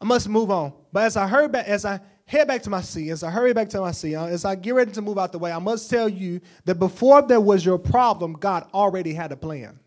I 0.00 0.04
must 0.04 0.28
move 0.28 0.50
on. 0.50 0.72
But 0.92 1.04
as 1.04 1.16
I 1.16 1.26
heard 1.26 1.52
back, 1.52 1.66
as 1.66 1.84
I 1.84 2.00
head 2.24 2.48
back 2.48 2.62
to 2.62 2.70
my 2.70 2.80
seat, 2.80 3.10
as 3.10 3.22
I 3.22 3.30
hurry 3.30 3.52
back 3.52 3.68
to 3.70 3.80
my 3.80 3.92
seat, 3.92 4.14
uh, 4.14 4.24
as 4.26 4.46
I 4.46 4.54
get 4.54 4.74
ready 4.74 4.92
to 4.92 5.02
move 5.02 5.18
out 5.18 5.32
the 5.32 5.38
way, 5.38 5.52
I 5.52 5.58
must 5.58 5.90
tell 5.90 6.08
you 6.08 6.40
that 6.64 6.76
before 6.76 7.20
there 7.20 7.40
was 7.40 7.64
your 7.64 7.78
problem, 7.78 8.32
God 8.34 8.66
already 8.72 9.12
had 9.12 9.32
a 9.32 9.36
plan. 9.36 9.78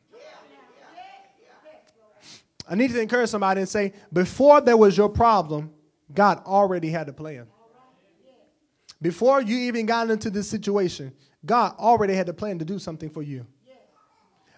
I 2.68 2.76
need 2.76 2.92
to 2.92 3.02
encourage 3.02 3.30
somebody 3.30 3.62
and 3.62 3.70
say, 3.70 3.94
before 4.12 4.60
there 4.60 4.78
was 4.78 4.98
your 4.98 5.10
problem, 5.10 5.72
God 6.14 6.44
already 6.46 6.90
had 6.90 7.08
a 7.10 7.14
plan. 7.14 7.48
Before 9.02 9.41
you 9.41 9.58
even 9.58 9.86
got 9.86 10.10
into 10.10 10.30
this 10.30 10.50
situation, 10.50 11.14
God 11.46 11.76
already 11.78 12.14
had 12.14 12.30
a 12.30 12.34
plan 12.34 12.60
to 12.60 12.66
do 12.66 12.80
something 12.80 13.10
for 13.10 13.22
you. 13.22 13.46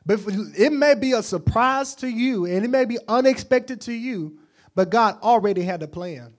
But 0.06 0.22
it 0.58 0.72
may 0.72 0.96
be 0.96 1.12
a 1.12 1.22
surprise 1.22 1.94
to 1.96 2.08
you 2.08 2.46
and 2.46 2.64
it 2.64 2.70
may 2.70 2.86
be 2.86 2.98
unexpected 3.10 3.82
to 3.82 3.94
you, 3.94 4.40
but 4.74 4.90
God 4.90 5.20
already 5.22 5.64
had 5.64 5.84
a 5.84 5.88
plan. 5.88 6.34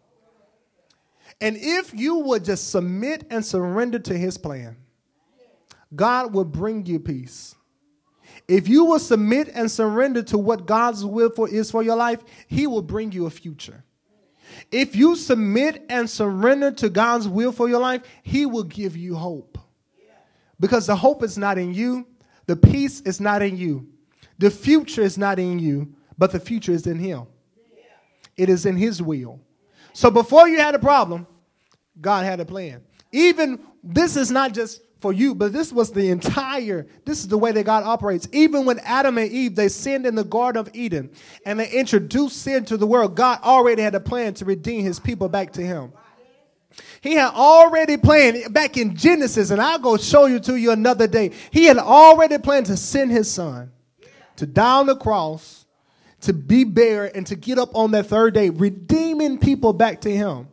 And 1.40 1.56
if 1.58 1.92
you 1.92 2.16
would 2.16 2.44
just 2.44 2.70
submit 2.70 3.26
and 3.30 3.44
surrender 3.44 3.98
to 3.98 4.16
his 4.16 4.38
plan, 4.38 4.76
God 5.94 6.32
will 6.32 6.44
bring 6.44 6.86
you 6.86 6.98
peace. 6.98 7.54
If 8.46 8.68
you 8.68 8.84
will 8.84 8.98
submit 8.98 9.48
and 9.52 9.70
surrender 9.70 10.22
to 10.24 10.38
what 10.38 10.66
God's 10.66 11.04
will 11.04 11.30
for 11.30 11.48
is 11.48 11.70
for 11.70 11.82
your 11.82 11.96
life, 11.96 12.20
he 12.46 12.66
will 12.66 12.82
bring 12.82 13.12
you 13.12 13.26
a 13.26 13.30
future. 13.30 13.84
If 14.70 14.94
you 14.96 15.16
submit 15.16 15.84
and 15.88 16.08
surrender 16.08 16.70
to 16.72 16.88
God's 16.88 17.28
will 17.28 17.52
for 17.52 17.68
your 17.68 17.80
life, 17.80 18.02
he 18.22 18.46
will 18.46 18.64
give 18.64 18.96
you 18.96 19.14
hope. 19.14 19.58
Because 20.60 20.86
the 20.86 20.96
hope 20.96 21.22
is 21.22 21.38
not 21.38 21.58
in 21.58 21.72
you, 21.72 22.06
the 22.46 22.56
peace 22.56 23.00
is 23.02 23.20
not 23.20 23.42
in 23.42 23.56
you. 23.56 23.86
The 24.38 24.50
future 24.50 25.02
is 25.02 25.18
not 25.18 25.38
in 25.38 25.58
you, 25.58 25.94
but 26.16 26.32
the 26.32 26.40
future 26.40 26.72
is 26.72 26.86
in 26.86 26.98
Him. 26.98 27.26
It 28.36 28.48
is 28.48 28.66
in 28.66 28.76
His 28.76 29.02
will. 29.02 29.40
So 29.92 30.10
before 30.10 30.48
you 30.48 30.58
had 30.58 30.74
a 30.74 30.78
problem, 30.78 31.26
God 32.00 32.24
had 32.24 32.40
a 32.40 32.44
plan. 32.44 32.82
Even 33.12 33.60
this 33.82 34.16
is 34.16 34.30
not 34.30 34.52
just 34.52 34.80
for 35.00 35.12
you, 35.12 35.34
but 35.34 35.52
this 35.52 35.72
was 35.72 35.92
the 35.92 36.10
entire, 36.10 36.86
this 37.04 37.20
is 37.20 37.28
the 37.28 37.38
way 37.38 37.52
that 37.52 37.64
God 37.64 37.84
operates. 37.84 38.28
Even 38.32 38.64
when 38.64 38.78
Adam 38.80 39.18
and 39.18 39.30
Eve, 39.30 39.54
they 39.54 39.68
sinned 39.68 40.06
in 40.06 40.14
the 40.14 40.24
Garden 40.24 40.60
of 40.60 40.74
Eden 40.74 41.10
and 41.44 41.60
they 41.60 41.70
introduced 41.70 42.42
sin 42.42 42.64
to 42.66 42.76
the 42.76 42.86
world, 42.86 43.14
God 43.14 43.40
already 43.42 43.82
had 43.82 43.94
a 43.94 44.00
plan 44.00 44.34
to 44.34 44.44
redeem 44.44 44.84
his 44.84 44.98
people 44.98 45.28
back 45.28 45.52
to 45.52 45.62
him. 45.62 45.92
He 47.00 47.14
had 47.14 47.32
already 47.32 47.96
planned 47.96 48.52
back 48.52 48.76
in 48.76 48.96
Genesis, 48.96 49.50
and 49.50 49.60
I'll 49.60 49.78
go 49.78 49.96
show 49.96 50.26
you 50.26 50.40
to 50.40 50.56
you 50.56 50.72
another 50.72 51.06
day. 51.06 51.32
He 51.50 51.64
had 51.64 51.78
already 51.78 52.38
planned 52.38 52.66
to 52.66 52.76
send 52.76 53.10
his 53.10 53.30
son 53.30 53.72
to 54.36 54.46
die 54.46 54.78
on 54.78 54.86
the 54.86 54.96
cross, 54.96 55.66
to 56.22 56.32
be 56.32 56.64
buried, 56.64 57.12
and 57.14 57.26
to 57.26 57.36
get 57.36 57.58
up 57.58 57.74
on 57.74 57.92
that 57.92 58.06
third 58.06 58.34
day, 58.34 58.50
redeeming 58.50 59.38
people 59.38 59.72
back 59.72 60.00
to 60.02 60.10
him. 60.10 60.48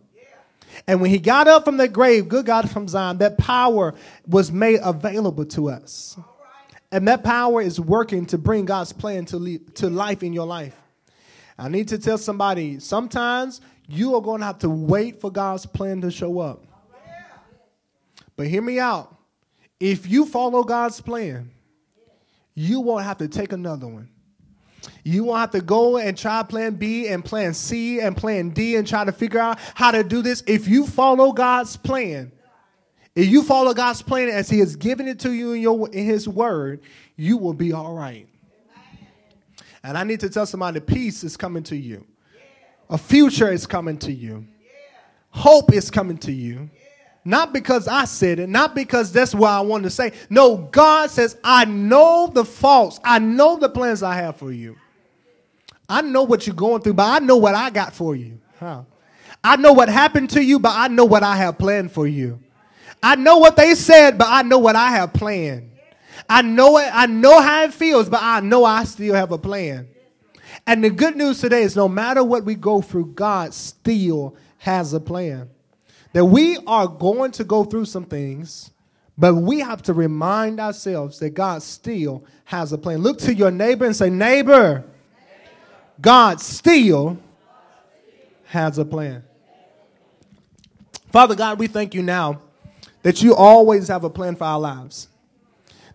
And 0.88 1.02
when 1.02 1.10
he 1.10 1.18
got 1.18 1.48
up 1.48 1.66
from 1.66 1.78
the 1.78 1.88
grave, 1.88 2.28
good 2.28 2.46
God 2.46 2.70
from 2.70 2.88
Zion, 2.88 3.18
that 3.18 3.38
power 3.38 3.96
was 4.28 4.52
made 4.52 4.80
available 4.84 5.46
to 5.46 5.70
us. 5.70 6.18
And 6.92 7.08
that 7.08 7.24
power 7.24 7.62
is 7.62 7.80
working 7.80 8.26
to 8.28 8.38
bring 8.38 8.66
God's 8.66 8.94
plan 8.94 9.26
to, 9.26 9.58
to 9.58 9.90
life 9.90 10.22
in 10.22 10.32
your 10.32 10.46
life. 10.46 10.76
I 11.58 11.70
need 11.70 11.88
to 11.90 11.98
tell 11.98 12.18
somebody 12.18 12.80
sometimes 12.80 13.62
you 13.88 14.16
are 14.16 14.22
going 14.22 14.42
to 14.42 14.46
have 14.46 14.60
to 14.60 14.70
wait 14.70 15.22
for 15.22 15.32
God's 15.32 15.66
plan 15.66 16.02
to 16.02 16.12
show 16.12 16.40
up. 16.40 16.64
But 18.36 18.48
hear 18.48 18.62
me 18.62 18.80
out. 18.80 19.16
If 19.80 20.08
you 20.08 20.26
follow 20.26 20.64
God's 20.64 21.02
plan, 21.02 21.52
you 22.54 22.82
won't 22.82 23.04
have 23.04 23.18
to 23.18 23.28
take 23.28 23.52
another 23.52 23.88
one. 23.88 24.10
You 25.04 25.24
won't 25.24 25.40
have 25.40 25.52
to 25.52 25.62
go 25.62 25.98
and 25.98 26.18
try 26.18 26.44
plan 26.44 26.76
B 26.76 27.08
and 27.08 27.24
plan 27.24 27.54
C 27.54 28.00
and 28.00 28.16
plan 28.16 28.50
D 28.50 28.76
and 28.76 28.88
try 28.88 29.04
to 29.06 29.12
figure 29.12 29.40
out 29.40 29.60
how 29.74 29.92
to 29.92 30.04
do 30.04 30.22
this. 30.22 30.44
If 30.48 30.68
you 30.68 30.86
follow 30.86 31.32
God's 31.32 31.78
plan, 31.78 32.32
if 33.16 33.28
you 33.28 33.44
follow 33.44 33.74
God's 33.74 34.02
plan 34.02 34.30
as 34.30 34.50
He 34.50 34.60
has 34.60 34.76
given 34.76 35.08
it 35.08 35.20
to 35.20 35.32
you 35.32 35.54
in, 35.54 35.62
your, 35.62 35.90
in 35.90 36.06
His 36.06 36.28
Word, 36.28 36.82
you 37.16 37.38
will 37.38 37.54
be 37.54 37.72
all 37.72 37.94
right. 37.94 38.28
And 39.84 39.98
I 39.98 40.04
need 40.04 40.20
to 40.22 40.30
tell 40.30 40.46
somebody 40.46 40.80
peace 40.80 41.24
is 41.24 41.38
coming 41.38 41.64
to 41.64 41.76
you. 41.76 42.06
A 42.90 42.98
future 42.98 43.52
is 43.52 43.66
coming 43.68 43.98
to 44.00 44.12
you. 44.12 44.46
Hope 45.30 45.74
is 45.74 45.92
coming 45.92 46.18
to 46.20 46.32
you. 46.32 46.70
Not 47.28 47.54
because 47.54 47.88
I 47.88 48.06
said 48.06 48.38
it, 48.38 48.48
not 48.48 48.76
because 48.76 49.12
that's 49.12 49.34
what 49.34 49.50
I 49.50 49.60
want 49.62 49.84
to 49.84 49.90
say. 49.90 50.14
No, 50.30 50.58
God 50.58 51.10
says, 51.10 51.36
I 51.44 51.66
know 51.66 52.30
the 52.32 52.46
faults. 52.46 53.00
I 53.04 53.18
know 53.18 53.58
the 53.58 53.68
plans 53.68 54.04
I 54.04 54.14
have 54.16 54.36
for 54.38 54.52
you. 54.52 54.78
I 55.90 56.02
know 56.02 56.22
what 56.22 56.46
you're 56.46 56.56
going 56.56 56.84
through, 56.84 56.94
but 56.94 57.08
I 57.08 57.26
know 57.26 57.38
what 57.38 57.56
I 57.56 57.72
got 57.72 57.94
for 57.94 58.16
you. 58.16 58.40
Huh? 58.60 58.84
I 59.44 59.56
know 59.56 59.74
what 59.74 59.90
happened 59.90 60.30
to 60.32 60.44
you, 60.44 60.60
but 60.60 60.74
I 60.76 60.88
know 60.88 61.06
what 61.06 61.24
I 61.24 61.36
have 61.36 61.58
planned 61.58 61.92
for 61.92 62.06
you. 62.06 62.40
I 63.02 63.16
know 63.16 63.38
what 63.38 63.56
they 63.56 63.74
said, 63.74 64.20
but 64.20 64.28
I 64.30 64.44
know 64.44 64.60
what 64.60 64.76
I 64.76 64.92
have 64.92 65.12
planned. 65.12 65.72
I 66.30 66.44
know 66.44 66.78
it, 66.78 66.90
I 66.94 67.08
know 67.08 67.42
how 67.42 67.64
it 67.64 67.74
feels, 67.74 68.08
but 68.08 68.22
I 68.22 68.40
know 68.40 68.64
I 68.64 68.84
still 68.84 69.16
have 69.16 69.32
a 69.32 69.38
plan. 69.38 69.88
And 70.68 70.84
the 70.84 70.90
good 70.92 71.16
news 71.16 71.42
today 71.42 71.64
is 71.64 71.76
no 71.76 71.88
matter 71.88 72.24
what 72.24 72.46
we 72.46 72.56
go 72.56 72.82
through, 72.82 73.08
God 73.08 73.54
still 73.54 74.36
has 74.60 74.94
a 74.94 75.00
plan. 75.00 75.50
That 76.16 76.24
we 76.24 76.58
are 76.66 76.88
going 76.88 77.32
to 77.32 77.44
go 77.44 77.66
through 77.66 77.84
some 77.84 78.06
things, 78.06 78.72
but 79.18 79.36
we 79.36 79.60
have 79.60 79.82
to 79.84 79.94
remind 79.94 80.62
ourselves 80.62 81.20
that 81.20 81.32
God 81.32 81.62
still 81.62 82.24
has 82.46 82.72
a 82.72 82.78
plan. 82.78 83.00
Look 83.00 83.20
to 83.20 83.34
your 83.34 83.52
neighbor 83.52 83.84
and 83.84 83.94
say, 83.94 84.10
Neighbor, 84.10 84.86
God 86.00 86.40
still 86.40 87.18
has 88.46 88.78
a 88.78 88.86
plan. 88.86 89.26
Father 91.12 91.36
God, 91.36 91.60
we 91.60 91.68
thank 91.68 91.94
you 91.94 92.02
now 92.02 92.42
that 93.02 93.22
you 93.22 93.36
always 93.36 93.90
have 93.90 94.06
a 94.06 94.10
plan 94.10 94.38
for 94.38 94.46
our 94.46 94.60
lives. 94.62 95.10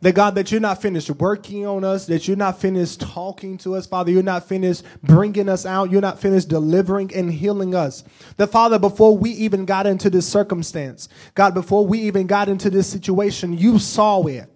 That 0.03 0.15
God, 0.15 0.35
that 0.37 0.51
you're 0.51 0.63
not 0.63 0.81
finished 0.81 1.11
working 1.11 1.67
on 1.67 1.85
us, 1.85 2.07
that 2.07 2.27
you're 2.27 2.37
not 2.37 2.59
finished 2.59 3.01
talking 3.01 3.59
to 3.59 3.75
us, 3.75 3.87
Father. 3.87 4.11
You're 4.11 4.23
not 4.23 4.49
finished 4.49 4.83
bringing 5.03 5.49
us 5.49 5.67
out. 5.67 5.91
You're 5.91 6.01
not 6.01 6.19
finished 6.19 6.49
delivering 6.49 7.15
and 7.15 7.31
healing 7.31 7.75
us. 7.75 8.03
That, 8.39 8.47
Father, 8.47 8.79
before 8.79 9.17
we 9.17 9.31
even 9.33 9.67
got 9.67 9.87
into 9.87 10.09
this 10.09 10.27
circumstance, 10.27 11.11
God, 11.35 11.53
before 11.53 11.87
we 11.87 12.01
even 12.01 12.27
got 12.27 12.49
into 12.49 12.71
this 12.71 12.87
situation, 12.87 13.59
you 13.59 13.79
saw 13.79 14.23
it. 14.27 14.49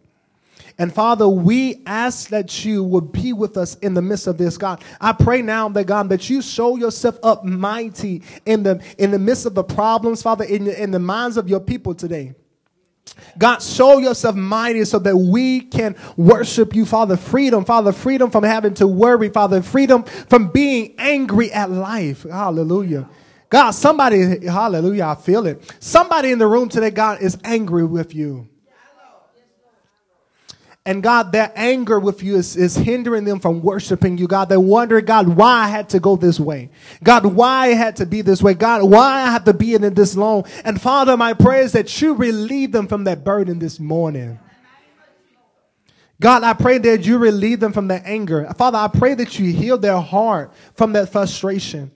And 0.79 0.93
Father, 0.93 1.29
we 1.29 1.83
ask 1.87 2.31
that 2.31 2.65
you 2.65 2.83
would 2.83 3.13
be 3.13 3.33
with 3.33 3.57
us 3.57 3.77
in 3.77 3.95
the 3.95 4.03
midst 4.03 4.27
of 4.27 4.39
this, 4.39 4.57
God. 4.57 4.83
I 5.01 5.13
pray 5.13 5.41
now 5.41 5.69
that 5.69 5.87
God, 5.87 6.09
that 6.09 6.29
you 6.29 6.43
show 6.43 6.77
yourself 6.77 7.19
up 7.23 7.45
mighty 7.45 8.23
in 8.45 8.65
the 8.65 8.83
in 8.99 9.13
the 9.13 9.19
midst 9.19 9.47
of 9.47 9.55
the 9.55 9.63
problems, 9.63 10.23
Father, 10.23 10.45
in, 10.45 10.67
in 10.67 10.91
the 10.91 10.99
minds 10.99 11.37
of 11.37 11.49
your 11.49 11.61
people 11.61 11.95
today. 11.95 12.35
God, 13.39 13.59
show 13.59 13.99
yourself 13.99 14.37
mighty 14.37 14.85
so 14.85 14.99
that 15.01 15.17
we 15.17 15.61
can 15.61 15.97
worship 16.17 16.75
you, 16.75 16.87
Father. 16.87 17.17
Freedom, 17.17 17.65
Father, 17.65 17.93
freedom 17.93 18.31
from 18.31 18.45
having 18.45 18.75
to 18.75 18.87
worry, 18.87 19.29
Father. 19.29 19.63
Freedom 19.63 20.05
from 20.05 20.49
being 20.49 20.95
angry 20.99 21.53
at 21.53 21.71
life. 21.71 22.23
Hallelujah. 22.23 23.09
God, 23.51 23.73
somebody, 23.73 24.47
hallelujah, 24.47 25.07
I 25.07 25.15
feel 25.15 25.47
it. 25.47 25.75
Somebody 25.79 26.33
in 26.33 26.39
the 26.39 26.47
room 26.47 26.69
today, 26.69 26.91
God, 26.91 27.21
is 27.21 27.39
angry 27.45 27.85
with 27.85 28.15
you. 28.15 28.49
And 30.87 31.03
God, 31.03 31.33
their 31.33 31.51
anger 31.57 31.99
with 31.99 32.23
you 32.23 32.37
is, 32.37 32.57
is 32.57 32.77
hindering 32.77 33.25
them 33.25 33.41
from 33.41 33.63
worshiping 33.63 34.19
you. 34.19 34.27
God, 34.27 34.51
they 34.51 34.59
wonder, 34.59 35.01
God, 35.01 35.29
why 35.29 35.65
I 35.65 35.69
had 35.69 35.89
to 35.91 36.01
go 36.01 36.15
this 36.15 36.39
way. 36.39 36.69
God, 37.03 37.25
why 37.25 37.69
I 37.69 37.69
had 37.69 37.97
to 37.97 38.07
be 38.07 38.21
this 38.21 38.43
way. 38.43 38.53
God, 38.53 38.83
why 38.83 39.23
I 39.23 39.31
have 39.31 39.45
to 39.45 39.55
be 39.55 39.75
in 39.75 39.83
it 39.83 39.95
this 39.95 40.15
long. 40.15 40.45
And 40.63 40.79
Father, 40.79 41.17
my 41.17 41.33
prayer 41.33 41.63
is 41.63 41.73
that 41.73 42.03
you 42.03 42.13
relieve 42.13 42.73
them 42.73 42.87
from 42.87 43.05
that 43.05 43.25
burden 43.25 43.59
this 43.59 43.81
morning. 43.81 44.39
God, 46.21 46.43
I 46.43 46.53
pray 46.53 46.77
that 46.77 47.07
you 47.07 47.17
relieve 47.17 47.61
them 47.61 47.73
from 47.73 47.89
that 47.89 48.03
anger. 48.05 48.47
Father, 48.57 48.79
I 48.79 48.89
pray 48.89 49.15
that 49.15 49.39
you 49.39 49.55
heal 49.55 49.79
their 49.79 50.01
heart 50.01 50.53
from 50.75 50.93
that 50.93 51.11
frustration. 51.11 51.93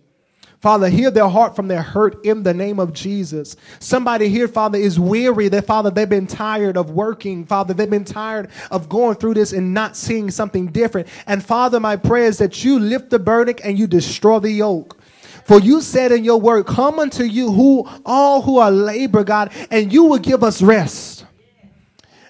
Father, 0.61 0.89
heal 0.89 1.13
their 1.13 1.29
heart 1.29 1.55
from 1.55 1.69
their 1.69 1.83
hurt 1.83 2.25
in 2.25 2.43
the 2.43 2.53
name 2.53 2.81
of 2.81 2.93
Jesus. 2.93 3.55
Somebody 3.79 4.29
here, 4.29 4.49
Father, 4.49 4.77
is 4.77 4.99
weary 4.99 5.49
that, 5.49 5.67
Father, 5.67 5.91
they've 5.91 6.09
been 6.09 6.27
tired 6.27 6.77
of 6.77 6.91
working. 6.91 7.47
Father, 7.47 7.75
they've 7.75 7.89
been 7.89 8.05
tired 8.05 8.51
of 8.73 8.89
going 8.89 9.15
through 9.15 9.35
this 9.35 9.53
and 9.53 9.73
not 9.73 9.97
seeing 9.97 10.33
something 10.33 10.67
different. 10.67 11.07
And 11.29 11.45
Father, 11.45 11.79
my 11.79 11.97
prayer 11.97 12.25
is 12.25 12.39
that 12.39 12.65
you 12.65 12.81
lift 12.81 13.11
the 13.11 13.21
burden 13.21 13.55
and 13.63 13.79
you 13.79 13.87
destroy 13.87 14.41
the 14.41 14.51
yoke. 14.51 15.01
For 15.45 15.61
you 15.61 15.81
said 15.81 16.11
in 16.11 16.25
your 16.25 16.41
word, 16.41 16.67
Come 16.67 16.99
unto 16.99 17.23
you 17.23 17.53
who 17.53 17.89
all 18.05 18.43
who 18.43 18.59
are 18.59 18.71
labor, 18.71 19.23
God, 19.23 19.53
and 19.71 19.93
you 19.93 20.05
will 20.05 20.19
give 20.19 20.43
us 20.43 20.61
rest. 20.61 21.25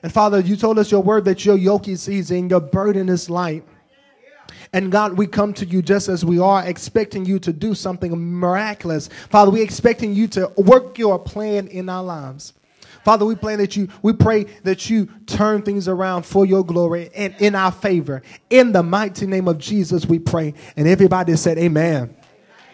And 0.03 0.13
Father, 0.13 0.41
you 0.41 0.55
told 0.55 0.79
us 0.79 0.93
your 0.93 1.03
word 1.03 1.25
that 1.25 1.45
your 1.45 1.57
yoke 1.57 1.89
is 1.89 2.09
easy 2.09 2.39
and 2.39 2.51
your 2.51 2.61
burden 2.61 3.09
is 3.09 3.29
light. 3.29 3.65
And 4.73 4.93
God, 4.93 5.17
we 5.17 5.27
come 5.27 5.53
to 5.55 5.65
you 5.65 5.83
just 5.83 6.09
as 6.09 6.25
we 6.25 6.39
are, 6.39 6.67
expecting 6.67 7.25
you 7.25 7.39
to 7.41 7.53
do 7.53 7.75
something 7.75 8.39
miraculous. 8.39 9.09
Father, 9.31 9.51
we 9.51 9.63
expecting 9.63 10.13
you 10.13 10.29
to 10.29 10.53
work 10.57 10.99
your 10.99 11.19
plan 11.19 11.69
in 11.69 11.89
our 11.89 12.03
lives. 12.03 12.53
Father, 13.05 13.25
we 13.25 13.35
pray 13.35 13.57
that 13.57 13.75
you, 13.77 13.89
we 14.03 14.13
pray 14.13 14.45
that 14.65 14.91
you 14.91 15.07
turn 15.27 15.63
things 15.63 15.89
around 15.89 16.25
for 16.25 16.45
your 16.45 16.63
glory 16.65 17.11
and 17.15 17.35
in 17.39 17.55
our 17.55 17.73
favor. 17.73 18.23
In 18.51 18.73
the 18.73 18.83
mighty 18.83 19.27
name 19.27 19.49
of 19.49 19.57
Jesus, 19.57 20.05
we 20.05 20.19
pray. 20.19 20.53
And 20.77 20.87
everybody 20.87 21.35
said, 21.37 21.57
Amen. 21.57 22.15